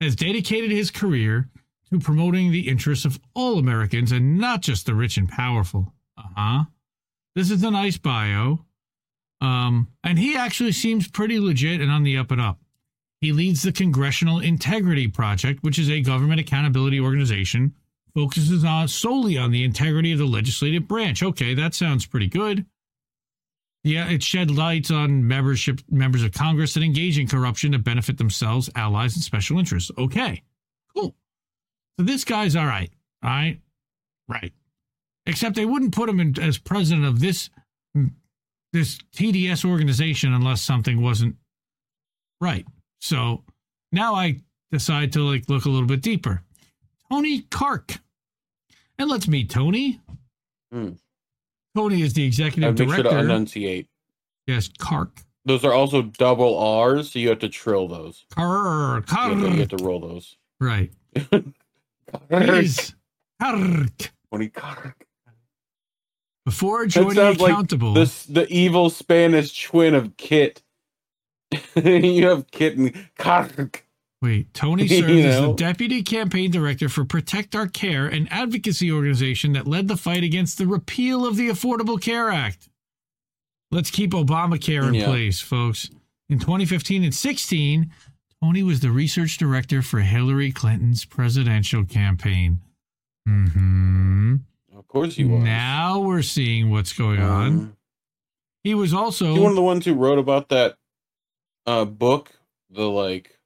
[0.00, 1.48] has dedicated his career
[1.90, 5.94] to promoting the interests of all Americans and not just the rich and powerful.
[6.16, 6.64] Uh huh.
[7.36, 8.64] This is a nice bio.
[9.40, 12.58] Um, and he actually seems pretty legit and on the up and up.
[13.20, 17.74] He leads the Congressional Integrity Project, which is a government accountability organization,
[18.14, 21.22] focuses on solely on the integrity of the legislative branch.
[21.22, 22.64] Okay, that sounds pretty good.
[23.84, 28.18] Yeah, it shed light on membership members of Congress that engage in corruption to benefit
[28.18, 29.90] themselves, allies, and special interests.
[29.96, 30.42] Okay,
[30.94, 31.14] cool.
[31.98, 32.90] So this guy's all right.
[33.22, 33.60] All right,
[34.28, 34.52] right.
[35.26, 37.50] Except they wouldn't put him in as president of this
[38.72, 41.36] this TDS organization unless something wasn't
[42.40, 42.66] right.
[43.00, 43.44] So
[43.92, 46.42] now I decide to like look a little bit deeper.
[47.10, 47.98] Tony Carrk,
[48.98, 50.00] and let's meet Tony.
[50.72, 50.90] Hmm.
[51.74, 53.18] Tony is the executive make sure to director.
[53.20, 53.88] enunciate.
[54.46, 55.24] yes, Carrk.
[55.44, 58.26] Those are also double R's, so you have to trill those.
[58.32, 59.10] Carrk.
[59.10, 60.36] You have to, you have to roll those.
[60.60, 60.92] Right.
[61.14, 62.94] He's
[63.40, 64.10] Carrk.
[64.30, 64.94] Tony Carrk.
[66.44, 67.92] Before joining sounds like accountable.
[67.94, 70.62] this the evil Spanish twin of Kit.
[71.76, 73.82] you have Kit and Carrk.
[74.20, 78.90] Wait, Tony You served as the deputy campaign director for Protect Our Care, an advocacy
[78.90, 82.68] organization that led the fight against the repeal of the Affordable Care Act.
[83.70, 85.04] Let's keep Obamacare in Yeah.
[85.06, 85.90] place, folks.
[86.28, 87.90] In 2015 and 16,
[88.42, 92.60] Tony was the research director for Hillary Clinton's presidential campaign.
[93.26, 94.36] Hmm.
[94.76, 95.42] Of course he was.
[95.44, 97.46] Now we're seeing what's going on.
[97.46, 97.76] Um,
[98.64, 100.76] He was also He one of the ones who wrote about that
[101.68, 102.32] uh book,
[102.70, 103.38] the like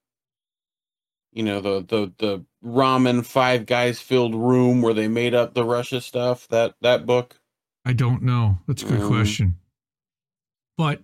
[1.33, 5.65] you know, the the the ramen five guys filled room where they made up the
[5.65, 7.41] Russia stuff, that that book.
[7.85, 8.59] I don't know.
[8.69, 9.57] That's a good Um, question.
[10.79, 11.03] But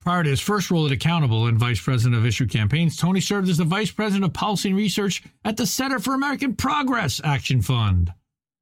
[0.00, 3.48] prior to his first role at Accountable and vice president of issue campaigns, Tony served
[3.48, 7.60] as the vice president of policy and research at the Center for American Progress Action
[7.60, 8.12] Fund.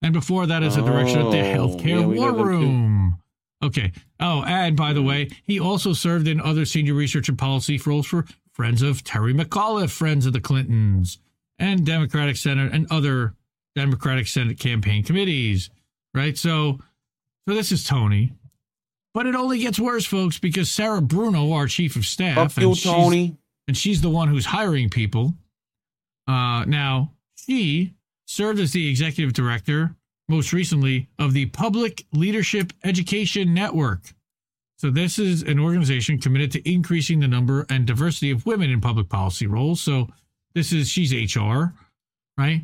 [0.03, 2.33] And before that, as a director at the Oh, Healthcare yeah, War.
[2.33, 3.19] Room.
[3.63, 3.93] Okay.
[4.21, 8.07] Oh, and by the way, he also served in other senior research and policy roles
[8.07, 11.19] for Friends of Terry McAuliffe, Friends of the Clintons,
[11.59, 13.35] and Democratic Senate and other
[13.75, 15.71] Democratic Senate campaign committees.
[16.15, 16.37] Right.
[16.37, 16.79] So,
[17.49, 18.33] so this is Tony.
[19.15, 22.77] But it only gets worse, folks, because Sarah Bruno, our chief of staff, you, and
[22.77, 23.37] she's- Tony.
[23.67, 25.35] and she's the one who's hiring people.
[26.29, 27.95] Uh, now she
[28.27, 29.95] served as the executive director,
[30.29, 34.15] most recently, of the Public Leadership Education Network.
[34.79, 38.81] So, this is an organization committed to increasing the number and diversity of women in
[38.81, 39.81] public policy roles.
[39.81, 40.09] So,
[40.55, 41.75] this is, she's HR,
[42.37, 42.63] right?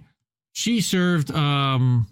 [0.52, 2.06] She served, um,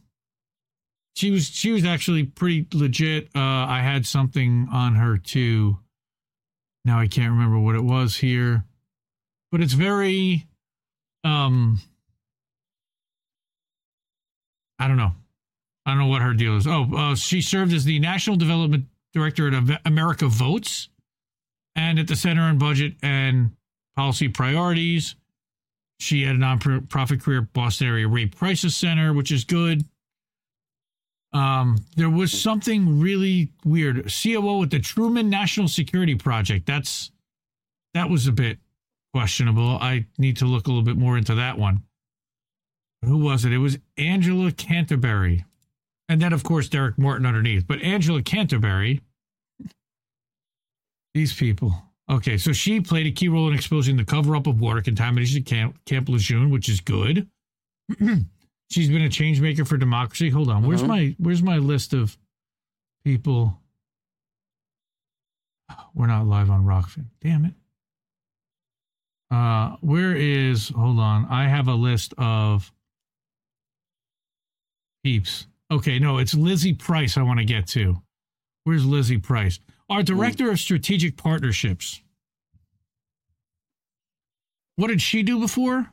[1.14, 3.28] she was, she was actually pretty legit.
[3.35, 5.78] Uh, I had something on her too.
[6.85, 8.64] Now I can't remember what it was here,
[9.52, 10.47] but it's very,
[11.24, 11.78] um,
[14.78, 15.12] I don't know.
[15.91, 16.69] I don't know what her deal is.
[16.69, 20.89] Oh, uh, she served as the National Development Director at America Votes
[21.75, 23.51] and at the Center on Budget and
[23.97, 25.17] Policy Priorities.
[25.99, 29.85] She had a nonprofit career at Boston Area Rape Crisis Center, which is good.
[31.33, 34.09] Um, there was something really weird.
[34.09, 36.67] COO at the Truman National Security Project.
[36.67, 37.11] That's
[37.95, 38.59] that was a bit
[39.12, 39.77] questionable.
[39.81, 41.83] I need to look a little bit more into that one.
[43.05, 43.53] Who was it?
[43.53, 45.45] It was Angela Canterbury.
[46.11, 47.69] And then, of course, Derek Morton underneath.
[47.69, 49.01] But Angela Canterbury,
[51.15, 51.73] these people.
[52.11, 55.39] Okay, so she played a key role in exposing the cover up of water contamination
[55.43, 57.28] at Camp, Camp Lejeune, which is good.
[58.73, 60.31] She's been a change maker for democracy.
[60.31, 60.89] Hold on, where's Mhm.
[60.89, 62.19] my where's my list of
[63.05, 63.57] people?
[65.95, 67.05] We're not live on Rokfin.
[67.20, 67.55] Damn it.
[69.31, 70.70] Uh, where is?
[70.70, 72.73] Hold on, I have a list of
[75.05, 75.47] peeps.
[75.70, 77.16] Okay, no, it's Lizzie Price.
[77.16, 78.02] I want to get to.
[78.64, 79.60] Where's Lizzie Price?
[79.88, 82.01] Our director of strategic partnerships.
[84.76, 85.90] What did she do before?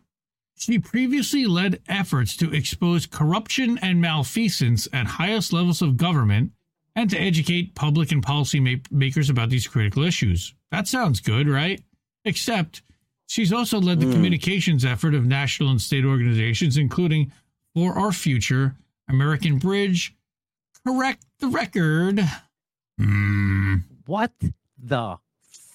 [0.57, 6.51] She previously led efforts to expose corruption and malfeasance at highest levels of government
[6.95, 10.55] and to educate public and policy ma- makers about these critical issues.
[10.71, 11.81] That sounds good, right?
[12.25, 12.81] Except
[13.27, 14.13] she's also led the Hmm.
[14.13, 17.31] communications effort of national and state organizations, including
[17.75, 18.75] For Our Future,
[19.09, 20.13] American Bridge,
[20.85, 22.21] Correct the Record.
[22.99, 23.75] Hmm.
[24.05, 24.31] What
[24.77, 25.17] the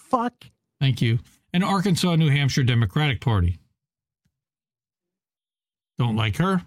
[0.08, 0.34] fuck?
[0.80, 1.18] Thank you.
[1.52, 3.58] And Arkansas, New Hampshire Democratic Party.
[5.98, 6.62] Don't like her.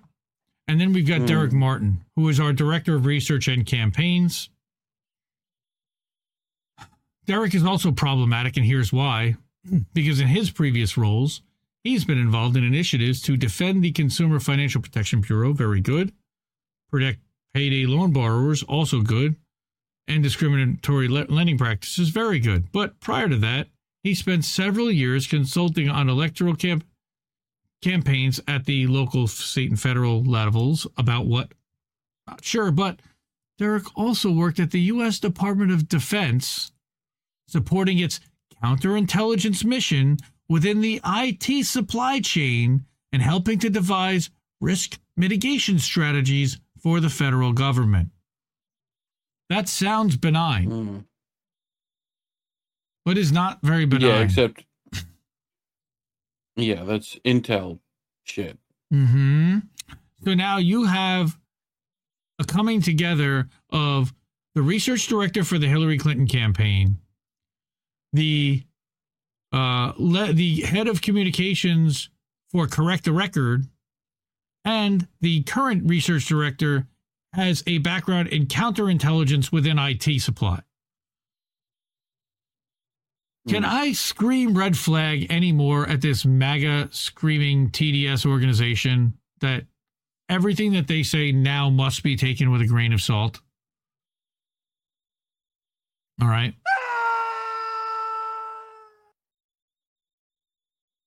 [0.68, 1.26] And then we've got Hmm.
[1.26, 4.50] Derek Martin, who is our Director of Research and Campaigns.
[7.26, 9.36] Derek is also problematic, and here's why.
[9.94, 11.42] Because in his previous roles,
[11.84, 16.14] he's been involved in initiatives to defend the Consumer Financial Protection Bureau, very good.
[16.92, 17.20] Protect
[17.54, 19.36] payday loan borrowers, also good.
[20.08, 22.72] And discriminatory le- lending practices, very good.
[22.72, 23.68] But prior to that,
[24.04, 26.86] he spent several years consulting on electoral camp-
[27.82, 31.54] campaigns at the local, state, and federal levels about what.
[32.28, 33.00] Not sure, but
[33.58, 35.20] Derek also worked at the U.S.
[35.20, 36.72] Department of Defense,
[37.48, 38.20] supporting its
[38.64, 40.18] counterintelligence mission
[40.50, 44.30] within the IT supply chain and helping to devise
[44.62, 48.10] risk mitigation strategies for the federal government.
[49.50, 50.98] That sounds benign, Hmm.
[53.04, 54.08] but is not very benign.
[54.12, 54.66] Yeah, except
[56.56, 57.80] yeah, that's Intel
[58.24, 58.60] shit.
[58.92, 59.58] hmm
[60.24, 61.40] So now you have
[62.38, 64.14] a coming together of
[64.54, 67.00] the research director for the Hillary Clinton campaign,
[68.14, 68.64] the
[69.52, 72.10] uh, le- the head of communications
[72.52, 73.66] for Correct the Record,
[74.66, 76.88] and the current research director
[77.34, 80.62] has a background in counterintelligence within IT supply.
[83.48, 89.66] Can I scream red flag anymore at this MAGA screaming TDS organization that
[90.28, 93.40] everything that they say now must be taken with a grain of salt?
[96.20, 96.56] All right.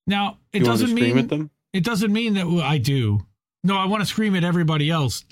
[0.06, 3.26] Now, it doesn't mean it doesn't mean that well, I do.
[3.64, 5.24] No, I want to scream at everybody else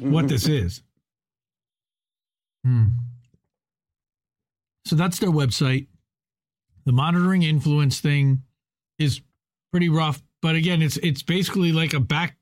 [0.00, 0.82] what this is.
[2.64, 2.86] Hmm.
[4.84, 5.86] So that's their website.
[6.84, 8.42] The monitoring influence thing
[8.98, 9.20] is
[9.72, 12.36] pretty rough, but again, it's it's basically like a back.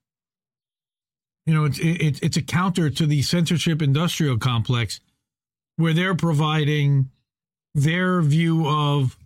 [1.47, 5.01] You know, it's it's it's a counter to the censorship industrial complex,
[5.77, 7.11] where they're providing
[7.75, 9.19] their view of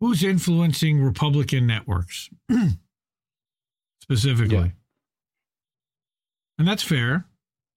[0.00, 2.30] who's influencing Republican networks
[4.02, 4.56] specifically.
[4.56, 4.83] Yeah.
[6.58, 7.26] And that's fair,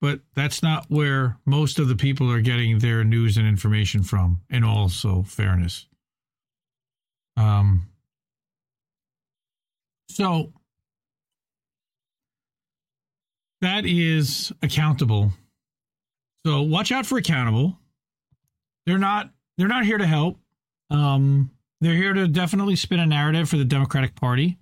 [0.00, 4.40] but that's not where most of the people are getting their news and information from,
[4.50, 5.86] and also fairness.
[7.36, 7.88] Um,
[10.10, 10.52] so
[13.60, 15.32] that is accountable.
[16.46, 17.78] So watch out for accountable.
[18.86, 20.38] They're not they're not here to help.
[20.90, 21.50] Um,
[21.80, 24.58] they're here to definitely spin a narrative for the Democratic Party.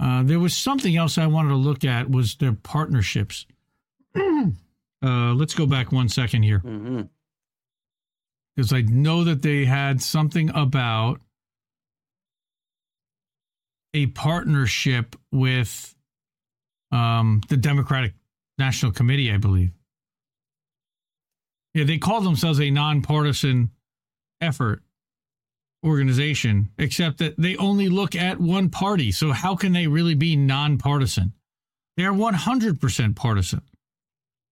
[0.00, 3.46] Uh, there was something else I wanted to look at was their partnerships.
[4.16, 4.52] uh,
[5.02, 7.02] let's go back one second here Mm-hmm.
[8.54, 11.20] because I know that they had something about
[13.94, 15.94] a partnership with
[16.92, 18.14] um, the Democratic
[18.58, 19.72] National Committee, I believe.
[21.74, 23.70] Yeah, they call themselves a nonpartisan
[24.40, 24.82] effort
[25.84, 29.12] organization, except that they only look at one party.
[29.12, 31.32] So how can they really be nonpartisan?
[31.96, 33.62] They're 100% partisan.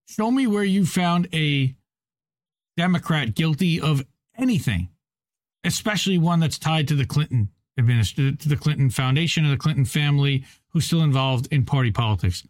[0.09, 1.75] Show me where you found a
[2.77, 4.05] Democrat guilty of
[4.39, 4.89] anything,
[5.65, 9.85] especially one that's tied to the Clinton administration, to the Clinton Foundation or the Clinton
[9.85, 12.47] family, who's still involved in party politics.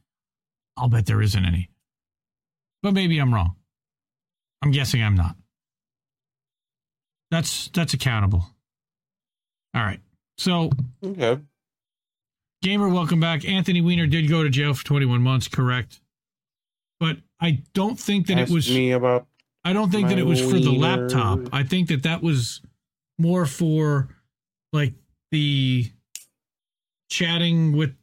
[0.76, 1.70] I'll bet there isn't any.
[2.82, 3.56] But maybe I'm wrong.
[4.62, 5.36] I'm guessing I'm not.
[7.30, 8.46] That's that's accountable.
[9.76, 10.00] All right.
[10.38, 10.70] So
[11.04, 11.38] Okay.
[12.62, 13.46] Gamer, welcome back.
[13.46, 16.00] Anthony Weiner did go to jail for 21 months, correct?
[16.98, 19.26] But I don't think that Ask it was me about
[19.64, 21.08] I don't think that it was for the wiener.
[21.08, 21.40] laptop.
[21.52, 22.62] I think that that was
[23.18, 24.08] more for
[24.72, 24.94] like
[25.30, 25.90] the
[27.10, 27.94] chatting with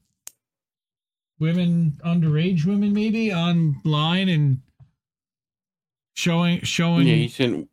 [1.39, 4.59] women, underage women, maybe online and
[6.15, 7.69] showing showing yeah, he sent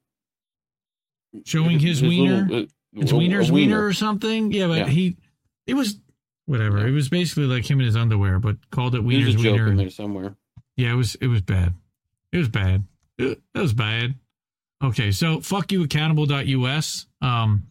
[1.44, 2.47] showing his, wiener.
[2.48, 4.52] little, uh, a wiener's wiener or something.
[4.52, 4.88] Yeah, but Yeah.
[4.88, 5.16] he
[5.66, 5.96] it was
[6.46, 6.86] whatever.
[6.86, 9.52] It was basically like him in his underwear, but called it There's wiener's a joke
[9.52, 9.68] wiener.
[9.68, 10.36] in there somewhere.
[10.76, 11.74] Yeah, it was it was bad.
[12.32, 12.84] It was bad.
[13.18, 14.14] It, it was bad.
[14.82, 17.06] Okay, so fuck you accountable.us.
[17.20, 17.66] Um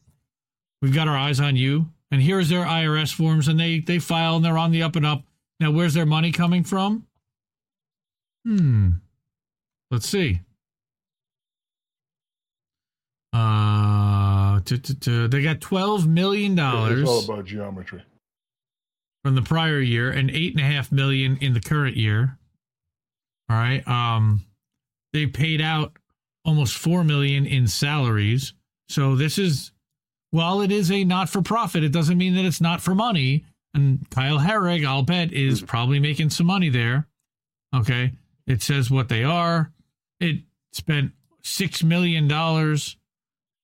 [0.82, 1.88] we've got our eyes on you.
[2.12, 5.06] And here's their IRS forms and they they file and they're on the up and
[5.06, 5.24] up.
[5.60, 7.06] Now where's their money coming from?
[8.46, 8.90] Hmm.
[9.92, 10.42] Let's see.
[13.34, 14.09] Uh
[14.60, 18.04] t- t- t- they got 12 million dollars It's all about geometry.
[19.24, 22.38] from the prior year and eight and a half million in the current year.
[23.50, 23.86] All right.
[23.88, 24.46] Um,
[25.14, 25.94] they paid out
[26.46, 28.54] almost four million in salaries.
[28.90, 29.72] So this is,
[30.32, 33.46] while it is a not for profit, it doesn't mean that it's not for money.
[33.74, 37.08] And Kyle Herrig, I'll bet, is probably making some money there.
[37.76, 38.14] Okay.
[38.48, 39.72] It says what they are.
[40.20, 40.42] It
[40.74, 41.12] spent
[41.44, 42.98] six million dollars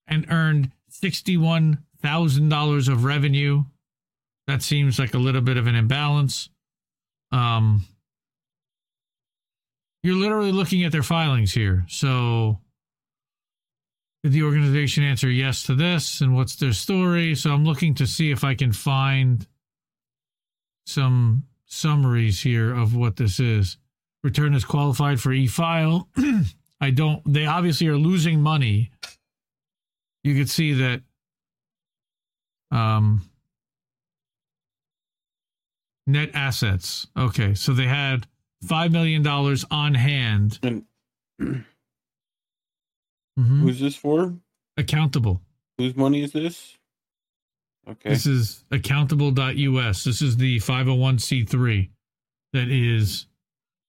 [0.07, 3.63] and earned sixty-one thousand dollars of revenue.
[4.47, 6.49] That seems like a little bit of an imbalance.
[7.31, 7.85] Um,
[10.03, 11.85] you're literally looking at their filings here.
[11.89, 12.59] So,
[14.23, 16.21] did the organization answer yes to this?
[16.21, 17.33] And what's their story?
[17.33, 19.47] So, I'm looking to see if I can find
[20.85, 23.77] some summaries here of what this is.
[24.23, 26.07] Return is qualified for e file.
[26.81, 28.91] I don't, they obviously are losing money.
[30.25, 31.01] You could see that.
[32.71, 33.21] Um,
[36.07, 37.05] net assets.
[37.15, 38.25] Okay, so they had
[38.67, 40.57] five million dollars on hand.
[40.63, 40.85] And
[41.39, 41.63] Mhm.
[43.37, 44.35] who's this for?
[44.77, 45.43] Accountable.
[45.77, 46.75] Whose money is this?
[47.87, 48.09] Okay.
[48.09, 50.03] This is accountable.us.
[50.03, 51.91] This is the 501c3
[52.53, 53.27] that is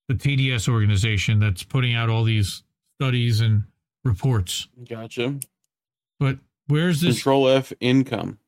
[0.09, 2.63] the TDS organization that's putting out all these
[3.01, 3.65] studies and
[4.05, 4.69] reports.
[4.87, 5.41] Gotcha.
[6.19, 6.39] But
[6.69, 7.17] where's this?
[7.17, 8.39] Control F income.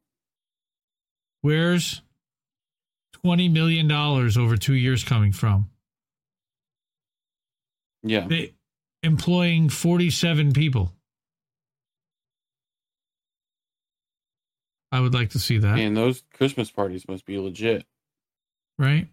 [1.43, 2.03] Where's
[3.25, 5.71] $20 million over two years coming from?
[8.03, 8.27] Yeah.
[8.29, 8.55] They
[9.03, 10.93] employing 47 people.
[14.91, 15.79] I would like to see that.
[15.79, 17.85] And those Christmas parties must be legit.
[18.79, 19.09] right?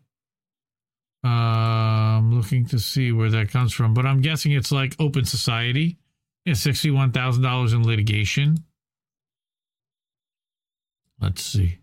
[1.24, 5.26] Uh, I'm looking to see where that comes from, but I'm guessing it's like Open
[5.26, 5.98] Society.
[6.46, 8.58] It's sixty-one thousand dollars in litigation.
[11.20, 11.80] Let's see.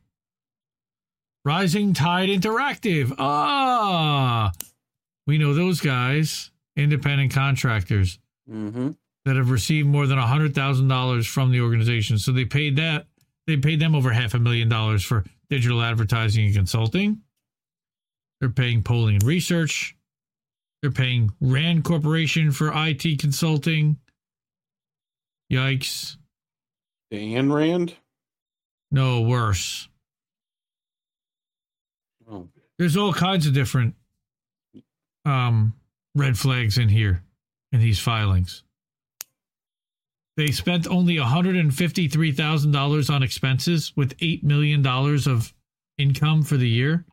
[1.44, 3.12] Rising Tide Interactive.
[3.18, 4.52] Ah,
[5.26, 8.18] we know those guys, independent contractors
[8.50, 8.90] Mm-hmm.
[9.24, 12.18] that have received more than hundred thousand dollars from the organization.
[12.18, 13.06] So they paid that.
[13.46, 17.20] They paid them over half a million dollars for digital advertising and consulting.
[18.40, 19.94] They're paying polling and research.
[20.82, 23.96] They're paying Rand Corporation for IT consulting.
[25.52, 26.16] Yikes.
[27.10, 27.94] Dan Rand?
[28.90, 29.88] No, worse.
[32.30, 32.48] Oh.
[32.78, 33.94] There's all kinds of different
[35.24, 35.74] um,
[36.14, 37.22] red flags in here
[37.72, 38.62] in these filings.
[40.38, 45.52] They spent only $153,000 on expenses with $8 million of
[45.98, 47.04] income for the year.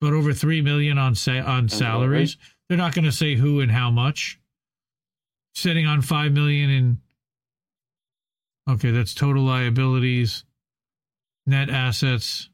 [0.00, 2.38] But over 3 million on sa- on salaries.
[2.68, 4.38] They're not going to say who and how much.
[5.56, 7.00] Sitting on 5 million in
[8.68, 10.44] Okay, that's total liabilities,
[11.46, 12.50] net assets.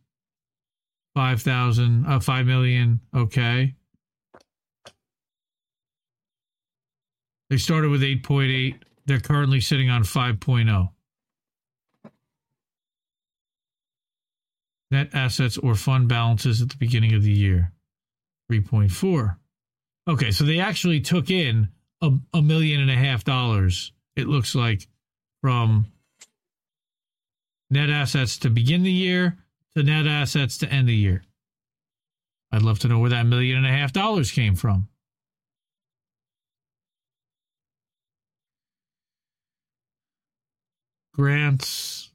[1.17, 3.01] 5,000, uh, 5 million.
[3.15, 3.75] Okay.
[7.51, 8.81] They started with 8.8.
[9.05, 10.05] They're currently sitting on oh.
[10.05, 10.89] 5.0.
[14.93, 17.73] Net assets or fund balances at the beginning of the year
[18.51, 19.39] 3.4.
[20.09, 21.69] Okay, so they actually took in
[22.03, 24.87] a, a million and a half dollars, it looks like,
[25.41, 25.87] from
[27.71, 29.39] net assets to begin the year
[29.75, 31.23] to net assets to end the year.
[32.53, 34.89] I'd love to know where that million and a half dollars came from.
[41.15, 42.11] Grants.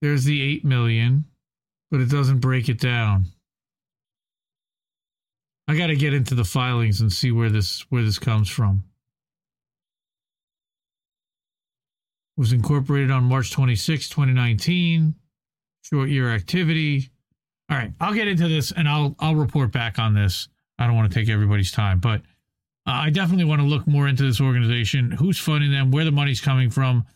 [0.00, 1.24] There's the 8 million,
[1.90, 3.26] but it doesn't break it down.
[5.66, 8.84] I got to get into the filings and see where this where this comes from.
[12.36, 15.14] It was incorporated on March 26, 2019.
[15.82, 17.10] Short year activity.
[17.70, 20.48] All right, I'll get into this and I'll I'll report back on this.
[20.78, 22.20] I don't want to take everybody's time, but
[22.86, 26.12] uh, I definitely want to look more into this organization, who's funding them, where the
[26.12, 27.06] money's coming from.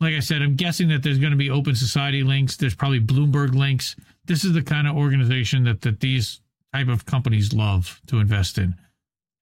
[0.00, 2.56] Like I said, I'm guessing that there's going to be open society links.
[2.56, 3.96] There's probably Bloomberg links.
[4.24, 6.40] This is the kind of organization that that these
[6.74, 8.74] type of companies love to invest in.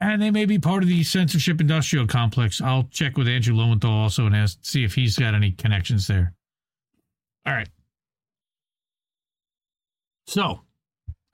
[0.01, 2.61] And they may be part of the censorship industrial complex.
[2.61, 6.35] I'll check with Andrew Lowenthal also and ask see if he's got any connections there.
[7.45, 7.69] All right.
[10.27, 10.61] So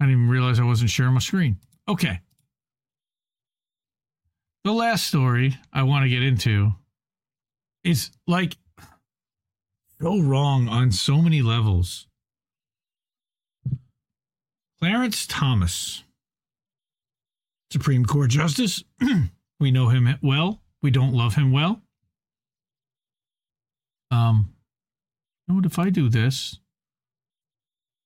[0.01, 1.59] I didn't even realize I wasn't sharing my screen.
[1.89, 2.21] Okay.
[4.65, 6.73] The last story I want to get into
[7.83, 8.57] is like
[10.01, 12.07] so wrong on so many levels.
[14.85, 16.05] Clarence Thomas
[17.71, 18.85] Supreme Court Justice.
[19.59, 20.61] we know him well.
[20.83, 21.81] We don't love him well.
[24.11, 24.53] Um,
[25.49, 25.65] you know what?
[25.65, 26.59] If I do this,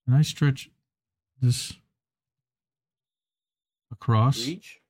[0.06, 0.70] and I stretch
[1.40, 1.72] this
[3.90, 4.80] across, Reach?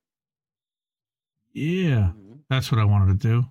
[1.53, 2.11] yeah,
[2.51, 3.45] that's what I wanted to do.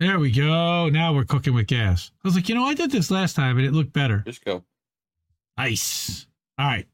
[0.00, 0.88] There we go.
[0.88, 2.10] Now we're cooking with gas.
[2.24, 4.24] I was like, you know, I did this last time and it looked better.
[4.26, 4.64] Just go.
[5.56, 6.26] Nice.
[6.58, 6.88] All right.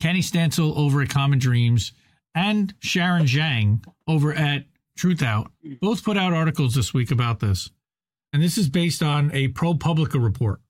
[0.00, 1.92] Kenny Stancil over at Common Dreams
[2.34, 4.64] and Sharon Zhang over at
[4.96, 5.50] Truth Out
[5.80, 7.70] both put out articles this week about this.
[8.32, 10.60] And this is based on a ProPublica report.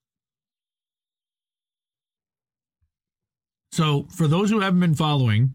[3.72, 5.55] So, for those who haven't been following,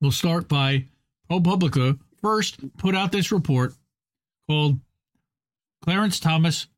[0.00, 0.86] we'll start by
[1.30, 3.74] ProPublica first put out this report
[4.48, 4.80] called
[5.84, 6.68] Clarence Thomas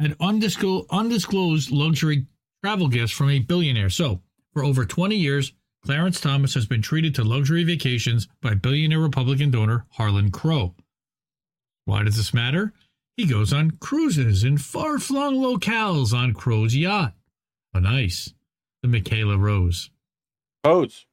[0.00, 2.26] had undisclosed, luxury
[2.62, 3.90] travel gifts from a billionaire.
[3.90, 4.22] So,
[4.58, 5.52] for over 20 years,
[5.84, 10.74] Clarence Thomas has been treated to luxury vacations by billionaire Republican donor Harlan Crow.
[11.84, 12.72] Why does this matter?
[13.16, 17.14] He goes on cruises in far flung locales on Crow's yacht.
[17.72, 18.34] Oh, nice.
[18.82, 19.90] The Michaela Rose.
[20.64, 21.06] Boats.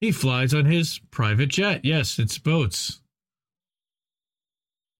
[0.00, 1.84] He flies on his private jet.
[1.84, 3.00] Yes, it's boats.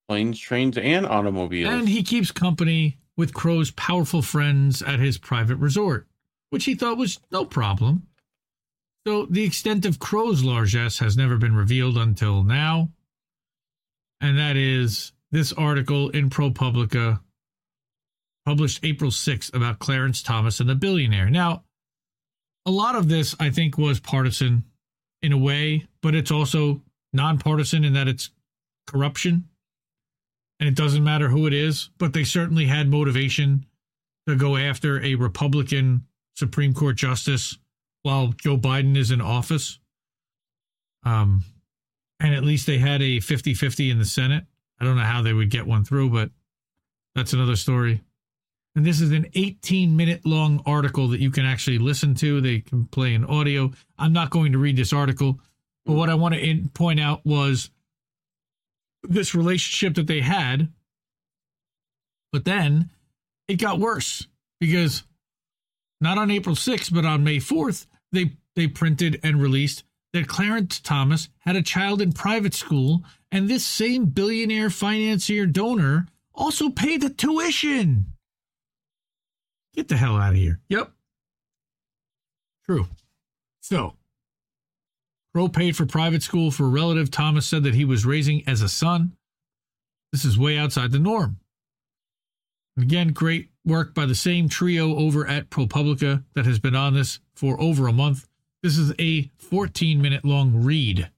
[0.08, 1.72] Planes, trains, and automobiles.
[1.72, 6.08] And he keeps company with Crow's powerful friends at his private resort
[6.52, 8.06] which he thought was no problem.
[9.06, 12.90] So the extent of Crow's largesse has never been revealed until now.
[14.20, 17.20] And that is this article in ProPublica,
[18.44, 21.30] published April 6th, about Clarence Thomas and the billionaire.
[21.30, 21.64] Now,
[22.66, 24.64] a lot of this, I think, was partisan
[25.22, 26.82] in a way, but it's also
[27.14, 28.30] nonpartisan in that it's
[28.86, 29.48] corruption.
[30.60, 33.64] And it doesn't matter who it is, but they certainly had motivation
[34.28, 36.04] to go after a Republican
[36.34, 37.58] Supreme Court justice
[38.02, 39.78] while Joe Biden is in office.
[41.04, 41.44] Um,
[42.20, 44.44] and at least they had a 50 50 in the Senate.
[44.80, 46.30] I don't know how they would get one through, but
[47.14, 48.02] that's another story.
[48.74, 52.40] And this is an 18 minute long article that you can actually listen to.
[52.40, 53.70] They can play in audio.
[53.98, 55.40] I'm not going to read this article,
[55.84, 57.70] but what I want to in- point out was
[59.02, 60.72] this relationship that they had.
[62.32, 62.90] But then
[63.46, 64.26] it got worse
[64.58, 65.02] because
[66.02, 70.80] not on April 6th, but on May 4th, they, they printed and released that Clarence
[70.80, 77.00] Thomas had a child in private school, and this same billionaire financier donor also paid
[77.00, 78.06] the tuition.
[79.74, 80.60] Get the hell out of here.
[80.68, 80.92] Yep.
[82.66, 82.88] True.
[83.60, 83.94] So,
[85.32, 88.60] Crow paid for private school for a relative Thomas said that he was raising as
[88.60, 89.12] a son.
[90.12, 91.38] This is way outside the norm.
[92.78, 97.20] Again, great work by the same trio over at ProPublica that has been on this
[97.34, 98.26] for over a month.
[98.62, 101.10] This is a 14 minute long read,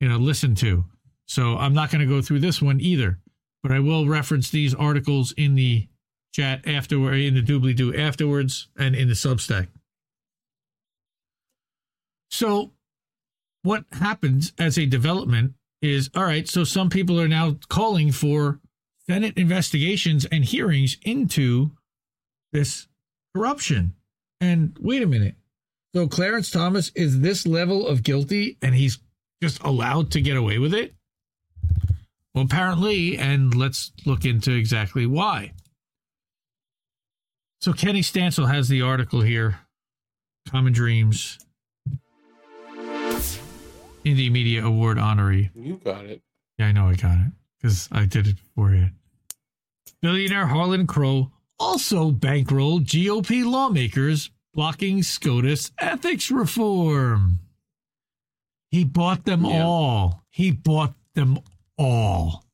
[0.00, 0.84] you know, listen to.
[1.26, 3.18] So I'm not going to go through this one either,
[3.62, 5.88] but I will reference these articles in the
[6.32, 9.68] chat afterward, in the doobly doo afterwards, and in the Substack.
[12.30, 12.72] So,
[13.62, 16.48] what happens as a development is all right.
[16.48, 18.60] So, some people are now calling for
[19.08, 21.72] Senate investigations and hearings into
[22.52, 22.86] this
[23.34, 23.94] corruption.
[24.40, 25.34] And wait a minute.
[25.94, 28.98] So, Clarence Thomas is this level of guilty and he's
[29.42, 30.94] just allowed to get away with it?
[32.34, 35.52] Well, apparently, and let's look into exactly why.
[37.60, 39.60] So, Kenny Stancil has the article here
[40.48, 41.38] Common Dreams,
[44.04, 45.50] Indie Media Award honoree.
[45.54, 46.22] You got it.
[46.58, 48.88] Yeah, I know I got it because I did it for you.
[50.00, 51.30] Billionaire Harlan Crow
[51.60, 57.38] also bankrolled GOP lawmakers blocking SCOTUS ethics reform.
[58.70, 59.64] He bought them Yeah.
[59.64, 60.24] all.
[60.30, 61.38] He bought them
[61.78, 62.44] all.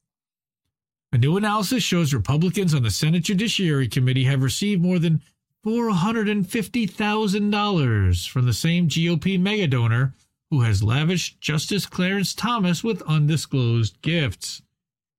[1.13, 5.23] A new analysis shows Republicans on the Senate Judiciary Committee have received more than
[5.65, 10.15] $450,000 from the same GOP mega donor
[10.51, 14.61] who has lavished Justice Clarence Thomas with undisclosed gifts.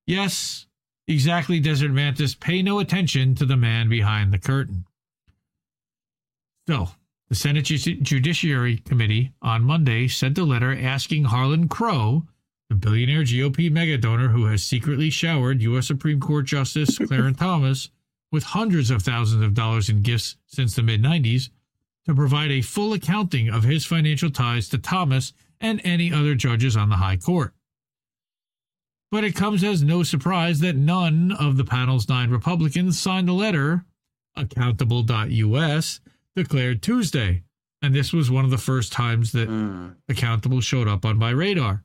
[0.10, 0.65] Yes,
[1.07, 2.34] exactly, Desert Mantis.
[2.34, 4.86] Pay no attention to the man behind the curtain.
[6.68, 6.90] So,
[7.27, 12.26] the Senate Judiciary Committee on Monday sent a letter asking Harlan Crow,
[12.69, 15.86] the billionaire GOP mega donor who has secretly showered U.S.
[15.86, 17.91] Supreme Court Justice Clarence Thomas
[18.31, 21.52] with hundreds of thousands of dollars in gifts since the mid 90s,
[22.06, 26.76] to provide a full accounting of his financial ties to Thomas and any other judges
[26.76, 27.53] on the High Court.
[29.11, 33.34] But it comes as no surprise that none of the panel's nine Republicans signed the
[33.34, 33.86] letter,
[34.36, 35.99] accountable.us,
[36.36, 37.44] declared Tuesday.
[37.81, 39.95] And this was one of the first times that Mm.
[40.10, 41.84] Accountable showed up on my radar.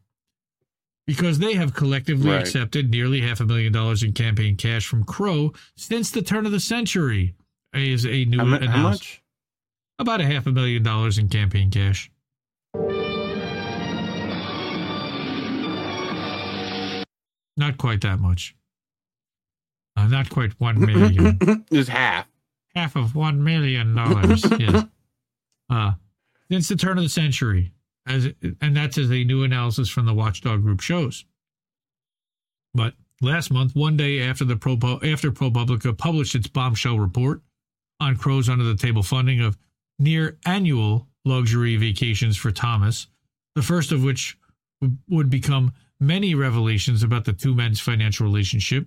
[1.06, 2.40] Because they have collectively Right.
[2.40, 6.52] accepted nearly half a million dollars in campaign cash from Crow since the turn of
[6.52, 7.34] the century,
[7.74, 9.22] is a new How, how much?
[9.98, 12.10] About a half a million dollars in campaign cash.
[17.56, 18.54] Not quite that much.
[19.96, 21.64] Uh, not quite one million.
[21.72, 22.26] Just half.
[22.74, 24.44] half of one million dollars.
[24.58, 24.84] yeah.
[25.70, 25.92] Uh,
[26.50, 27.72] since the turn of the century,
[28.06, 28.28] as
[28.60, 31.24] and that's as a new analysis from the Watchdog Group shows.
[32.74, 37.40] But last month, one day after the Pro after ProPublica published its bombshell report
[38.00, 39.56] on Crow's under the table funding of
[39.98, 43.06] near annual luxury vacations for Thomas,
[43.54, 44.36] the first of which
[45.08, 48.86] would become many revelations about the two men's financial relationship.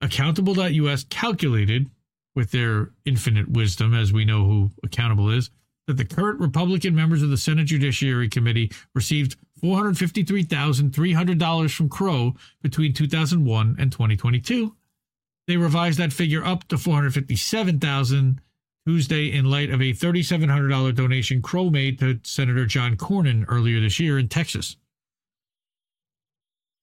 [0.00, 1.90] Accountable.us calculated,
[2.34, 5.50] with their infinite wisdom, as we know who accountable is,
[5.88, 12.92] that the current Republican members of the Senate Judiciary Committee received $453,300 from Crow between
[12.92, 14.76] 2001 and 2022.
[15.48, 18.40] They revised that figure up to 457,000
[18.86, 23.98] Tuesday in light of a $3,700 donation Crow made to Senator John Cornyn earlier this
[23.98, 24.76] year in Texas.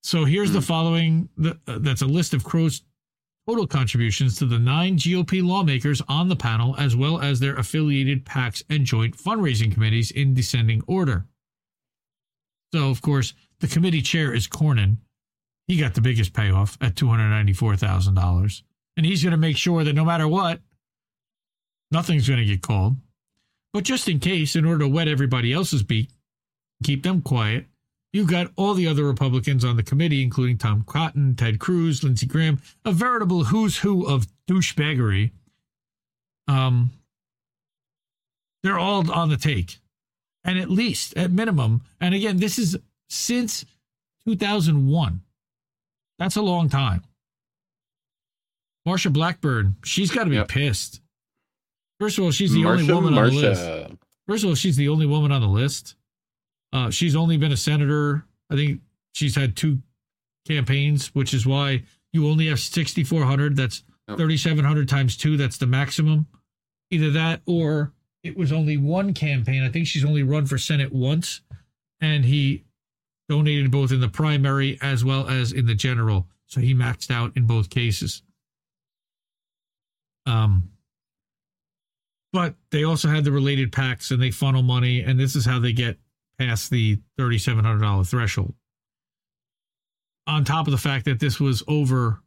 [0.05, 2.83] So here's the following the, uh, that's a list of Crow's
[3.49, 8.23] total contributions to the nine GOP lawmakers on the panel, as well as their affiliated
[8.23, 11.25] PACs and joint fundraising committees in descending order.
[12.71, 14.97] So, of course, the committee chair is Cornyn.
[15.67, 18.61] He got the biggest payoff at $294,000.
[18.97, 20.59] And he's going to make sure that no matter what,
[21.89, 22.95] nothing's going to get called.
[23.73, 26.11] But just in case, in order to wet everybody else's beak,
[26.83, 27.65] keep them quiet,
[28.15, 32.25] You've got all the other Republicans on the committee, including Tom Cotton, Ted Cruz, Lindsey
[32.25, 35.31] Graham, a veritable who's who of douchebaggery.
[36.47, 36.91] Um,
[38.63, 39.79] they're all on the take.
[40.45, 42.77] And at least, at minimum, and again, this is
[43.09, 43.65] since
[44.25, 45.19] 2001.
[46.17, 47.03] That's a long time.
[48.87, 51.01] Marsha Blackburn, she's got to be pissed.
[51.99, 53.91] First of all, she's the only Marsha, woman on the list.
[54.25, 55.95] First of all, she's the only woman on the list.
[56.75, 58.25] Uh, she's only been a senator.
[58.51, 58.81] I think
[59.13, 59.79] she's had two
[60.45, 63.55] campaigns, which is why you only have 6,400.
[63.55, 65.37] That's 3,700 times two.
[65.37, 66.27] That's the maximum.
[66.91, 67.93] Either that or
[68.23, 69.63] it was only one campaign.
[69.63, 71.39] I think she's only run for Senate once,
[72.01, 72.65] and he
[73.29, 76.27] donated both in the primary as well as in the general.
[76.45, 78.21] So he maxed out in both cases.
[80.25, 80.71] Um,
[82.33, 85.57] but they also had the related packs and they funnel money, and this is how
[85.59, 85.97] they get
[86.37, 88.53] past the $3,700 threshold.
[90.27, 92.21] On top of the fact that this was over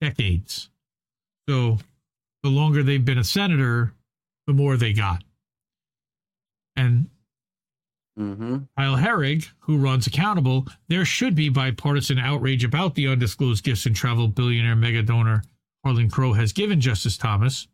[0.00, 0.68] decades.
[1.48, 1.78] So
[2.42, 3.92] the longer they've been a senator,
[4.46, 5.24] the more they got.
[6.76, 7.08] And
[8.18, 8.58] Mm-hmm.
[8.76, 13.96] Kyle Herrig, who runs Accountable, there should be bipartisan outrage about the undisclosed gifts and
[13.96, 15.42] travel billionaire mega donor
[15.84, 17.68] Harlan Crow has given Justice Thomas.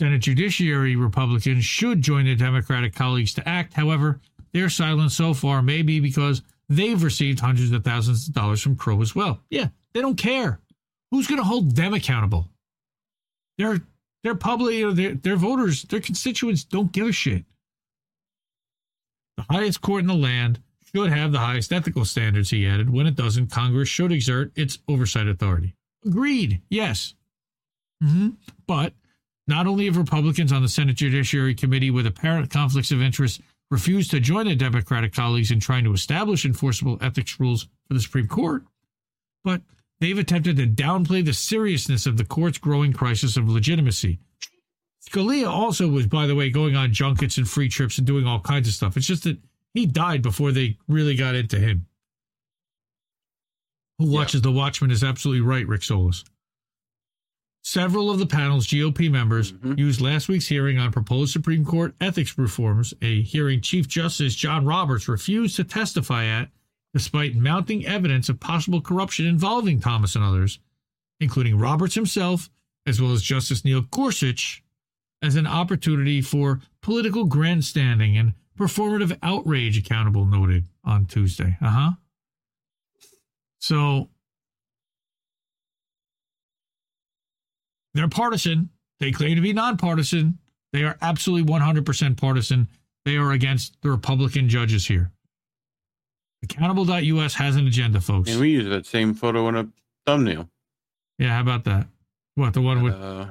[0.00, 3.74] Senate Judiciary Republicans should join their Democratic colleagues to act.
[3.74, 4.20] However,
[4.52, 8.76] their silence so far may be because they've received hundreds of thousands of dollars from
[8.76, 9.40] Crow as well.
[9.50, 10.60] Yeah, they don't care.
[11.10, 12.48] Who's going to hold them accountable?
[13.58, 13.80] Their
[14.24, 17.44] their public, you know, their their voters, their constituents don't give a shit.
[19.36, 20.60] The highest court in the land
[20.94, 22.90] should have the highest ethical standards, he added.
[22.90, 25.74] When it doesn't, Congress should exert its oversight authority.
[26.04, 27.14] Agreed, yes.
[28.02, 28.30] hmm
[28.66, 28.92] But
[29.46, 33.40] not only have Republicans on the Senate Judiciary Committee with apparent conflicts of interest
[33.70, 38.00] refused to join their Democratic colleagues in trying to establish enforceable ethics rules for the
[38.00, 38.64] Supreme Court,
[39.42, 39.62] but
[40.00, 44.18] they've attempted to downplay the seriousness of the court's growing crisis of legitimacy.
[45.08, 48.40] Scalia also was, by the way, going on junkets and free trips and doing all
[48.40, 48.96] kinds of stuff.
[48.96, 49.38] It's just that
[49.74, 51.86] he died before they really got into him.
[53.98, 56.24] Who watches The Watchmen is absolutely right, Rick Solis.
[57.66, 59.78] Several of the panel's GOP members Mm-hmm.
[59.78, 64.66] used last week's hearing on proposed Supreme Court ethics reforms, a hearing Chief Justice John
[64.66, 66.50] Roberts refused to testify at,
[66.92, 70.58] despite mounting evidence of possible corruption involving Thomas and others,
[71.20, 72.50] including Roberts himself,
[72.86, 74.62] as well as Justice Neil Gorsuch,
[75.22, 81.56] as an opportunity for political grandstanding and performative outrage, accountable noted on Tuesday.
[81.62, 81.90] Uh huh.
[83.58, 84.10] So
[87.94, 88.70] they're partisan.
[89.00, 90.38] They claim to be nonpartisan.
[90.72, 92.68] They are absolutely 100% partisan.
[93.04, 95.10] They are against the Republican judges here.
[96.42, 98.30] Accountable.us has an agenda, folks.
[98.30, 99.68] And we use that same photo in a
[100.06, 100.48] thumbnail.
[101.18, 101.86] yeah, how about that?
[102.34, 103.26] What, the one with Uh,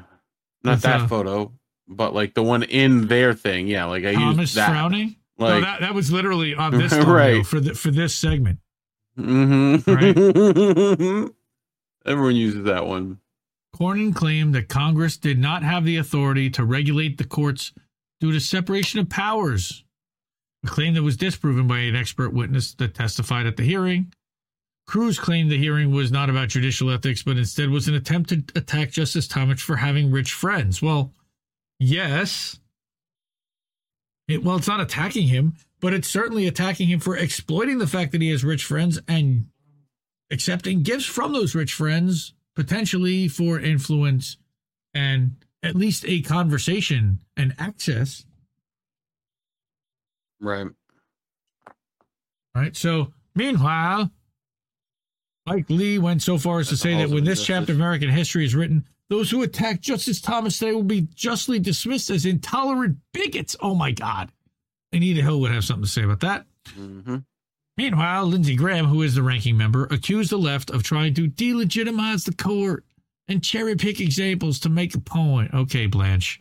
[0.63, 1.51] not With, that uh, photo,
[1.87, 3.67] but like the one in their thing.
[3.67, 4.69] Yeah, like I Thomas used that.
[4.69, 5.15] frowning?
[5.37, 7.45] no, Like, that, that was literally on this Right.
[7.45, 8.59] for, the, for this segment.
[9.19, 9.83] mhm.
[12.05, 13.19] Everyone uses that one.
[13.75, 17.73] Cornyn claimed that Congress did not have the authority to regulate the courts
[18.19, 19.83] due to separation of powers,
[20.63, 24.13] a claim that was disproven by an expert witness that testified at the hearing.
[24.85, 28.43] Cruz claimed the hearing was not about judicial ethics, but instead was an attempt to
[28.55, 30.81] attack Justice Thomas for having rich friends.
[30.81, 31.13] Well,
[31.79, 32.59] yes.
[34.27, 38.11] It, well, it's not attacking him, but it's certainly attacking him for exploiting the fact
[38.11, 39.47] that he has rich friends and
[40.31, 44.37] accepting gifts from those rich friends, potentially for influence
[44.93, 48.25] and at least a conversation and access.
[50.39, 50.67] Right.
[52.55, 52.75] Right.
[52.75, 54.11] So, meanwhile,
[55.45, 57.47] Mike Lee went so far as to say that when this injustice.
[57.47, 61.59] chapter of American history is written, those who attack Justice Thomas today will be justly
[61.59, 63.55] dismissed as intolerant bigots.
[63.59, 64.31] Oh my God.
[64.91, 66.45] Anita Hill would have something to say about that.
[66.73, 67.17] hmm
[67.75, 72.25] Meanwhile, Lindsey Graham, who is the ranking member, accused the left of trying to delegitimize
[72.25, 72.85] the court
[73.27, 75.53] and cherry pick examples to make a point.
[75.53, 76.39] Okay, Blanche.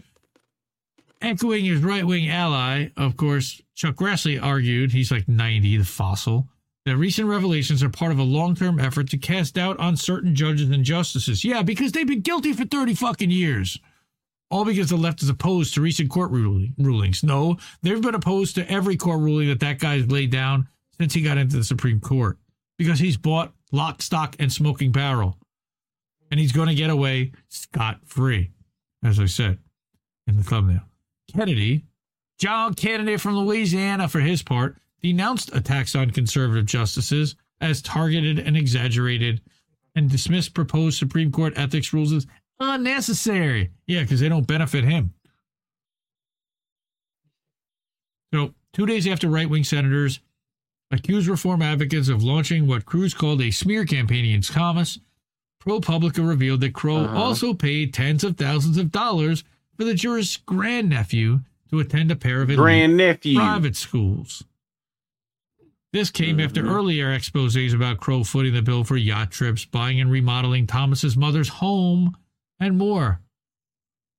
[1.23, 6.49] Echoing his right wing ally, of course, Chuck Grassley argued, he's like 90, the fossil,
[6.85, 10.35] that recent revelations are part of a long term effort to cast doubt on certain
[10.35, 11.45] judges and justices.
[11.45, 13.79] Yeah, because they've been guilty for 30 fucking years.
[14.51, 17.23] All because the left is opposed to recent court ruling, rulings.
[17.23, 20.69] No, they've been opposed to every court ruling that that guy's laid down
[21.03, 22.39] since he got into the Supreme Court
[22.79, 25.37] because he's bought lock, stock, and smoking barrel.
[26.31, 28.53] And he's going to get away scot free,
[29.03, 29.59] as I said
[30.29, 30.83] in the thumbnail.
[31.35, 31.85] Kennedy,
[32.39, 38.57] John Kennedy from Louisiana, for his part, denounced attacks on conservative justices as targeted and
[38.57, 39.41] exaggerated
[39.97, 42.29] and dismissed proposed Supreme Court ethics rules as
[42.61, 43.73] unnecessary.
[43.89, 45.15] Yeah, because they don't benefit him.
[48.33, 50.21] So, two days after right wing senators
[50.93, 55.01] accused reform advocates of launching what Cruz called a smear campaign against Thomas,
[55.61, 57.17] ProPublica revealed that Crow Uh-huh.
[57.17, 59.43] also paid tens of thousands of dollars
[59.77, 61.41] for the jurist's grandnephew
[61.71, 63.35] to attend a pair of Grandnephew.
[63.37, 64.45] private schools.
[65.93, 66.69] This came after Mhm.
[66.71, 71.49] earlier exposés about Crow footing the bill for yacht trips, buying and remodeling Thomas's mother's
[71.49, 72.17] home,
[72.59, 73.21] and more.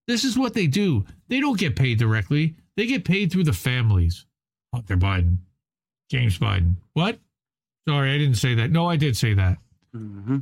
[0.07, 1.05] This is what they do.
[1.29, 2.55] They don't get paid directly.
[2.75, 4.25] They get paid through the families.
[4.73, 5.37] Hunter Biden,
[6.13, 6.75] James Biden.
[6.93, 7.17] What?
[7.89, 8.69] Sorry, I didn't say that.
[8.69, 9.57] No, I did say that.
[9.91, 10.37] hmm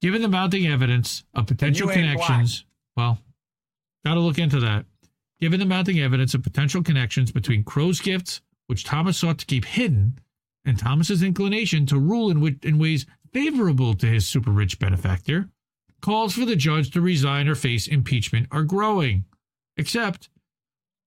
[0.00, 2.64] Given the mounting evidence of potential connections,
[2.96, 3.18] well,
[4.04, 4.84] got to look into that.
[5.40, 9.64] Given the mounting evidence of potential connections between Crow's gifts, which Thomas sought to keep
[9.64, 10.20] hidden,
[10.64, 15.48] and Thomas's inclination to rule in, wi- in ways favorable to his super rich benefactor,
[16.02, 19.24] calls for the judge to resign or face impeachment are growing.
[19.76, 20.28] Except,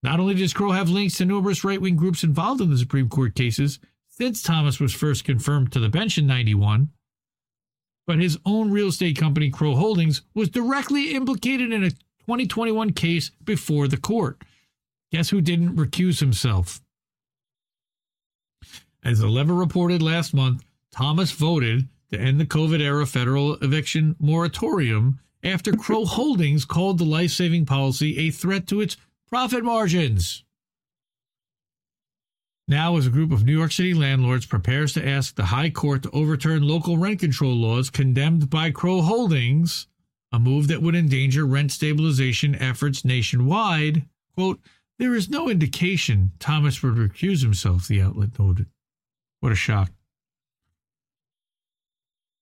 [0.03, 3.07] not only does Crow have links to numerous right wing groups involved in the Supreme
[3.07, 3.79] Court cases
[4.19, 6.89] since Thomas was first confirmed to the bench in 91,
[8.05, 13.31] but his own real estate company, Crow Holdings, was directly implicated in a 2021 case
[13.45, 14.41] before the court.
[15.11, 16.81] Guess who didn't recuse himself?
[19.03, 24.17] As the Lever reported last month, Thomas voted to end the COVID era federal eviction
[24.19, 28.97] moratorium after Crow Holdings called the life saving policy a threat to its
[29.29, 30.43] profit margins.
[32.69, 36.03] Now, as a group of New York City landlords prepares to ask the High Court
[36.03, 39.87] to overturn local rent control laws condemned by Crow Holdings,
[40.31, 44.05] a move that would endanger rent stabilization efforts nationwide,
[44.35, 44.59] quote,
[44.99, 48.67] there is no indication Thomas would recuse himself, the outlet noted.
[49.39, 49.91] What a shock.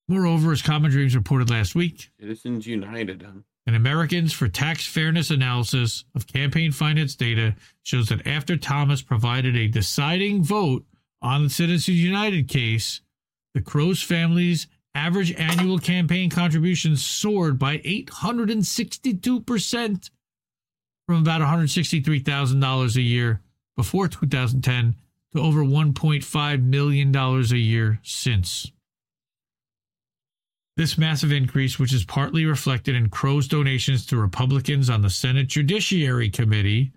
[0.09, 3.23] Moreover, as Common Dreams reported last week, Citizens United.
[3.23, 7.53] Um, an Americans for Tax Fairness analysis of campaign finance data
[7.83, 10.85] shows that after Thomas provided a deciding vote
[11.21, 13.01] on the Citizens United case,
[13.53, 20.09] the Crow's family's average annual campaign contributions soared by 862%
[21.05, 23.41] from about $163,000 a year
[23.75, 24.95] before 2010
[25.33, 28.71] to over $1.5 million a year since.
[30.77, 35.47] This massive increase, which is partly reflected in Crow's donations to Republicans on the Senate
[35.47, 36.91] Judiciary Committee,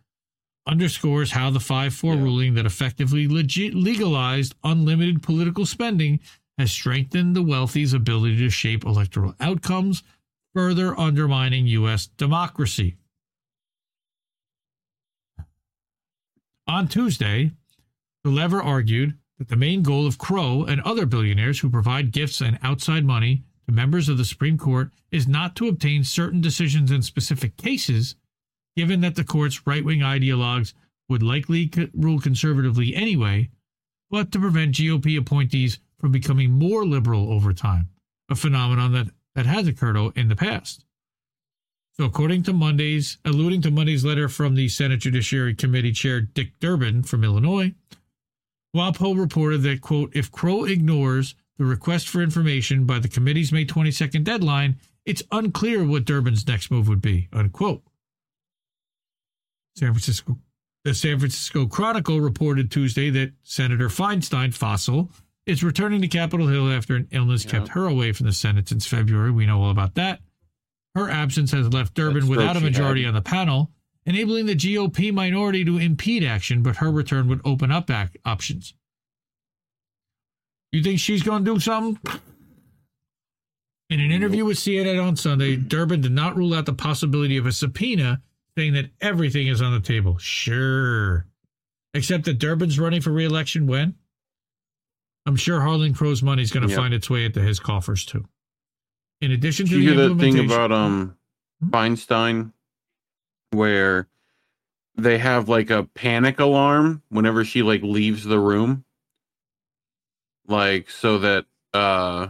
[0.66, 6.20] underscores how the 5 4 ruling that effectively legit legalized unlimited political spending
[6.58, 10.02] has strengthened the wealthy's ability to shape electoral outcomes,
[10.54, 12.06] further undermining U.S.
[12.18, 12.96] democracy.
[16.66, 17.52] On Tuesday,
[18.24, 22.42] the lever argued that the main goal of Crow and other billionaires who provide gifts
[22.42, 27.02] and outside money members of the Supreme Court is not to obtain certain decisions in
[27.02, 28.16] specific cases,
[28.76, 30.72] given that the court's right wing ideologues
[31.08, 33.50] would likely co- rule conservatively anyway,
[34.10, 37.88] but to prevent GOP appointees from becoming more liberal over time,
[38.28, 40.84] a phenomenon that, that has occurred in the past.
[41.96, 46.58] So, according to Monday's, alluding to Monday's letter from the Senate Judiciary Committee Chair Dick
[46.60, 47.74] Durbin from Illinois,
[48.74, 53.66] WAPO reported that, quote, if Crow ignores the request for information by the committee's May
[53.66, 57.82] 22nd deadline, it's unclear what Durbin's next move would be, unquote.
[59.76, 60.38] San Francisco,
[60.84, 65.10] the San Francisco Chronicle reported Tuesday that Senator Feinstein, fossil,
[65.44, 68.86] is returning to Capitol Hill after an illness kept her away from the Senate since
[68.86, 69.30] February.
[69.30, 70.20] We know all about that.
[70.94, 73.70] Her absence has left Durbin That stroke without a majority on the panel,
[74.06, 77.90] enabling the GOP minority to impede action, but her return would open up
[78.24, 78.72] options.
[80.72, 81.98] You think she's going to do something?
[83.90, 87.46] In an interview with CNN on Sunday, Durbin did not rule out the possibility of
[87.46, 88.22] a subpoena,
[88.56, 90.16] saying that everything is on the table.
[90.18, 91.26] Sure.
[91.92, 93.96] Except that Durbin's running for reelection when?
[95.26, 96.78] I'm sure Harlan Crow's money is going to Yep.
[96.78, 98.26] find its way into his coffers too.
[99.20, 101.16] In addition Did to you the hear that thing about um
[101.64, 102.52] Feinstein
[103.50, 104.08] where
[104.96, 108.84] they have like a panic alarm whenever she like leaves the room?
[110.50, 112.28] Like so that uh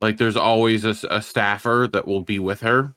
[0.00, 2.94] like there's always a staffer that will be with her.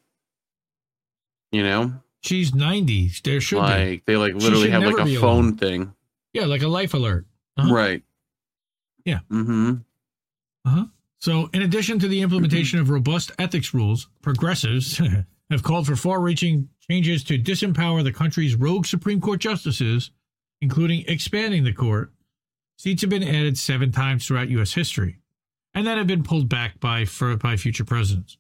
[1.52, 1.94] You know?
[2.22, 3.12] she's 90.
[3.24, 3.62] There should be.
[3.62, 5.58] like they like literally have like a phone alone.
[5.58, 5.94] thing.
[6.34, 7.26] Yeah, like a life alert.
[7.58, 7.74] Uh-huh.
[7.74, 8.04] Right.
[9.06, 9.20] Yeah.
[9.32, 9.76] Mm-hmm.
[10.66, 10.86] Uh-huh.
[11.20, 15.02] So, in addition to the implementation of robust ethics rules, progressives
[15.50, 20.12] have called for far reaching changes to disempower the country's rogue Supreme Court justices,
[20.62, 22.12] including expanding the court.
[22.78, 24.74] Seats have been added seven times throughout U.S.
[24.74, 25.18] history,
[25.74, 28.38] and then have been pulled back by, for, by future presidents.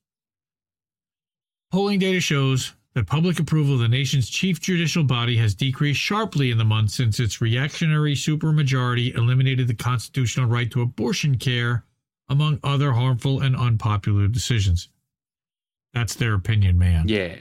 [1.72, 6.52] Polling data shows that public approval of the nation's chief judicial body has decreased sharply
[6.52, 11.84] in the months since its reactionary supermajority eliminated the constitutional right to abortion care,
[12.30, 14.90] among other harmful and unpopular decisions.
[15.94, 17.08] That's their opinion, man.
[17.08, 17.38] Yeah.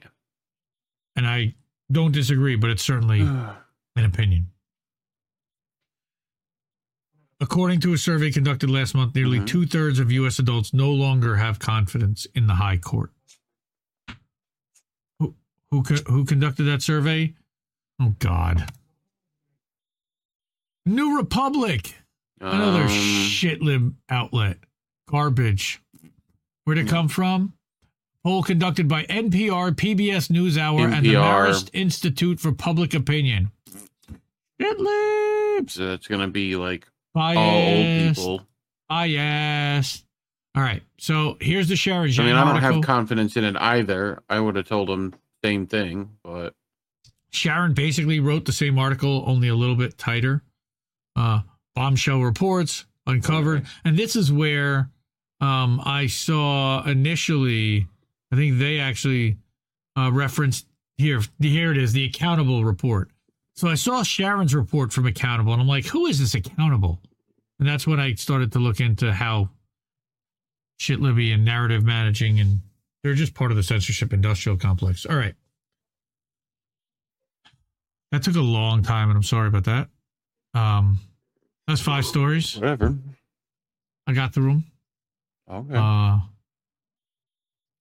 [1.15, 1.55] And I
[1.91, 3.21] don't disagree, but it's certainly
[3.97, 4.49] an opinion.
[7.41, 9.47] According to a survey conducted last month, nearly Mm-hmm.
[9.47, 10.39] two thirds of U.S.
[10.39, 13.11] adults no longer have confidence in the High Court.
[15.21, 15.35] Who
[15.71, 17.35] who who conducted that survey?
[18.01, 18.71] Oh God,
[20.87, 21.95] New Republic,
[22.41, 24.59] another Um, shit lib outlet,
[25.09, 25.81] garbage.
[26.65, 27.53] Where'd it come from?
[28.25, 31.47] Poll conducted by NPR, PBS NewsHour, and the NPR.
[31.49, 33.51] Marist Institute for Public Opinion.
[34.61, 35.75] Shit libs.
[35.75, 36.87] So it's gonna be like
[37.17, 38.47] All old people.
[38.89, 40.05] Bias.
[40.55, 40.83] All right.
[40.99, 42.75] So here's the Sharon I mean, I don't article.
[42.75, 44.23] have confidence in it either.
[44.29, 45.15] I would have told him
[45.45, 46.55] same thing, but
[47.31, 50.43] Sharon basically wrote the same article, only a little bit tighter.
[51.15, 51.41] Uh,
[51.75, 54.91] bombshell reports uncovered, and this is where
[55.41, 57.87] um, I saw initially,
[58.33, 59.37] I think they actually
[59.97, 60.67] uh, referenced
[60.97, 61.21] here.
[61.39, 63.11] Here it is, the accountable report.
[63.57, 67.01] So I saw Sharon's report from Accountable, and I'm like, who is this Accountable?
[67.59, 69.49] And that's when I started to look into how
[70.79, 72.61] Shitlibby and narrative managing, and
[73.03, 75.07] they're just part of the censorship industrial complex.
[75.07, 75.35] All right.
[78.13, 79.89] That took a long time, and I'm sorry about that.
[80.53, 80.99] Um,
[81.67, 82.57] that's five stories.
[82.57, 82.95] Whatever.
[84.07, 84.65] I got through them.
[85.51, 85.75] Okay.
[85.75, 86.19] Uh,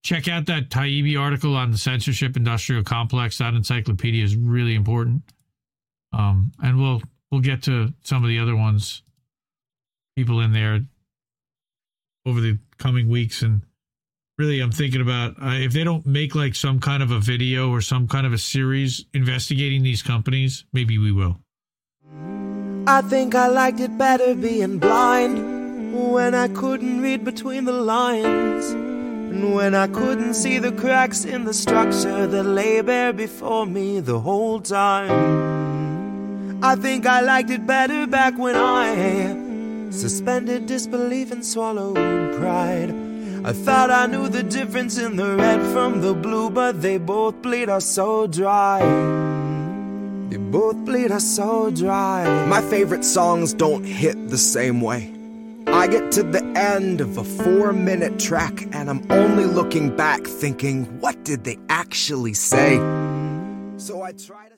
[0.04, 3.38] check out that Taibbi article on the censorship industrial complex.
[3.40, 5.24] That encyclopedia is really important.
[6.16, 7.02] Um, and we'll
[7.32, 9.04] we'll get to some of the other ones,
[10.16, 10.80] people in there
[12.26, 13.42] over the coming weeks.
[13.42, 13.62] And
[14.38, 17.70] really, I'm thinking about uh, if they don't make like some kind of a video
[17.70, 21.40] or some kind of a series investigating these companies, maybe we will.
[22.88, 28.70] I think I liked it better being blind when I couldn't read between the lines.
[28.72, 34.00] And when I couldn't see the cracks in the structure that lay bare before me
[34.00, 35.75] the whole time.
[36.66, 41.96] I think I liked it better back when I suspended disbelief and swallowed
[42.38, 42.90] pride.
[43.46, 47.40] I thought I knew the difference in the red from the blue, but they both
[47.44, 48.80] bleed us so dry.
[50.30, 52.48] They both bleed us so dry.
[52.48, 55.14] My favorite songs don't hit the same way.
[55.68, 60.26] I get to the end of a four minute track and I'm only looking back
[60.26, 62.78] thinking, what did they actually say?
[63.78, 64.55] So I try to.